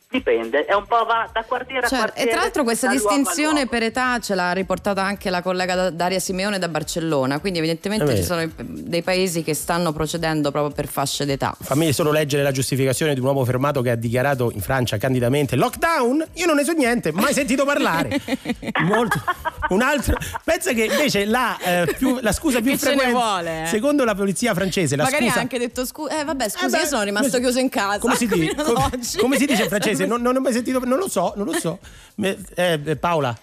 Dipende, 0.08 0.64
è 0.66 0.72
un 0.72 0.86
po' 0.86 1.04
va 1.04 1.28
da 1.32 1.42
quartiere 1.42 1.86
a 1.86 1.88
Certo, 1.88 1.96
quartiere. 2.04 2.30
e 2.30 2.32
tra 2.32 2.40
l'altro 2.42 2.62
questa 2.62 2.88
a 2.88 2.92
distinzione 2.92 3.66
per 3.66 3.82
età 3.82 4.20
ce 4.20 4.36
l'ha 4.36 4.52
riportata 4.52 5.02
anche 5.02 5.30
la 5.30 5.42
collega 5.42 5.74
da- 5.74 5.90
Daria 5.90 6.20
Simeone 6.20 6.60
da 6.60 6.68
Barcellona, 6.68 7.40
quindi 7.40 7.58
evidentemente 7.58 8.12
Eh 8.12 8.16
ci 8.16 8.22
sono 8.22 8.48
dei 8.56 9.02
paesi 9.02 9.42
che 9.42 9.52
stanno 9.52 9.92
procedendo 9.92 10.52
proprio 10.52 10.72
per 10.72 10.86
fasce 10.86 11.24
d'età. 11.24 11.56
Fammi 11.60 11.92
solo 11.92 12.12
leggere 12.12 12.44
la 12.44 12.52
giustificazione 12.52 13.14
di 13.14 13.20
un 13.20 13.26
uomo 13.26 13.44
fermato 13.44 13.82
che 13.82 13.90
ha 13.90 13.94
dichiarato 13.96 14.52
in 14.52 14.60
Francia 14.60 14.96
candidamente 14.96 15.56
lockdown? 15.56 16.24
Io 16.34 16.46
non 16.46 16.54
ne 16.54 16.62
so 16.64 16.70
niente, 16.70 17.10
mai 17.10 17.34
sentito 17.34 17.64
parlare. 17.64 18.20
Molto- 18.86 19.20
un 19.70 19.82
altro 19.82 20.16
pensa 20.44 20.72
che 20.72 20.84
invece 20.84 21.24
la, 21.24 21.58
eh, 21.58 21.94
più- 21.98 22.18
la 22.20 22.30
scusa 22.30 22.60
più 22.62 22.70
Che 22.70 22.78
frequente 22.78 23.10
vuole, 23.12 23.62
eh? 23.64 23.66
secondo 23.66 24.04
la 24.04 24.14
polizia 24.14 24.54
francese 24.54 24.94
la 24.94 25.02
Magari 25.02 25.24
scusa 25.26 25.38
ha 25.38 25.40
anche 25.40 25.58
detto 25.58 25.84
scusa, 25.84 26.20
eh 26.20 26.24
vabbè 26.24 26.48
scusa 26.48 26.66
Eh 26.66 26.70
beh, 26.70 26.78
io 26.78 26.86
sono 26.86 27.02
rimasto 27.02 27.38
chiuso 27.38 27.58
in 27.58 27.68
casa. 27.68 27.98
come 27.98 28.14
si, 28.14 28.28
dice, 28.28 28.54
come, 28.62 28.90
come 29.18 29.36
si 29.36 29.46
dice 29.46 29.62
in 29.64 29.68
francese? 29.68 29.95
Non, 30.04 30.20
non 30.20 30.36
ho 30.36 30.40
mai 30.40 30.52
sentito, 30.52 30.78
non 30.84 30.98
lo 30.98 31.08
so, 31.08 31.32
non 31.36 31.46
lo 31.46 31.52
so. 31.52 31.78
Eh, 32.18 32.96
Paola, 32.98 33.36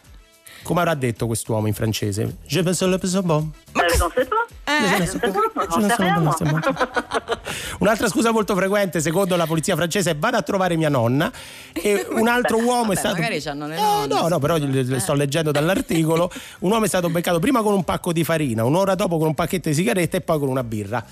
come 0.63 0.79
avrà 0.81 0.93
detto 0.95 1.27
quest'uomo 1.27 1.67
in 1.67 1.73
francese? 1.73 2.37
Je 2.47 2.61
pense 2.61 2.85
le 2.85 2.97
pense 2.97 3.21
bon. 3.21 3.51
Eh, 3.75 3.97
non 3.97 4.11
sais 4.13 4.27
pas? 4.27 4.32
Eh, 4.65 4.71
Je 5.07 5.19
non 5.27 5.51
pas, 5.53 5.85
sappiamo. 5.87 6.33
Un'altra 7.79 8.07
scusa 8.07 8.31
molto 8.31 8.55
frequente, 8.55 8.99
secondo 9.01 9.35
la 9.35 9.45
polizia 9.45 9.75
francese, 9.75 10.11
è 10.11 10.15
vado 10.15 10.37
a 10.37 10.41
trovare 10.41 10.75
mia 10.77 10.89
nonna. 10.89 11.31
E 11.73 12.05
un 12.11 12.27
altro 12.27 12.57
uomo 12.57 12.83
Vabbè, 12.83 12.93
è 12.93 12.97
stato. 12.97 13.15
magari 13.15 13.41
c'hanno 13.41 13.67
le 13.67 13.75
Eh, 13.75 13.79
nonne. 13.81 14.07
no, 14.13 14.27
no, 14.27 14.39
però 14.39 14.57
le- 14.57 14.83
le 14.83 14.99
sto 14.99 15.13
leggendo 15.13 15.51
dall'articolo. 15.51 16.31
Un 16.59 16.71
uomo 16.71 16.85
è 16.85 16.87
stato 16.87 17.09
beccato 17.09 17.39
prima 17.39 17.61
con 17.61 17.73
un 17.73 17.83
pacco 17.83 18.13
di 18.13 18.23
farina, 18.23 18.63
un'ora 18.63 18.95
dopo 18.95 19.17
con 19.17 19.27
un 19.27 19.33
pacchetto 19.35 19.67
di 19.69 19.75
sigarette 19.75 20.17
e 20.17 20.21
poi 20.21 20.39
con 20.39 20.47
una 20.47 20.63
birra. 20.63 21.03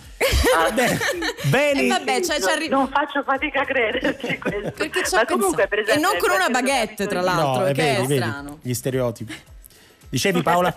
Bene, 0.73 0.99
bene. 1.49 1.81
Eh, 1.81 1.87
vabbè, 1.87 2.21
cioè, 2.21 2.39
ci 2.39 2.49
arri- 2.49 2.69
Non 2.69 2.87
faccio 2.87 3.21
fatica 3.23 3.61
a 3.61 3.65
crederci 3.65 4.37
questo. 4.37 4.71
Perché 4.71 5.25
comunque, 5.27 5.67
per 5.67 5.83
pensato. 5.83 5.91
E 5.91 5.99
esempio, 5.99 6.09
non 6.09 6.17
con 6.19 6.31
una 6.31 6.49
baguette, 6.49 7.07
tra 7.07 7.21
l'altro, 7.21 7.65
eh, 7.65 7.73
che 7.73 7.81
vedi, 7.83 7.95
è 7.95 8.07
vedi, 8.07 8.15
strano. 8.21 8.57
gli 8.61 8.73
stereotipi. 8.73 9.35
Dicevi 10.09 10.41
Paola? 10.41 10.73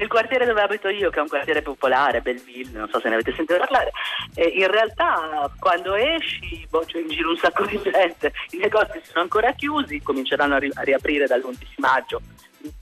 Nel 0.00 0.08
quartiere 0.08 0.46
dove 0.46 0.62
abito 0.62 0.88
io, 0.88 1.10
che 1.10 1.18
è 1.18 1.20
un 1.20 1.28
quartiere 1.28 1.60
popolare, 1.60 2.22
Belleville, 2.22 2.70
non 2.78 2.88
so 2.90 3.00
se 3.00 3.08
ne 3.10 3.16
avete 3.16 3.34
sentito 3.36 3.58
parlare, 3.58 3.90
eh, 4.34 4.46
in 4.46 4.66
realtà 4.70 5.52
quando 5.58 5.94
esci 5.94 6.66
boh, 6.70 6.84
c'è 6.86 7.00
in 7.00 7.08
giro 7.08 7.28
un 7.28 7.36
sacco 7.36 7.66
di 7.66 7.78
gente, 7.84 8.32
i 8.52 8.56
negozi 8.56 8.98
sono 9.02 9.20
ancora 9.20 9.52
chiusi, 9.52 10.00
cominceranno 10.00 10.54
a, 10.54 10.58
ri- 10.58 10.72
a 10.72 10.80
riaprire 10.80 11.26
dall'11 11.26 11.54
maggio. 11.76 12.22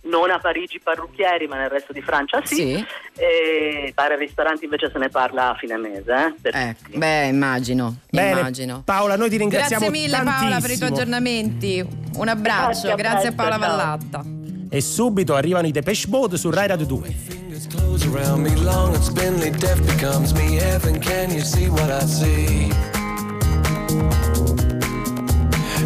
Non 0.03 0.31
a 0.31 0.39
Parigi 0.39 0.79
parrucchieri, 0.79 1.49
ma 1.49 1.57
nel 1.57 1.71
resto 1.71 1.93
di 1.93 2.03
Francia 2.03 2.41
sì. 2.45 2.55
Sì. 2.55 2.87
E 3.17 3.91
bar 3.95 4.13
e 4.13 4.17
ristoranti 4.17 4.65
invece 4.65 4.89
se 4.93 4.99
ne 4.99 5.09
parla 5.09 5.51
a 5.51 5.55
fine 5.57 5.77
mese. 5.77 6.35
Eh, 6.43 6.77
tutti. 6.81 6.99
beh, 6.99 7.27
immagino, 7.27 7.97
Bene, 8.11 8.39
immagino. 8.39 8.83
Paola, 8.85 9.17
noi 9.17 9.29
ti 9.29 9.39
ringraziamo 9.39 9.87
Grazie 9.89 10.01
mille 10.01 10.23
Paola 10.23 10.31
per 10.31 10.41
i 10.41 10.47
tuoi 10.47 10.61
tantissimo. 10.61 10.87
aggiornamenti. 10.87 11.87
Un 12.15 12.29
abbraccio, 12.29 12.65
Grazie, 12.67 12.93
a 12.93 12.95
grazie 12.95 13.29
a 13.29 13.33
presto, 13.33 13.35
Paola 13.35 13.59
ciao. 13.59 13.77
Vallatta. 13.77 14.38
E 14.71 14.81
subito 14.81 15.35
arrivano 15.35 15.67
i 15.67 15.73
Depeche 15.73 16.09
Mode 16.09 16.37
su 16.37 16.51
Rai 16.51 16.67
Radio 16.67 16.87
2. 16.87 17.17
Around 18.13 18.43
me, 18.43 18.55
long 18.57 18.95
and 18.95 19.03
spindly, 19.03 19.51
death 19.51 19.81
becomes 19.85 20.33
me. 20.33 20.57
Heaven, 20.57 20.99
can 20.99 21.31
you 21.31 21.43
see 21.43 21.69
what 21.69 21.91
I 21.91 22.07
see? 22.07 22.73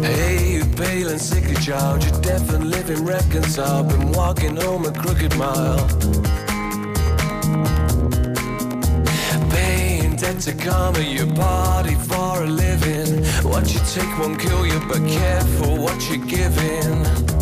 Hey, 0.01 0.57
you 0.57 0.65
pale 0.75 1.09
and 1.09 1.19
sickly 1.19 1.55
child, 1.55 2.03
you're 2.03 2.19
deaf 2.21 2.49
and 2.53 2.69
living 2.69 3.05
reconciled. 3.05 3.89
Been 3.89 4.11
walking 4.11 4.55
home 4.55 4.85
a 4.85 4.91
crooked 4.91 5.35
mile. 5.37 5.87
Debt 10.23 10.39
to 10.39 10.53
karma, 10.53 10.99
your 10.99 11.25
body 11.25 11.95
for 11.95 12.43
a 12.43 12.47
living. 12.47 13.25
What 13.43 13.73
you 13.73 13.81
take 13.91 14.17
won't 14.17 14.39
kill 14.39 14.65
you, 14.65 14.79
but 14.87 15.05
careful 15.05 15.77
what 15.77 15.99
you're 16.07 16.25
giving. 16.25 17.32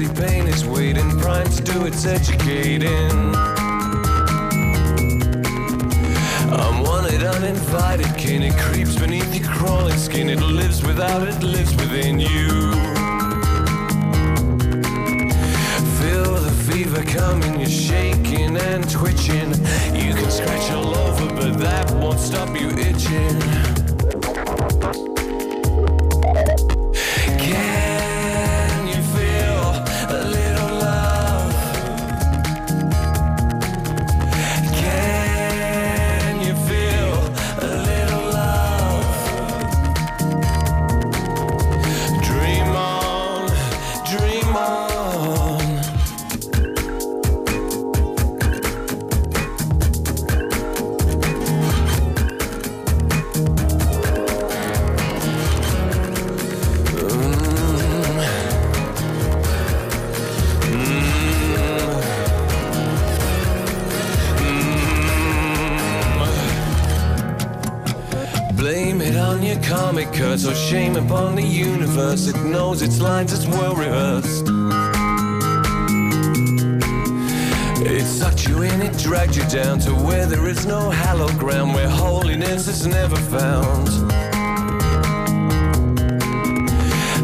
Is 0.00 0.10
pain 0.12 0.48
is 0.48 0.64
waiting. 0.64 1.18
Prime 1.20 1.46
to 1.48 1.62
do 1.62 1.84
its 1.84 2.06
educating. 2.06 3.10
I'm 6.50 6.82
wanted, 6.82 7.22
uninvited, 7.22 8.16
kin. 8.16 8.42
It 8.42 8.56
creeps 8.56 8.98
beneath 8.98 9.34
your 9.34 9.46
crawling 9.46 9.98
skin. 9.98 10.30
It 10.30 10.40
lives 10.40 10.82
without, 10.82 11.28
it 11.28 11.42
lives 11.42 11.76
within 11.76 12.18
you. 12.18 12.72
Feel 16.00 16.36
the 16.36 16.54
fever 16.70 17.02
coming, 17.04 17.60
you're 17.60 17.68
shaking 17.68 18.56
and 18.56 18.88
twitching. 18.90 19.50
You 19.94 20.14
can 20.14 20.30
scratch 20.30 20.72
all 20.72 20.96
over, 20.96 21.34
but 21.34 21.58
that 21.58 21.90
won't 21.96 22.18
stop 22.18 22.58
you 22.58 22.70
itching. 22.70 23.81
Its 72.82 73.00
lines, 73.00 73.32
it's 73.32 73.46
well 73.46 73.74
rehearsed. 73.74 74.46
It 77.84 78.04
sucked 78.04 78.48
you 78.48 78.62
in, 78.62 78.82
it 78.82 78.98
dragged 78.98 79.36
you 79.36 79.44
down 79.46 79.78
to 79.80 79.92
where 79.92 80.26
there 80.26 80.46
is 80.48 80.66
no 80.66 80.90
hallowed 80.90 81.38
ground, 81.38 81.74
where 81.74 81.88
holiness 81.88 82.66
is 82.66 82.86
never 82.86 83.16
found. 83.16 83.88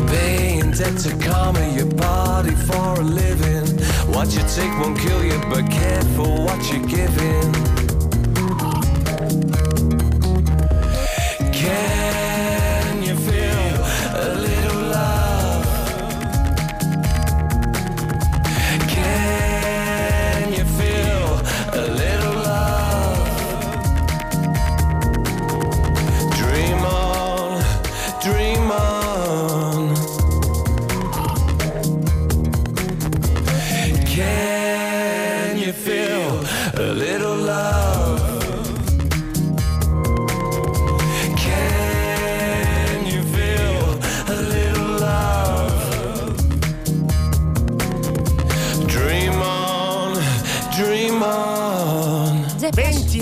Paying 0.09 0.71
debt 0.73 0.97
to 0.99 1.17
karma, 1.19 1.67
your 1.75 1.93
body 1.95 2.55
for 2.55 3.01
a 3.01 3.05
living. 3.05 3.67
What 4.15 4.35
you 4.35 4.43
take 4.55 4.73
won't 4.79 4.99
kill 4.99 5.25
you, 5.25 5.41
but 5.51 5.71
careful 5.71 6.45
what 6.45 6.61
you're 6.71 6.87
giving. 6.87 7.78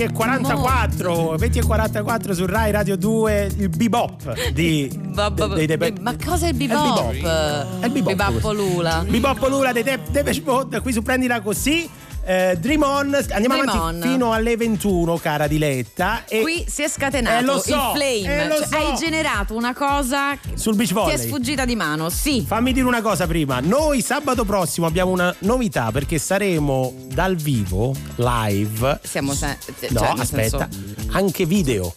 E 0.06 0.12
44, 0.12 1.36
20 1.36 1.58
e 1.58 1.62
44 1.62 2.34
su 2.34 2.46
Rai 2.46 2.70
Radio 2.70 2.96
2, 2.96 3.50
il 3.58 3.68
bebop 3.68 4.50
di 4.50 4.90
Vabbè, 5.12 5.54
dei 5.54 5.66
Depe- 5.66 5.94
ma 6.00 6.14
cosa 6.16 6.46
è 6.46 6.50
il 6.50 6.54
bebop? 6.56 7.10
È 7.10 7.14
il 7.14 7.20
bebop. 7.20 7.80
È 7.80 7.86
il 7.86 8.02
bebop. 8.02 8.52
Lula. 8.52 9.04
Bebop 9.06 9.46
Lula 9.48 9.72
dei 9.72 9.82
Dep- 9.82 10.10
Depeche 10.10 10.42
Mode, 10.44 10.80
qui 10.80 10.92
su 10.92 11.02
Prendila 11.02 11.40
Così. 11.40 11.88
Eh, 12.28 12.56
Dream 12.58 12.82
On, 12.82 13.14
andiamo 13.14 13.54
Dream 13.54 13.68
avanti 13.68 13.76
On. 13.76 14.00
fino 14.10 14.32
alle 14.32 14.56
21, 14.56 15.16
cara 15.18 15.46
Diletta. 15.46 16.24
E 16.26 16.40
Qui 16.40 16.64
si 16.68 16.82
è 16.82 16.88
scatenato 16.88 17.38
Eh, 17.38 17.42
lo 17.42 17.58
so, 17.60 17.68
il 17.74 17.80
flame, 17.94 18.44
eh, 18.46 18.48
cioè, 18.56 18.66
so. 18.66 18.76
hai 18.76 18.96
generato 18.96 19.54
una 19.54 19.72
cosa 19.72 20.36
sul 20.54 20.74
beach 20.74 20.88
ti 20.88 20.94
volley. 20.94 21.14
è 21.14 21.18
sfuggita 21.18 21.64
di 21.64 21.76
mano, 21.76 22.10
sì. 22.10 22.44
Fammi 22.44 22.72
dire 22.72 22.84
una 22.84 23.00
cosa 23.00 23.28
prima. 23.28 23.60
Noi 23.60 24.02
sabato 24.02 24.44
prossimo 24.44 24.86
abbiamo 24.86 25.12
una 25.12 25.32
novità 25.40 25.92
perché 25.92 26.18
saremo 26.18 26.92
dal 27.12 27.36
vivo, 27.36 27.94
live. 28.16 28.98
Siamo 29.04 29.32
se- 29.32 29.56
cioè, 29.78 29.90
No, 29.90 30.00
aspetta, 30.18 30.68
senso- 30.68 31.16
anche 31.16 31.46
video. 31.46 31.94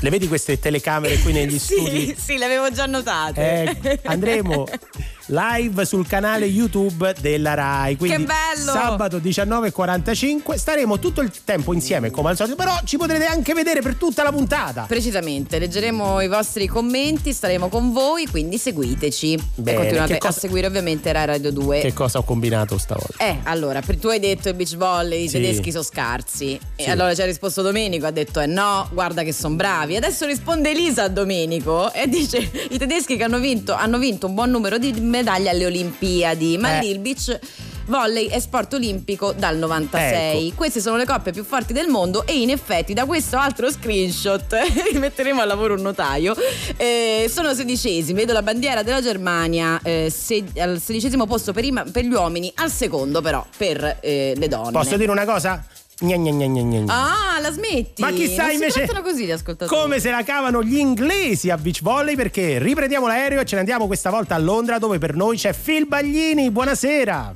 Le 0.00 0.10
vedi 0.10 0.26
queste 0.26 0.58
telecamere 0.58 1.16
qui 1.20 1.32
negli 1.32 1.58
studi? 1.60 2.06
Sì, 2.08 2.16
sì, 2.18 2.38
le 2.38 2.46
avevo 2.46 2.72
già 2.72 2.86
notate. 2.86 3.78
Eh, 3.82 4.00
andremo 4.06 4.66
live 5.26 5.84
sul 5.84 6.06
canale 6.06 6.46
YouTube 6.46 7.14
della 7.20 7.54
Rai. 7.54 7.96
Quindi 7.96 8.16
Che 8.18 8.22
bello! 8.24 8.72
Sabato 8.72 9.18
19.45 9.18 10.54
staremo 10.56 10.98
tutto 10.98 11.20
il 11.20 11.30
tempo 11.44 11.72
insieme 11.72 12.10
come 12.10 12.30
al 12.30 12.36
solito, 12.36 12.56
però 12.56 12.74
ci 12.84 12.96
potrete 12.96 13.24
anche 13.24 13.54
vedere 13.54 13.80
per 13.80 13.94
tutta 13.96 14.22
la 14.22 14.30
puntata. 14.32 14.84
Precisamente, 14.86 15.58
leggeremo 15.58 16.20
i 16.20 16.28
vostri 16.28 16.66
commenti, 16.66 17.32
staremo 17.32 17.68
con 17.68 17.92
voi, 17.92 18.26
quindi 18.26 18.58
seguiteci. 18.58 19.42
Bene, 19.56 19.76
e 19.76 19.80
continuate 19.80 20.18
cosa- 20.18 20.36
a 20.36 20.40
seguire 20.40 20.66
ovviamente 20.66 21.10
Rai 21.12 21.26
Radio 21.26 21.52
2. 21.52 21.80
Che 21.80 21.92
cosa 21.92 22.18
ho 22.18 22.22
combinato 22.24 22.78
stavolta? 22.78 23.24
Eh, 23.24 23.38
allora, 23.44 23.80
tu 23.80 24.08
hai 24.08 24.18
detto 24.20 24.48
il 24.48 24.54
beach 24.54 24.76
volley, 24.76 25.24
i 25.24 25.28
Sì. 25.28 25.34
tedeschi 25.40 25.70
sono 25.70 25.82
scarsi. 25.84 26.58
Sì. 26.76 26.82
E 26.84 26.90
allora 26.90 27.14
ci 27.14 27.22
ha 27.22 27.24
risposto 27.24 27.62
Domenico, 27.62 28.06
ha 28.06 28.10
detto 28.10 28.40
eh 28.40 28.46
no, 28.46 28.88
guarda 28.92 29.22
che 29.22 29.32
sono 29.32 29.54
bravi. 29.54 29.96
Adesso 29.96 30.26
risponde 30.26 30.70
Elisa 30.70 31.04
a 31.04 31.08
Domenico 31.08 31.92
e 31.92 32.08
dice 32.08 32.38
i 32.70 32.78
tedeschi 32.78 33.16
che 33.16 33.22
hanno 33.24 33.38
vinto, 33.38 33.72
hanno 33.72 33.98
vinto 33.98 34.26
un 34.26 34.34
buon 34.34 34.50
numero 34.50 34.78
di 34.78 34.92
medaglie 35.14 35.50
alle 35.50 35.66
Olimpiadi, 35.66 36.58
ma 36.58 36.76
Eh. 36.78 36.80
lì 36.80 36.90
il 36.90 36.98
beach 36.98 37.38
volley 37.86 38.28
è 38.28 38.40
sport 38.40 38.72
olimpico 38.74 39.32
dal 39.36 39.56
96. 39.58 40.46
Ecco. 40.48 40.54
Queste 40.56 40.80
sono 40.80 40.96
le 40.96 41.04
coppe 41.04 41.32
più 41.32 41.44
forti 41.44 41.72
del 41.74 41.86
mondo 41.88 42.26
e 42.26 42.40
in 42.40 42.48
effetti 42.50 42.94
da 42.94 43.04
questo 43.04 43.36
altro 43.36 43.70
screenshot 43.70 44.56
rimetteremo 44.92 45.40
al 45.42 45.46
lavoro 45.46 45.74
un 45.74 45.82
notaio. 45.82 46.34
eh, 46.78 47.30
sono 47.32 47.52
sedicesimi, 47.54 48.18
vedo 48.18 48.32
la 48.32 48.42
bandiera 48.42 48.82
della 48.82 49.02
Germania 49.02 49.78
eh, 49.82 50.10
se- 50.14 50.44
al 50.58 50.80
sedicesimo 50.80 51.26
posto 51.26 51.52
per, 51.52 51.64
i- 51.64 51.72
per 51.92 52.04
gli 52.04 52.12
uomini, 52.12 52.50
al 52.56 52.70
secondo 52.70 53.20
però 53.20 53.44
per 53.56 53.98
eh, 54.00 54.32
le 54.36 54.48
donne. 54.48 54.72
Posso 54.72 54.96
dire 54.96 55.10
una 55.10 55.24
cosa? 55.26 55.64
Gna 56.00 56.16
gna 56.16 56.30
gna 56.32 56.62
gna. 56.62 56.92
Ah, 56.92 57.38
la 57.40 57.52
smetti? 57.52 58.02
Ma 58.02 58.10
chissà 58.10 58.44
non 58.46 58.52
invece 58.52 58.86
così 59.02 59.26
gli 59.26 59.30
ascoltatori. 59.30 59.80
Come 59.80 60.00
se 60.00 60.10
la 60.10 60.24
cavano 60.24 60.62
gli 60.62 60.76
inglesi 60.76 61.50
a 61.50 61.56
beach 61.56 61.82
volley 61.82 62.16
perché 62.16 62.58
riprendiamo 62.58 63.06
l'aereo 63.06 63.40
e 63.40 63.44
ce 63.44 63.54
ne 63.54 63.60
andiamo 63.60 63.86
questa 63.86 64.10
volta 64.10 64.34
a 64.34 64.38
Londra 64.38 64.78
dove 64.78 64.98
per 64.98 65.14
noi 65.14 65.36
c'è 65.36 65.54
Phil 65.54 65.86
Baglini. 65.86 66.50
Buonasera. 66.50 67.34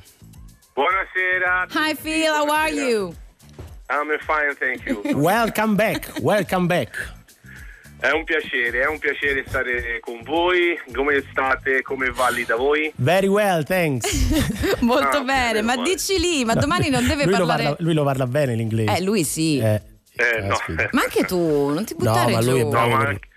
Buonasera. 0.74 1.66
Hi 1.72 1.94
Phil, 1.94 2.26
how 2.26 2.48
are 2.48 2.70
you? 2.70 3.14
I'm 3.90 4.08
fine, 4.26 4.54
thank 4.58 4.84
you. 4.86 5.02
Welcome 5.18 5.76
back. 5.76 6.18
Welcome 6.20 6.66
back. 6.66 7.16
È 8.00 8.10
un 8.10 8.22
piacere, 8.22 8.82
è 8.82 8.86
un 8.86 8.98
piacere 9.00 9.44
stare 9.46 9.98
con 10.00 10.22
voi. 10.22 10.78
Come 10.94 11.22
state? 11.30 11.82
Come 11.82 12.10
va 12.10 12.28
lì 12.28 12.44
da 12.44 12.54
voi? 12.56 12.92
Very 12.96 13.26
well, 13.26 13.64
thanks. 13.64 14.06
Molto 14.82 15.18
Ah, 15.18 15.22
bene, 15.24 15.62
ma 15.62 15.76
dici 15.82 16.16
lì, 16.18 16.44
ma 16.44 16.54
domani 16.54 16.90
non 16.90 17.06
deve 17.06 17.24
lui 17.24 17.32
parlare... 17.34 17.62
Lo 17.64 17.68
parla, 17.70 17.84
lui 17.84 17.94
lo 17.94 18.04
parla 18.04 18.26
bene 18.26 18.54
l'inglese. 18.54 18.96
Eh, 18.96 19.02
lui 19.02 19.24
sì. 19.24 19.58
Eh, 19.58 19.80
Eh, 20.14 20.40
no. 20.42 20.48
caspita. 20.54 20.88
Ma 20.92 21.02
anche 21.02 21.24
tu, 21.24 21.68
non 21.72 21.84
ti 21.84 21.94
No, 21.98 22.04
buttare 22.04 22.32
ma 22.32 22.40
lui 22.40 22.60
è 22.60 22.62
giù. 22.62 22.68
bravo. 22.68 22.88
No, 22.88 22.96
ma 22.96 23.04
anche, 23.08 23.28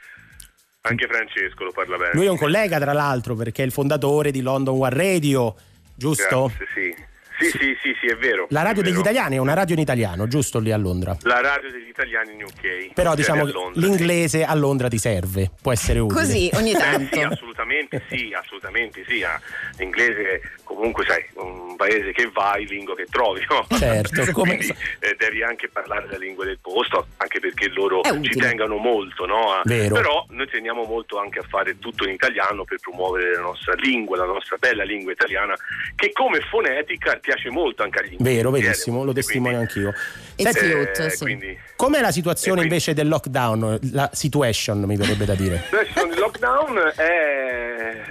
anche 0.82 1.08
Francesco 1.08 1.64
lo 1.64 1.72
parla 1.72 1.98
bene. 1.98 2.12
Lui 2.14 2.26
è 2.26 2.30
un 2.30 2.38
collega, 2.38 2.80
tra 2.80 2.94
l'altro, 2.94 3.34
perché 3.36 3.64
è 3.64 3.66
il 3.66 3.72
fondatore 3.72 4.30
di 4.30 4.42
London 4.42 4.80
One 4.80 4.90
Radio, 4.96 5.56
giusto? 5.96 6.52
Grazie, 6.56 6.68
sì. 6.76 7.10
Sì, 7.42 7.58
sì, 7.58 7.78
sì, 7.82 7.96
sì, 8.00 8.08
è 8.08 8.16
vero. 8.16 8.48
La 8.50 8.62
radio 8.62 8.82
è 8.82 8.84
degli 8.84 8.94
vero. 8.96 9.10
italiani 9.10 9.36
è 9.36 9.40
una 9.40 9.54
radio 9.54 9.76
in 9.76 9.82
italiano, 9.82 10.28
giusto 10.28 10.60
lì 10.60 10.72
a 10.72 10.78
Londra? 10.78 11.16
La 11.22 11.42
radio 11.42 11.72
degli 11.72 11.88
italiani 11.90 12.34
in 12.34 12.44
UK. 12.44 12.94
Però 12.94 13.12
Sede 13.12 13.22
diciamo 13.22 13.46
che 13.46 13.80
l'inglese 13.80 14.44
a 14.44 14.54
Londra 14.56 14.88
ti 14.88 14.98
serve, 14.98 15.52
può 15.62 15.72
essere 15.72 16.00
utile. 16.00 16.20
Così, 16.22 16.50
ogni 16.54 16.72
sì. 16.72 16.76
Eh, 16.76 16.80
tanto. 16.80 17.16
sì, 17.16 17.22
assolutamente 17.22 18.04
sì, 18.10 18.34
assolutamente 18.34 19.04
sì. 19.08 19.24
Ah, 19.24 19.40
L'inglese 19.78 20.42
comunque 20.76 21.06
sai, 21.06 21.24
un 21.36 21.76
paese 21.76 22.12
che 22.12 22.30
vai, 22.34 22.66
lingua 22.68 22.96
che 22.96 23.06
trovi, 23.10 23.46
no? 23.50 23.66
Certo, 23.78 24.24
come- 24.32 24.58
Quindi 24.58 24.76
eh, 25.00 25.16
devi 25.18 25.44
anche 25.44 25.70
parlare 25.70 26.08
la 26.10 26.18
lingua 26.18 26.46
del 26.46 26.60
posto, 26.62 27.08
anche 27.18 27.40
perché 27.40 27.70
loro 27.70 28.02
ci 28.22 28.36
tengano 28.36 28.78
molto, 28.78 29.26
no? 29.26 29.62
Vero. 29.64 29.96
Però 29.96 30.26
noi 30.30 30.48
teniamo 30.48 30.84
molto 30.84 31.20
anche 31.20 31.40
a 31.40 31.44
fare 31.48 31.78
tutto 31.80 32.06
in 32.06 32.12
italiano 32.14 32.64
per 32.66 32.80
promuovere 32.80 33.34
la 33.36 33.42
nostra 33.42 33.74
lingua, 33.76 34.18
la 34.18 34.26
nostra 34.26 34.58
bella 34.58 34.84
lingua 34.84 35.12
italiana, 35.12 35.56
che 35.96 36.12
come 36.12 36.40
fonetica 36.50 37.18
piace 37.22 37.50
molto 37.50 37.84
anche 37.84 38.00
agli 38.00 38.16
Vero, 38.20 38.52
verissimo, 38.52 39.04
lo 39.04 39.14
testimonio 39.14 39.60
anch'io. 39.60 39.94
It's 40.36 40.52
Senti, 40.58 40.76
cute, 40.76 41.06
eh, 41.06 41.10
sì. 41.10 41.24
quindi 41.24 41.58
com'è 41.76 42.02
la 42.02 42.12
situazione 42.12 42.58
quindi- 42.60 42.74
invece 42.76 42.94
del 42.94 43.08
lockdown, 43.08 43.80
la 43.92 44.10
situation 44.14 44.82
mi 44.82 44.96
verrebbe 44.96 45.26
da 45.26 45.36
dire? 45.36 45.64
Adesso 45.72 46.06
il 46.08 46.18
lockdown 46.20 46.94
è 46.96 48.02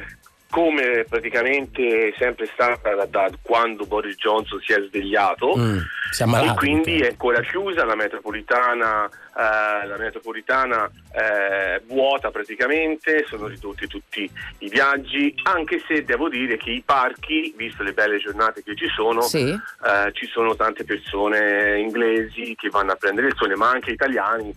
come 0.51 1.05
praticamente 1.09 2.09
è 2.09 2.15
sempre 2.19 2.47
stata 2.53 2.95
da, 2.95 3.07
da 3.07 3.31
quando 3.41 3.87
Boris 3.87 4.17
Johnson 4.17 4.61
si 4.61 4.73
è 4.73 4.81
svegliato 4.89 5.55
Mm, 5.57 5.79
si 6.11 6.23
è 6.23 6.25
ammalato. 6.25 6.53
e 6.53 6.57
quindi 6.57 7.01
è 7.01 7.09
ancora 7.09 7.41
chiusa 7.41 7.85
la 7.85 7.95
metropolitana 7.95 9.05
eh, 9.07 9.87
la 9.87 9.97
metropolitana 9.97 10.91
è 11.13 11.81
vuota 11.87 12.31
praticamente 12.31 13.25
sono 13.29 13.47
ridotti 13.47 13.87
tutti 13.87 14.29
i 14.59 14.69
viaggi 14.69 15.33
anche 15.45 15.81
se 15.87 16.05
devo 16.05 16.29
dire 16.29 16.57
che 16.57 16.71
i 16.71 16.83
parchi 16.85 17.55
visto 17.57 17.83
le 17.85 17.93
belle 17.93 18.19
giornate 18.19 18.63
che 18.65 18.75
ci 18.75 18.89
sono 18.89 19.21
Sì. 19.23 19.49
eh, 19.51 20.11
ci 20.13 20.27
sono 20.27 20.57
tante 20.57 20.85
persone 20.85 21.79
inglesi 21.79 22.55
che 22.57 22.69
vanno 22.71 22.93
a 22.93 22.97
prendere 22.97 23.29
il 23.29 23.35
sole 23.37 23.55
ma 23.57 23.71
anche 23.71 23.93
italiani 23.93 24.53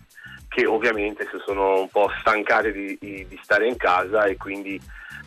che 0.54 0.66
ovviamente 0.66 1.28
si 1.32 1.38
sono 1.46 1.80
un 1.82 1.90
po' 1.90 2.12
stancate 2.20 2.72
di, 2.72 2.98
di- 3.00 3.26
di 3.28 3.40
stare 3.42 3.68
in 3.68 3.76
casa 3.78 4.26
e 4.26 4.38
quindi 4.38 4.80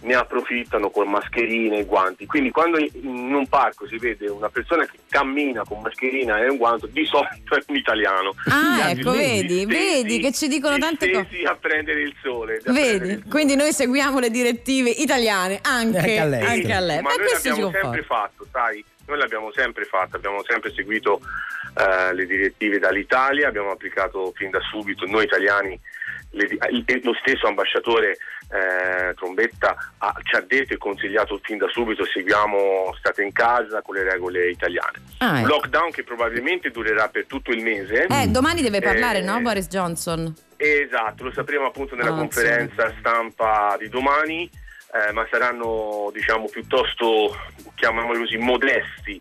ne 0.02 0.14
approfittano 0.14 0.90
con 0.90 1.08
mascherine 1.08 1.78
e 1.78 1.84
guanti. 1.84 2.26
Quindi 2.26 2.50
quando 2.50 2.78
in 2.78 3.32
un 3.34 3.46
parco 3.48 3.86
si 3.88 3.96
vede 3.96 4.28
una 4.28 4.50
persona 4.50 4.84
che 4.84 4.98
cammina 5.08 5.62
con 5.66 5.80
mascherina 5.80 6.38
e 6.38 6.48
un 6.50 6.58
guanto, 6.58 6.86
di 6.86 7.04
solito 7.06 7.56
è 7.56 7.62
un 7.66 7.76
italiano. 7.76 8.34
Ah, 8.48 8.90
ecco, 8.90 9.12
vedi, 9.12 9.62
stessi- 9.62 9.66
vedi 9.66 10.18
che 10.20 10.32
ci 10.32 10.48
dicono 10.48 10.76
tante 10.78 11.10
cose. 11.10 11.42
a 11.44 11.56
prendere 11.56 12.02
il 12.02 12.14
sole. 12.22 12.56
a 12.56 12.60
prendere 12.62 12.86
il 12.94 12.98
Vedi? 13.00 13.12
sole. 13.20 13.30
Quindi 13.30 13.56
noi 13.56 13.72
seguiamo 13.72 14.18
le 14.20 14.30
direttive 14.30 14.90
italiane 14.90 15.58
anche, 15.62 15.98
Anche 15.98 16.18
all'estero. 16.18 16.50
anche 16.52 16.72
all'estero. 16.72 17.02
Ma 17.02 17.08
Ma 17.08 17.16
noi 17.16 17.26
questo 17.26 17.48
l'abbiamo 17.48 17.70
sempre 17.72 18.02
fatto, 18.02 18.46
sai, 18.52 18.84
noi 19.06 19.18
l'abbiamo 19.18 19.52
sempre 19.52 19.84
fatto, 19.86 20.16
abbiamo 20.16 20.42
sempre 20.46 20.72
seguito 20.74 21.20
eh, 21.76 22.14
le 22.14 22.26
direttive 22.26 22.78
dall'Italia, 22.78 23.48
abbiamo 23.48 23.70
applicato 23.70 24.32
fin 24.34 24.50
da 24.50 24.60
subito, 24.70 25.06
noi 25.06 25.24
italiani, 25.24 25.78
le 26.30 26.48
lo 27.02 27.14
stesso 27.14 27.46
ambasciatore 27.46 28.16
eh, 28.48 29.14
Trombetta 29.14 29.74
ha- 29.98 30.14
ci 30.22 30.34
ha 30.36 30.40
detto 30.40 30.74
e 30.74 30.76
consigliato 30.76 31.38
fin 31.42 31.58
da 31.58 31.66
subito, 31.68 32.04
seguiamo, 32.04 32.94
state 32.98 33.22
in 33.22 33.32
casa 33.32 33.80
con 33.82 33.94
le 33.94 34.02
regole 34.04 34.50
italiane. 34.50 34.98
Ah, 35.18 35.40
ecco. 35.40 35.48
lockdown 35.48 35.90
che 35.90 36.02
probabilmente 36.04 36.70
durerà 36.70 37.08
per 37.08 37.26
tutto 37.26 37.50
il 37.50 37.62
mese. 37.62 38.06
Eh, 38.06 38.28
domani 38.28 38.60
deve 38.62 38.80
parlare, 38.80 39.18
Eh, 39.18 39.22
no, 39.22 39.40
Boris 39.40 39.68
Johnson? 39.68 40.32
Esatto, 40.56 41.24
lo 41.24 41.32
sapremo 41.32 41.66
appunto 41.66 41.94
nella 41.94 42.10
Ah, 42.14 42.16
conferenza 42.18 42.92
stampa 42.98 43.76
di 43.78 43.88
domani, 43.88 44.48
eh, 44.92 45.12
ma 45.12 45.26
saranno 45.30 46.10
diciamo 46.12 46.46
piuttosto, 46.48 47.34
chiamiamoli 47.74 48.18
così, 48.18 48.36
modesti, 48.36 49.20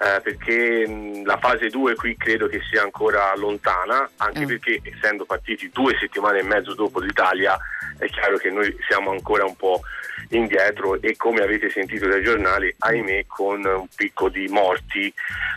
eh, 0.00 0.20
perché 0.20 0.86
mh, 0.86 1.24
la 1.24 1.38
fase 1.38 1.68
2 1.68 1.94
qui 1.94 2.16
credo 2.16 2.46
che 2.46 2.60
sia 2.70 2.82
ancora 2.82 3.34
lontana, 3.36 4.08
anche 4.18 4.42
Eh. 4.42 4.46
perché 4.46 4.80
essendo 4.84 5.24
partiti 5.24 5.70
due 5.72 5.96
settimane 5.98 6.38
e 6.40 6.44
mezzo 6.44 6.74
dopo 6.74 7.00
l'Italia, 7.00 7.58
è 7.98 8.06
chiaro 8.06 8.36
che 8.36 8.50
noi 8.50 8.76
siamo 8.88 9.10
ancora 9.10 9.44
un 9.44 9.56
po' 9.56 9.82
indietro 10.30 11.00
e 11.00 11.16
come 11.16 11.42
avete 11.42 11.70
sentito 11.70 12.06
dai 12.06 12.22
giornali, 12.22 12.72
ahimè, 12.78 13.24
con 13.26 13.64
un 13.64 13.86
picco 13.94 14.28
di 14.28 14.46
morti 14.48 15.12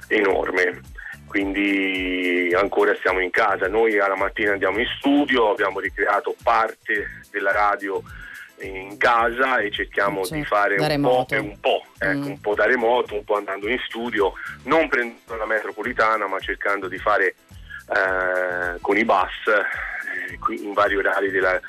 enorme 0.07 0.81
quindi 1.31 2.51
ancora 2.53 2.93
siamo 3.01 3.21
in 3.21 3.29
casa. 3.29 3.69
Noi 3.69 3.97
alla 3.97 4.17
mattina 4.17 4.51
andiamo 4.51 4.79
in 4.79 4.85
studio, 4.97 5.49
abbiamo 5.49 5.79
ricreato 5.79 6.35
parte 6.43 7.21
della 7.31 7.53
radio 7.53 8.03
in 8.67 8.97
casa 8.97 9.57
e 9.59 9.71
cerchiamo 9.71 10.21
Certo, 10.23 10.35
di 10.35 10.45
fare 10.45 10.75
da 10.75 10.87
un 10.93 11.01
po' 11.01 11.25
e 11.29 11.37
un 11.37 11.59
po', 11.59 11.83
ecco, 11.97 12.17
Mm. 12.19 12.25
un 12.25 12.39
po' 12.41 12.55
da 12.55 12.65
remoto, 12.65 13.15
un 13.15 13.23
po' 13.23 13.35
andando 13.37 13.67
in 13.67 13.79
studio, 13.87 14.33
non 14.63 14.87
prendendo 14.87 15.35
la 15.35 15.45
metropolitana 15.45 16.27
ma 16.27 16.39
cercando 16.39 16.87
di 16.87 16.97
fare 16.97 17.35
eh, 17.93 18.79
con 18.81 18.97
i 18.97 19.03
bus 19.05 19.47
eh, 19.47 20.37
qui 20.39 20.63
in 20.63 20.73
vari 20.73 20.95
orari 20.95 21.29
della, 21.31 21.59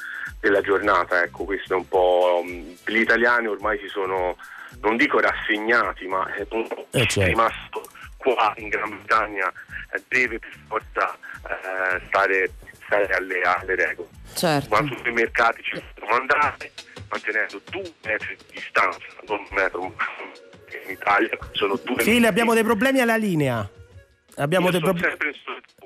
della 0.41 0.61
giornata. 0.61 1.23
Ecco, 1.23 1.45
questo 1.45 1.75
è 1.75 1.77
un 1.77 1.89
po'. 1.89 2.43
mh, 2.45 2.77
Gli 2.87 2.99
italiani 3.01 3.47
ormai 3.49 3.79
si 3.79 3.89
sono, 3.89 4.37
non 4.81 4.97
dico 4.97 5.19
rassegnati, 5.21 6.07
ma 6.07 6.27
è, 6.35 6.41
Eh, 6.43 6.47
certo. 7.07 7.21
è 7.21 7.25
rimasto 7.27 7.83
qua 8.17 8.53
in 8.59 8.69
Gran 8.69 8.89
Bretagna 8.91 9.53
eh, 9.93 10.03
deve 10.09 10.39
per 10.39 10.57
forza 10.69 11.19
eh, 11.49 12.01
stare, 12.07 12.51
stare 12.87 13.07
alle, 13.15 13.41
alle 13.43 13.75
regole. 13.75 14.09
Certo. 14.35 14.69
Ma 14.71 14.97
sui 15.03 15.13
mercati 15.13 15.63
ci 15.63 15.83
possono 15.95 16.17
andare 16.21 16.71
mantenendo 17.11 17.61
due 17.71 17.93
metri 18.05 18.37
di 18.49 18.55
distanza, 18.55 18.99
non 19.29 19.39
un 19.41 19.47
metro 19.51 19.95
in 20.87 20.91
Italia 20.93 21.37
sono 21.53 21.79
due 21.85 22.03
Fili, 22.03 22.27
abbiamo 22.27 22.55
dei 22.55 22.63
problemi 22.65 23.01
alla 23.01 23.17
linea. 23.17 23.69
Abbiamo 24.37 24.67
Io 24.67 24.73
dei 24.73 24.81
problemi. 24.81 25.15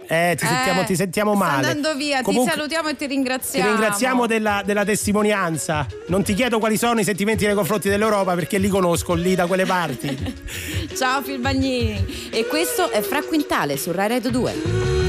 Eh, 0.09 0.37
ti 0.39 0.47
sentiamo, 0.47 0.83
Eh, 0.83 0.85
ti 0.85 0.95
sentiamo 0.95 1.35
male. 1.35 1.67
andando 1.67 1.97
via, 1.97 2.23
Comunque- 2.23 2.53
ti 2.53 2.57
salutiamo 2.57 2.89
e 2.91 2.93
ti 2.93 2.99
Ti 2.99 3.07
ringraziamo. 3.09 3.69
ringraziamo 3.71 4.27
della, 4.29 4.63
della 4.65 4.85
testimonianza. 4.85 5.85
Non 6.07 6.23
ti 6.23 6.33
chiedo 6.33 6.61
quali 6.61 6.77
sono 6.77 7.01
i 7.01 7.05
sentimenti 7.05 7.45
nei 7.45 7.57
confronti 7.57 7.89
dell'Europa 7.89 8.35
perché 8.37 8.59
li 8.59 8.69
conosco 8.69 9.15
lì 9.15 9.35
da 9.35 9.47
quelle 9.47 9.65
parti. 9.67 10.35
Ciao 10.97 11.23
Phil 11.23 11.41
Bagnini. 11.41 12.29
E 12.31 12.47
questo 12.47 12.89
è 12.91 13.01
Fra 13.01 13.21
Quintale 13.23 13.77
su 13.77 13.91
Rai 13.91 14.07
Radio 14.09 14.31
2. 14.31 15.06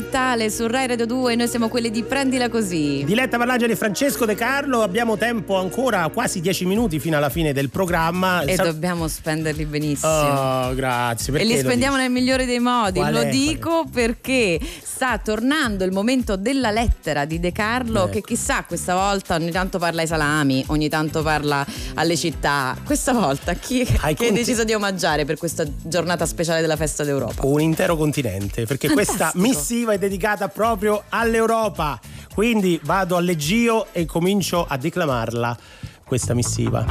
Quintale 0.00 0.50
su 0.50 0.66
Rai 0.66 0.86
Radio 0.88 1.06
2. 1.06 1.36
Noi 1.36 1.48
siamo 1.48 1.68
quelli 1.70 1.90
di 1.90 2.02
Prendila 2.02 2.50
Così. 2.50 3.02
Diletta 3.06 3.38
Parlangeli 3.38 3.72
e 3.72 3.76
Francesco 3.76 4.26
De 4.26 4.34
Carlo, 4.34 4.82
abbiamo 4.82 5.16
tempo 5.16 5.56
ancora 5.56 6.06
quasi 6.10 6.42
10 6.42 6.66
minuti 6.66 6.98
fino 6.98 7.16
alla 7.16 7.30
fine 7.30 7.54
del 7.54 7.70
programma. 7.70 8.42
E 8.42 8.56
Sa- 8.56 8.64
dobbiamo 8.64 9.08
spenderli 9.08 9.64
benissimo. 9.64 10.12
Oh, 10.12 10.74
grazie. 10.74 11.32
E 11.32 11.38
perché 11.38 11.46
li 11.54 11.58
spendiamo 11.58 11.96
nel 11.96 12.10
migliore 12.10 12.44
dei 12.44 12.58
modi. 12.58 12.98
Qual 12.98 13.10
Lo 13.10 13.20
è? 13.20 13.30
dico 13.30 13.86
perché 13.90 14.60
sta 14.82 15.16
tornando 15.16 15.82
il 15.84 15.92
momento 15.92 16.36
della 16.36 16.70
lettera 16.70 17.24
di 17.24 17.40
De 17.40 17.52
Carlo, 17.52 18.02
Ecco. 18.02 18.10
che 18.10 18.20
chissà 18.20 18.64
questa 18.64 18.92
volta 18.94 19.36
ogni 19.36 19.50
tanto 19.50 19.78
parla 19.78 20.02
ai 20.02 20.06
salami, 20.06 20.62
ogni 20.68 20.90
tanto 20.90 21.22
parla 21.22 21.64
alle 21.94 22.16
città. 22.18 22.76
Questa 22.84 23.14
volta 23.14 23.54
chi, 23.54 23.80
hai 24.02 24.14
conti- 24.14 24.34
deciso 24.34 24.62
di 24.62 24.74
omaggiare 24.74 25.24
per 25.24 25.38
questa 25.38 25.64
giornata 25.84 26.26
speciale 26.26 26.60
della 26.60 26.76
festa 26.76 27.02
d'Europa? 27.02 27.46
un 27.46 27.62
intero 27.62 27.96
continente, 27.96 28.66
perché 28.66 28.88
questa 28.92 29.30
Fantastico. 29.30 29.42
Missiva 29.86 29.92
è 29.92 29.98
dedicata 29.98 30.48
proprio 30.48 31.04
all'Europa. 31.08 31.98
Quindi 32.34 32.80
vado 32.82 33.16
al 33.16 33.24
leggio 33.24 33.86
e 33.92 34.04
comincio 34.04 34.66
a 34.66 34.76
declamarla 34.76 35.56
questa 36.04 36.34
missiva. 36.34 36.84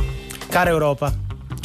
Cara 0.48 0.70
Europa, 0.70 1.14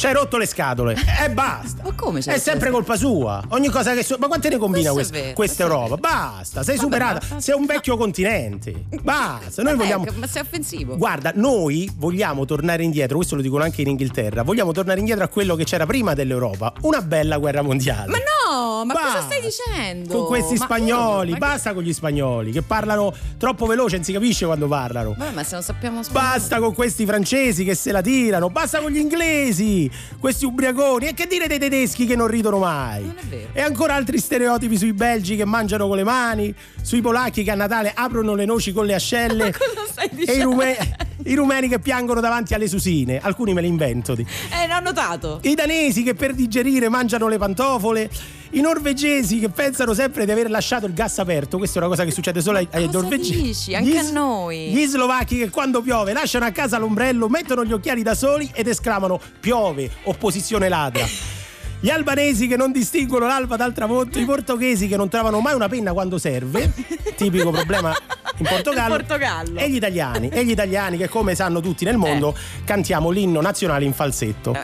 ci 0.01 0.07
hai 0.07 0.13
rotto 0.13 0.37
le 0.37 0.47
scatole 0.47 0.95
e 1.23 1.29
basta. 1.29 1.83
Ma 1.83 1.91
come 1.93 2.21
È 2.21 2.37
sempre 2.39 2.71
colpa 2.71 2.95
sua. 2.95 3.39
Ogni 3.49 3.69
cosa 3.69 3.93
che. 3.93 4.03
su- 4.03 4.15
Ma 4.17 4.25
quante 4.27 4.49
ne 4.49 4.57
combina 4.57 4.91
Questo 4.91 5.11
questa, 5.11 5.13
vero, 5.27 5.35
questa 5.35 5.65
questo 5.67 5.79
Europa? 5.85 5.97
Basta, 6.09 6.63
sei 6.63 6.75
Vabbè, 6.77 6.87
superata. 6.87 7.25
ma- 7.29 7.39
Sei 7.39 7.55
un 7.55 7.65
vecchio 7.67 7.97
continente. 7.97 8.85
Basta. 9.03 9.61
Noi 9.61 9.75
Vabbè, 9.75 9.83
vogliamo. 9.93 10.05
Ma 10.15 10.25
sei 10.25 10.41
offensivo. 10.41 10.97
Guarda, 10.97 11.31
noi 11.35 11.87
vogliamo 11.97 12.45
tornare 12.45 12.81
indietro, 12.81 13.17
questo 13.17 13.35
lo 13.35 13.43
dicono 13.43 13.63
anche 13.63 13.81
in 13.83 13.89
Inghilterra, 13.89 14.41
vogliamo 14.41 14.71
tornare 14.71 14.97
indietro 14.97 15.23
a 15.23 15.27
quello 15.27 15.53
che 15.55 15.65
c'era 15.65 15.85
prima 15.85 16.15
dell'Europa, 16.15 16.73
una 16.81 17.01
bella 17.03 17.37
guerra 17.37 17.61
mondiale. 17.61 18.09
Ma 18.11 18.17
no, 18.17 18.83
ma 18.85 18.93
cosa 18.95 19.05
Basta. 19.05 19.21
stai 19.21 19.41
dicendo? 19.41 20.17
Con 20.17 20.25
questi 20.25 20.55
Ma- 20.55 20.65
spagnoli, 20.65 21.29
ma 21.31 21.37
che- 21.37 21.39
basta 21.45 21.73
con 21.75 21.83
gli 21.83 21.93
spagnoli 21.93 22.51
che 22.51 22.63
parlano 22.63 23.13
troppo 23.37 23.67
veloce, 23.67 23.97
non 23.97 24.03
si 24.05 24.13
capisce 24.13 24.45
quando 24.45 24.67
parlano. 24.67 25.13
Vabbè, 25.15 25.31
ma 25.31 25.43
se 25.43 25.53
non 25.53 25.63
sappiamo 25.63 26.01
spagnolo. 26.01 26.27
Basta 26.31 26.57
con 26.59 26.73
questi 26.73 27.05
francesi 27.05 27.63
che 27.63 27.75
se 27.75 27.91
la 27.91 28.01
tirano, 28.01 28.49
basta 28.49 28.79
con 28.79 28.89
gli 28.89 28.97
inglesi, 28.97 29.89
questi 30.19 30.45
ubriaconi 30.45 31.07
e 31.07 31.13
che 31.13 31.27
dire 31.27 31.47
dei 31.47 31.59
tedeschi 31.59 32.05
che 32.05 32.15
non 32.15 32.27
ridono 32.27 32.59
mai. 32.59 33.03
Non 33.03 33.15
è 33.17 33.25
vero. 33.25 33.49
E 33.53 33.61
ancora 33.61 33.95
altri 33.95 34.17
stereotipi 34.19 34.77
sui 34.77 34.93
belgi 34.93 35.35
che 35.35 35.45
mangiano 35.45 35.87
con 35.87 35.95
le 35.97 36.03
mani, 36.03 36.53
sui 36.81 37.01
polacchi 37.01 37.43
che 37.43 37.51
a 37.51 37.55
Natale 37.55 37.91
aprono 37.95 38.35
le 38.35 38.45
noci 38.45 38.71
con 38.71 38.85
le 38.85 38.93
ascelle 38.93 39.47
e 39.97 40.05
i, 40.11 40.15
dicendo? 40.15 40.43
rume- 40.43 40.77
i 41.25 41.35
rumeni 41.35 41.67
che 41.67 41.79
piangono 41.79 42.19
davanti 42.21 42.53
alle 42.53 42.67
susine. 42.67 43.19
Alcuni 43.21 43.53
me 43.53 43.61
li 43.61 43.67
invento. 43.67 44.15
di- 44.15 44.23
Eh, 44.23 44.67
l'ho 44.67 44.79
notato. 44.79 45.39
I 45.43 45.53
danesi 45.55 46.03
che 46.03 46.13
per 46.15 46.33
digerire 46.33 46.89
mangiano 46.89 47.27
le 47.27 47.37
pantofole. 47.37 48.09
I 48.53 48.59
norvegesi 48.59 49.39
che 49.39 49.49
pensano 49.49 49.93
sempre 49.93 50.25
di 50.25 50.31
aver 50.31 50.49
lasciato 50.49 50.85
il 50.85 50.93
gas 50.93 51.19
aperto. 51.19 51.57
Questa 51.57 51.79
è 51.79 51.81
una 51.81 51.89
cosa 51.89 52.03
che 52.03 52.11
succede 52.11 52.41
solo 52.41 52.57
ai, 52.57 52.89
norvegesi. 52.91 53.41
dici? 53.41 53.75
Anche 53.75 53.89
Gli 53.89 53.97
a 53.97 54.11
noi. 54.11 54.71
Gli 54.71 54.85
slovacchi 54.85 55.37
che 55.37 55.49
quando 55.49 55.81
piove 55.81 56.11
lasciano 56.11 56.45
a 56.45 56.51
casa 56.51 56.77
l'ombrello, 56.77 57.29
mettono 57.29 57.63
gli 57.63 57.71
occhiali 57.71 58.03
da 58.03 58.13
soli 58.13 58.49
ed 58.53 58.67
esclamano 58.67 59.19
piove, 59.39 59.89
opposizione 60.03 60.67
ladra. 60.67 61.05
Gli 61.83 61.89
albanesi 61.89 62.45
che 62.45 62.55
non 62.55 62.71
distinguono 62.71 63.25
l'alba 63.25 63.55
dal 63.55 63.73
tramonto, 63.73 64.19
i 64.19 64.23
portoghesi 64.25 64.87
che 64.87 64.95
non 64.95 65.09
trovano 65.09 65.39
mai 65.39 65.55
una 65.55 65.67
penna 65.67 65.93
quando 65.93 66.19
serve, 66.19 66.71
tipico 67.17 67.49
problema 67.49 67.91
in 68.37 68.45
Portogallo, 68.45 68.97
Portogallo. 68.97 69.59
e 69.59 69.67
gli 69.67 69.75
italiani, 69.75 70.29
e 70.29 70.45
gli 70.45 70.51
italiani 70.51 70.97
che 70.97 71.09
come 71.09 71.33
sanno 71.33 71.59
tutti 71.59 71.83
nel 71.83 71.97
mondo 71.97 72.37
cantiamo 72.65 73.09
l'inno 73.09 73.41
nazionale 73.41 73.83
in 73.83 73.93
falsetto. 73.93 74.55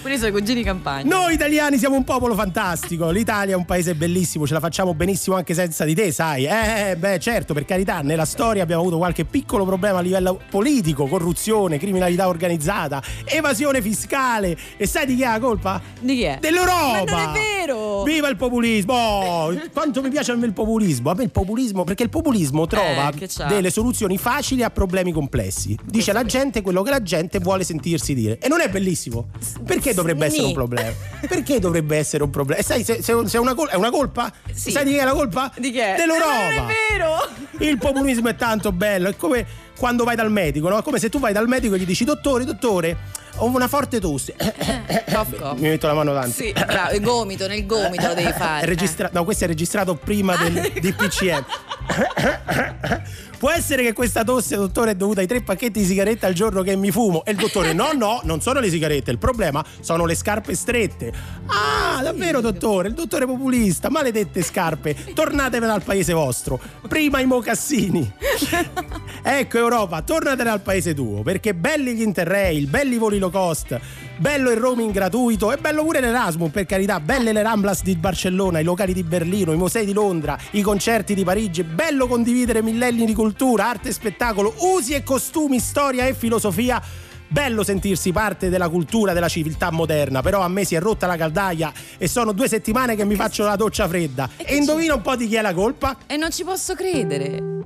Pure 0.00 0.14
i 0.14 0.18
suoi 0.18 0.30
cugini 0.30 0.62
campagni. 0.62 1.08
Noi 1.08 1.34
italiani 1.34 1.76
siamo 1.76 1.96
un 1.96 2.04
popolo 2.04 2.34
fantastico. 2.34 3.10
L'Italia 3.10 3.54
è 3.54 3.56
un 3.56 3.64
paese 3.64 3.94
bellissimo, 3.94 4.46
ce 4.46 4.54
la 4.54 4.60
facciamo 4.60 4.94
benissimo 4.94 5.34
anche 5.34 5.54
senza 5.54 5.84
di 5.84 5.94
te, 5.94 6.12
sai. 6.12 6.46
Eh, 6.46 6.96
beh, 6.96 7.18
certo, 7.18 7.52
per 7.52 7.64
carità, 7.64 8.00
nella 8.00 8.24
storia 8.24 8.62
abbiamo 8.62 8.82
avuto 8.82 8.96
qualche 8.96 9.24
piccolo 9.24 9.64
problema 9.64 9.98
a 9.98 10.00
livello 10.00 10.40
politico, 10.48 11.06
corruzione, 11.06 11.78
criminalità 11.78 12.28
organizzata, 12.28 13.02
evasione 13.24 13.82
fiscale. 13.82 14.56
E 14.76 14.86
sai 14.86 15.06
di 15.06 15.16
chi 15.16 15.24
ha 15.24 15.32
la 15.32 15.40
colpa? 15.40 15.80
Di 16.00 16.14
chi 16.14 16.22
è? 16.22 16.38
Dell'Europa! 16.40 17.04
Ma 17.12 17.24
non 17.24 17.36
è 17.36 17.38
vero! 17.38 18.02
Viva 18.02 18.28
il 18.28 18.36
populismo! 18.36 18.92
Oh, 18.94 19.54
quanto 19.72 20.02
mi 20.02 20.08
piace 20.10 20.32
a 20.32 20.36
me 20.36 20.46
il 20.46 20.52
populismo? 20.52 21.10
A 21.10 21.14
me 21.14 21.24
il 21.24 21.30
populismo, 21.30 21.84
perché 21.84 22.02
il 22.04 22.08
populismo 22.10 22.66
trova 22.66 23.10
Eh, 23.10 23.28
delle 23.48 23.70
soluzioni 23.70 24.18
facili 24.18 24.62
a 24.62 24.70
problemi 24.70 25.12
complessi. 25.12 25.76
Dice 25.84 26.10
alla 26.10 26.24
gente 26.24 26.62
quello 26.62 26.82
che 26.82 26.90
la 26.90 27.02
gente 27.02 27.38
vuole 27.38 27.64
sentirsi 27.64 28.14
dire. 28.14 28.38
E 28.38 28.48
non 28.48 28.60
è 28.60 28.68
bellissimo? 28.68 29.28
Perché 29.64 29.94
dovrebbe 29.94 30.26
essere 30.26 30.44
un 30.46 30.52
problema? 30.52 30.92
Perché 31.26 31.58
dovrebbe 31.58 31.96
essere 31.96 32.22
un 32.22 32.30
problema? 32.30 32.60
E 32.60 32.64
sai, 32.64 32.84
se, 32.84 33.02
se- 33.02 33.26
se 33.26 33.36
è, 33.36 33.40
una 33.40 33.54
col- 33.54 33.68
è 33.68 33.74
una 33.76 33.90
colpa? 33.90 34.32
Sì. 34.52 34.70
Sai 34.70 34.84
di 34.84 34.92
chi 34.92 34.96
è 34.98 35.04
la 35.04 35.12
colpa? 35.12 35.52
Di 35.58 35.70
chi 35.70 35.78
è? 35.78 35.94
Dell'Europa! 35.96 36.60
Non 36.60 36.70
è 36.70 36.74
vero! 36.92 37.66
Il 37.70 37.78
populismo 37.78 38.28
è 38.28 38.36
tanto 38.36 38.72
bello, 38.72 39.08
è 39.08 39.16
come 39.16 39.46
quando 39.78 40.04
vai 40.04 40.16
dal 40.16 40.30
medico, 40.30 40.68
no? 40.68 40.78
È 40.78 40.82
come 40.82 40.98
se 40.98 41.08
tu 41.08 41.18
vai 41.18 41.32
dal 41.32 41.46
medico 41.48 41.74
e 41.74 41.78
gli 41.78 41.86
dici 41.86 42.04
dottore, 42.04 42.44
dottore, 42.44 42.96
ho 43.36 43.46
una 43.46 43.68
forte 43.68 44.00
tosse. 44.00 44.34
Mi 45.54 45.68
metto 45.68 45.86
la 45.86 45.94
mano 45.94 46.12
davanti. 46.12 46.32
Sì, 46.32 46.52
bravo, 46.52 46.92
il 46.94 47.00
gomito, 47.00 47.46
nel 47.46 47.64
gomito 47.64 48.08
lo 48.08 48.14
devi 48.14 48.32
fare. 48.36 48.66
Registra- 48.66 49.08
No, 49.12 49.24
questo 49.24 49.44
è 49.44 49.46
registrato 49.46 49.94
prima 49.94 50.36
del 50.36 50.72
DPCM. 50.80 51.44
Può 53.38 53.50
essere 53.50 53.84
che 53.84 53.92
questa 53.92 54.24
tosse, 54.24 54.56
dottore, 54.56 54.90
è 54.90 54.94
dovuta 54.96 55.20
ai 55.20 55.28
tre 55.28 55.42
pacchetti 55.42 55.78
di 55.78 55.84
sigarette 55.84 56.26
al 56.26 56.32
giorno 56.32 56.62
che 56.62 56.74
mi 56.74 56.90
fumo? 56.90 57.24
E 57.24 57.30
il 57.30 57.36
dottore, 57.36 57.72
no, 57.72 57.92
no, 57.92 58.20
non 58.24 58.40
sono 58.40 58.58
le 58.58 58.68
sigarette, 58.68 59.12
il 59.12 59.18
problema 59.18 59.64
sono 59.78 60.06
le 60.06 60.16
scarpe 60.16 60.56
strette. 60.56 61.12
Ah, 61.46 62.02
davvero, 62.02 62.40
dottore? 62.40 62.88
Il 62.88 62.94
dottore 62.94 63.26
populista, 63.26 63.90
maledette 63.90 64.42
scarpe, 64.42 64.96
tornatevene 65.14 65.70
al 65.70 65.84
paese 65.84 66.12
vostro. 66.14 66.58
Prima 66.88 67.20
i 67.20 67.26
mocassini. 67.26 68.12
Ecco 69.20 69.58
Europa, 69.58 70.00
tornatene 70.00 70.48
al 70.48 70.60
paese 70.60 70.94
tuo, 70.94 71.22
perché 71.22 71.52
belli 71.52 71.94
gli 71.94 72.02
interrail, 72.02 72.66
belli 72.66 72.94
i 72.94 72.98
voli 72.98 73.18
low 73.18 73.30
cost, 73.30 73.78
bello 74.18 74.50
il 74.50 74.56
roaming 74.56 74.92
gratuito 74.92 75.52
e 75.52 75.56
bello 75.56 75.82
pure 75.84 76.00
l'Erasmus, 76.00 76.50
per 76.50 76.66
carità, 76.66 77.00
belle 77.00 77.32
le 77.32 77.42
Ramblas 77.42 77.82
di 77.82 77.94
Barcellona, 77.96 78.58
i 78.58 78.64
locali 78.64 78.92
di 78.92 79.02
Berlino, 79.02 79.52
i 79.52 79.56
musei 79.56 79.86
di 79.86 79.92
Londra, 79.92 80.36
i 80.52 80.62
concerti 80.62 81.14
di 81.14 81.24
Parigi, 81.24 81.62
bello 81.62 82.06
condividere 82.06 82.62
millenni 82.62 83.06
di 83.06 83.14
cultura, 83.14 83.68
arte 83.68 83.90
e 83.90 83.92
spettacolo, 83.92 84.54
usi 84.58 84.94
e 84.94 85.02
costumi, 85.02 85.60
storia 85.60 86.06
e 86.06 86.14
filosofia. 86.14 86.82
Bello 87.30 87.62
sentirsi 87.62 88.10
parte 88.10 88.48
della 88.48 88.70
cultura 88.70 89.12
della 89.12 89.28
civiltà 89.28 89.70
moderna, 89.70 90.22
però 90.22 90.40
a 90.40 90.48
me 90.48 90.64
si 90.64 90.74
è 90.74 90.80
rotta 90.80 91.06
la 91.06 91.16
caldaia 91.16 91.70
e 91.98 92.08
sono 92.08 92.32
due 92.32 92.48
settimane 92.48 92.96
che 92.96 93.04
mi 93.04 93.16
faccio 93.16 93.44
la 93.44 93.54
doccia 93.54 93.86
fredda. 93.86 94.30
E 94.36 94.56
indovina 94.56 94.94
un 94.94 95.02
po' 95.02 95.14
di 95.14 95.28
chi 95.28 95.34
è 95.34 95.42
la 95.42 95.52
colpa? 95.52 95.98
E 96.06 96.16
non 96.16 96.30
ci 96.30 96.42
posso 96.42 96.74
credere. 96.74 97.56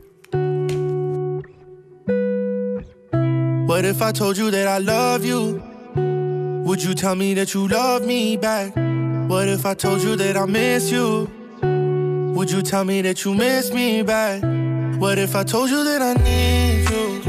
What 3.67 3.85
if 3.85 4.01
I 4.01 4.11
told 4.11 4.37
you 4.37 4.51
that 4.51 4.81
I 4.81 4.85
love 4.85 5.25
you? 5.25 5.72
Would 6.73 6.83
you 6.83 6.95
tell 6.95 7.15
me 7.15 7.35
that 7.35 7.53
you 7.53 7.69
love 7.69 8.07
me 8.07 8.35
back? 8.39 8.73
What 9.29 9.47
if 9.47 9.67
I 9.67 9.75
told 9.75 10.03
you 10.03 10.17
that 10.17 10.39
I 10.39 10.47
miss 10.47 10.91
you? 10.91 11.31
Would 12.35 12.51
you 12.51 12.63
tell 12.63 12.83
me 12.83 13.03
that 13.03 13.27
you 13.27 13.35
miss 13.35 13.71
me 13.75 14.01
back? 14.01 14.43
What 14.99 15.19
if 15.19 15.37
I 15.37 15.45
told 15.45 15.69
you 15.69 15.85
that 15.85 16.01
I 16.01 16.15
need 16.15 16.89
you? 16.89 17.21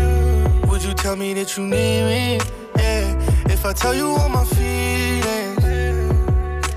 Would 0.70 0.82
you 0.82 0.94
tell 0.94 1.18
me 1.18 1.34
that 1.34 1.58
you 1.58 1.64
need 1.64 2.04
me? 2.06 2.40
Yeah. 2.78 3.52
If 3.52 3.66
I 3.66 3.74
tell 3.74 3.94
you 3.94 4.08
all 4.12 4.30
my 4.30 4.46
feelings, 4.46 5.60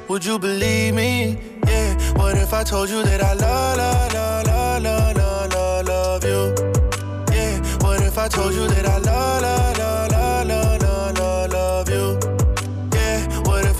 would 0.09 0.25
you 0.25 0.37
believe 0.37 0.93
me? 0.93 1.39
Yeah. 1.69 1.95
What 2.15 2.37
if 2.37 2.53
I 2.53 2.65
told 2.65 2.91
you 2.91 3.01
that 3.05 3.23
I 3.23 3.35
love, 3.35 3.77
love, 3.79 4.13
love, 4.13 4.83
love, 4.83 5.17
love, 5.17 5.53
love, 5.53 5.87
love, 5.87 6.25
you? 6.25 6.53
Yeah. 7.33 7.61
What 7.85 8.03
if 8.03 8.19
I 8.19 8.27
told 8.27 8.55
you 8.55 8.67
that 8.67 8.87
I 8.87 8.99
love, 8.99 9.43
love, 9.43 9.76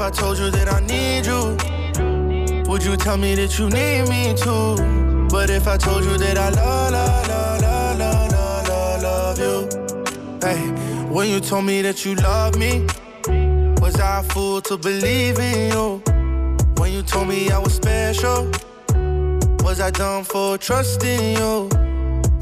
I 0.07 0.11
told 0.11 0.39
you 0.39 0.53
that 0.53 0.73
I 0.73 0.79
need 0.87 1.27
you? 1.27 2.63
Would 2.71 2.85
you 2.85 2.97
tell 2.97 3.17
me 3.17 3.35
that 3.35 3.59
you 3.59 3.69
need 3.69 4.09
me 4.09 4.35
too? 4.37 4.77
But 5.29 5.51
if 5.51 5.67
I 5.67 5.77
told 5.77 6.05
you 6.05 6.17
that 6.17 6.39
I 6.39 6.51
love, 6.51 6.93
love, 6.93 7.29
love, 7.29 7.99
love, 7.99 8.31
love, 8.31 8.69
love, 8.69 9.03
love, 9.03 9.39
you? 9.41 10.39
Hey, 10.41 10.61
when 11.11 11.29
you 11.29 11.41
told 11.41 11.65
me 11.65 11.83
that 11.83 12.05
you 12.05 12.15
love 12.15 12.57
me, 12.57 12.87
was 13.81 13.99
I 13.99 14.21
a 14.21 14.23
fool 14.23 14.61
to 14.61 14.79
believe 14.79 15.41
in 15.41 15.73
you? 15.73 16.01
When 16.77 16.93
you 16.93 17.03
told 17.03 17.27
me 17.27 17.51
I 17.51 17.59
was 17.59 17.75
special, 17.75 18.49
was 19.65 19.81
I 19.81 19.91
dumb 19.91 20.23
for 20.23 20.57
trusting 20.57 21.37
you? 21.37 21.69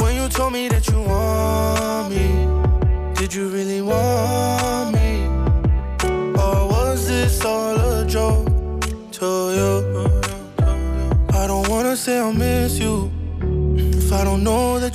When 0.01 0.15
you 0.17 0.29
told 0.29 0.53
me 0.53 0.69
that 0.69 0.87
you 0.89 1.01
want 1.01 2.11
me, 2.11 3.15
did 3.15 3.33
you 3.33 3.49
really 3.49 3.81
want 3.81 4.74
say 12.05 12.21
I 12.21 12.31
miss 12.33 12.79
you 12.79 13.14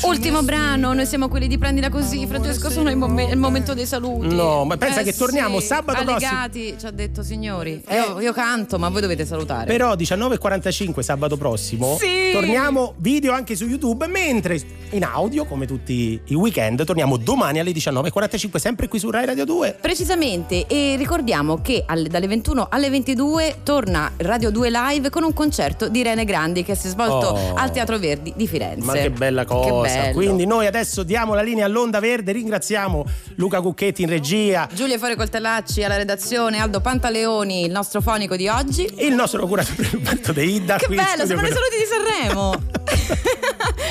Ultimo 0.04 0.44
brano, 0.44 0.94
noi 0.94 1.06
siamo 1.06 1.28
quelli 1.28 1.48
di 1.48 1.58
prendila 1.58 1.90
così. 1.90 2.26
Francesco, 2.26 2.70
sono 2.70 2.90
il, 2.90 2.96
momen- 2.96 3.30
il 3.30 3.38
momento 3.38 3.74
dei 3.74 3.86
saluti. 3.86 4.34
No, 4.34 4.64
ma 4.66 4.78
pensa 4.78 5.02
Eh 5.02 5.04
che 5.04 5.14
torniamo 5.14 5.60
sì, 5.60 5.66
sabato 5.68 6.04
prossimo. 6.04 6.30
Allegati, 6.32 6.76
ci 6.80 6.86
ha 6.86 6.92
detto 6.92 7.22
signori. 7.24 7.84
Io, 7.90 8.20
io 8.22 8.32
canto, 8.34 8.80
ma 8.80 8.88
voi 8.90 9.02
dovete 9.02 9.26
salutare. 9.26 9.66
Però 9.66 9.94
19.45 9.96 11.02
sabato 11.02 11.36
prossimo 11.38 11.98
Sì. 12.00 12.32
torniamo 12.32 12.94
video 12.98 13.34
anche 13.34 13.56
su 13.56 13.66
YouTube, 13.66 14.08
mentre 14.08 14.60
in 14.92 15.04
audio, 15.04 15.46
come 15.46 15.66
tutti 15.66 16.20
i 16.26 16.34
weekend, 16.34 16.84
torniamo 16.86 17.18
domani 17.18 17.60
alle 17.60 17.72
19.45 17.72 18.56
sempre 18.58 18.88
qui 18.88 19.00
su 19.00 19.10
Rai 19.10 19.26
Radio 19.26 19.46
2. 19.46 19.78
Precisamente, 19.82 20.66
e 20.68 20.96
ricordiamo 20.98 21.62
che 21.62 21.84
alle- 21.86 22.08
dalle 22.10 22.28
21 22.28 22.68
alle 22.70 22.90
22 22.90 23.58
torna 23.64 24.12
Radio 24.18 24.50
2 24.50 24.70
Live 24.70 25.10
con 25.10 25.24
un 25.24 25.34
concerto 25.34 25.90
di 25.90 26.00
Irene 26.00 26.24
Grandi 26.26 26.64
che 26.64 26.76
si 26.76 26.88
è 26.88 26.90
svolto 26.90 27.28
Oh. 27.30 27.54
al 27.56 27.72
Teatro 27.72 27.98
Verdi 28.00 28.34
di 28.36 28.48
Firenze. 28.48 29.08
Che 29.10 29.18
bella 29.18 29.46
cosa! 29.46 30.02
Che. 30.02 30.12
Quindi 30.14 30.46
noi 30.46 30.68
adesso 30.68 31.04
diamo 31.04 31.34
la 31.34 31.42
linea 31.42 31.66
all'Onda 31.66 32.00
Verde, 32.00 32.32
ringraziamo 32.32 33.06
Luca 33.36 33.62
Cucchetti 33.62 34.04
in 34.04 34.10
regia, 34.10 34.68
Giulia 34.74 34.98
Fuori 34.98 35.16
Coltellacci 35.16 35.84
alla 35.84 35.98
redazione, 35.98 36.60
Aldo 36.60 36.80
Pantaleoni, 36.82 37.66
il 37.66 37.72
nostro 37.72 38.02
fonico 38.02 38.36
di 38.36 38.48
oggi. 38.48 38.88
il 39.00 39.14
nostro 39.14 39.46
curatore 39.48 39.90
Roberto 39.92 40.32
De 40.32 40.44
Ida. 40.44 40.76
Che 40.78 40.88
bello, 40.88 41.26
sembrano 41.26 41.48
i 41.48 41.52
saluti 41.52 41.78
di 41.78 41.86
Sanremo. 41.86 42.54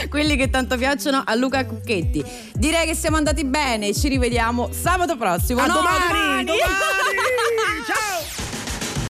Quelli 0.09 0.37
che 0.37 0.49
tanto 0.51 0.77
piacciono 0.77 1.23
a 1.25 1.35
Luca 1.35 1.65
Cucchetti. 1.67 2.25
Direi 2.55 2.87
che 2.87 2.95
siamo 2.95 3.17
andati 3.17 3.45
bene, 3.45 3.93
ci 3.93 4.09
rivediamo 4.09 4.71
sabato 4.73 5.17
prossimo. 5.17 5.61
A 5.61 5.67
No, 5.67 5.75
domani, 5.75 6.45
domani! 6.45 6.59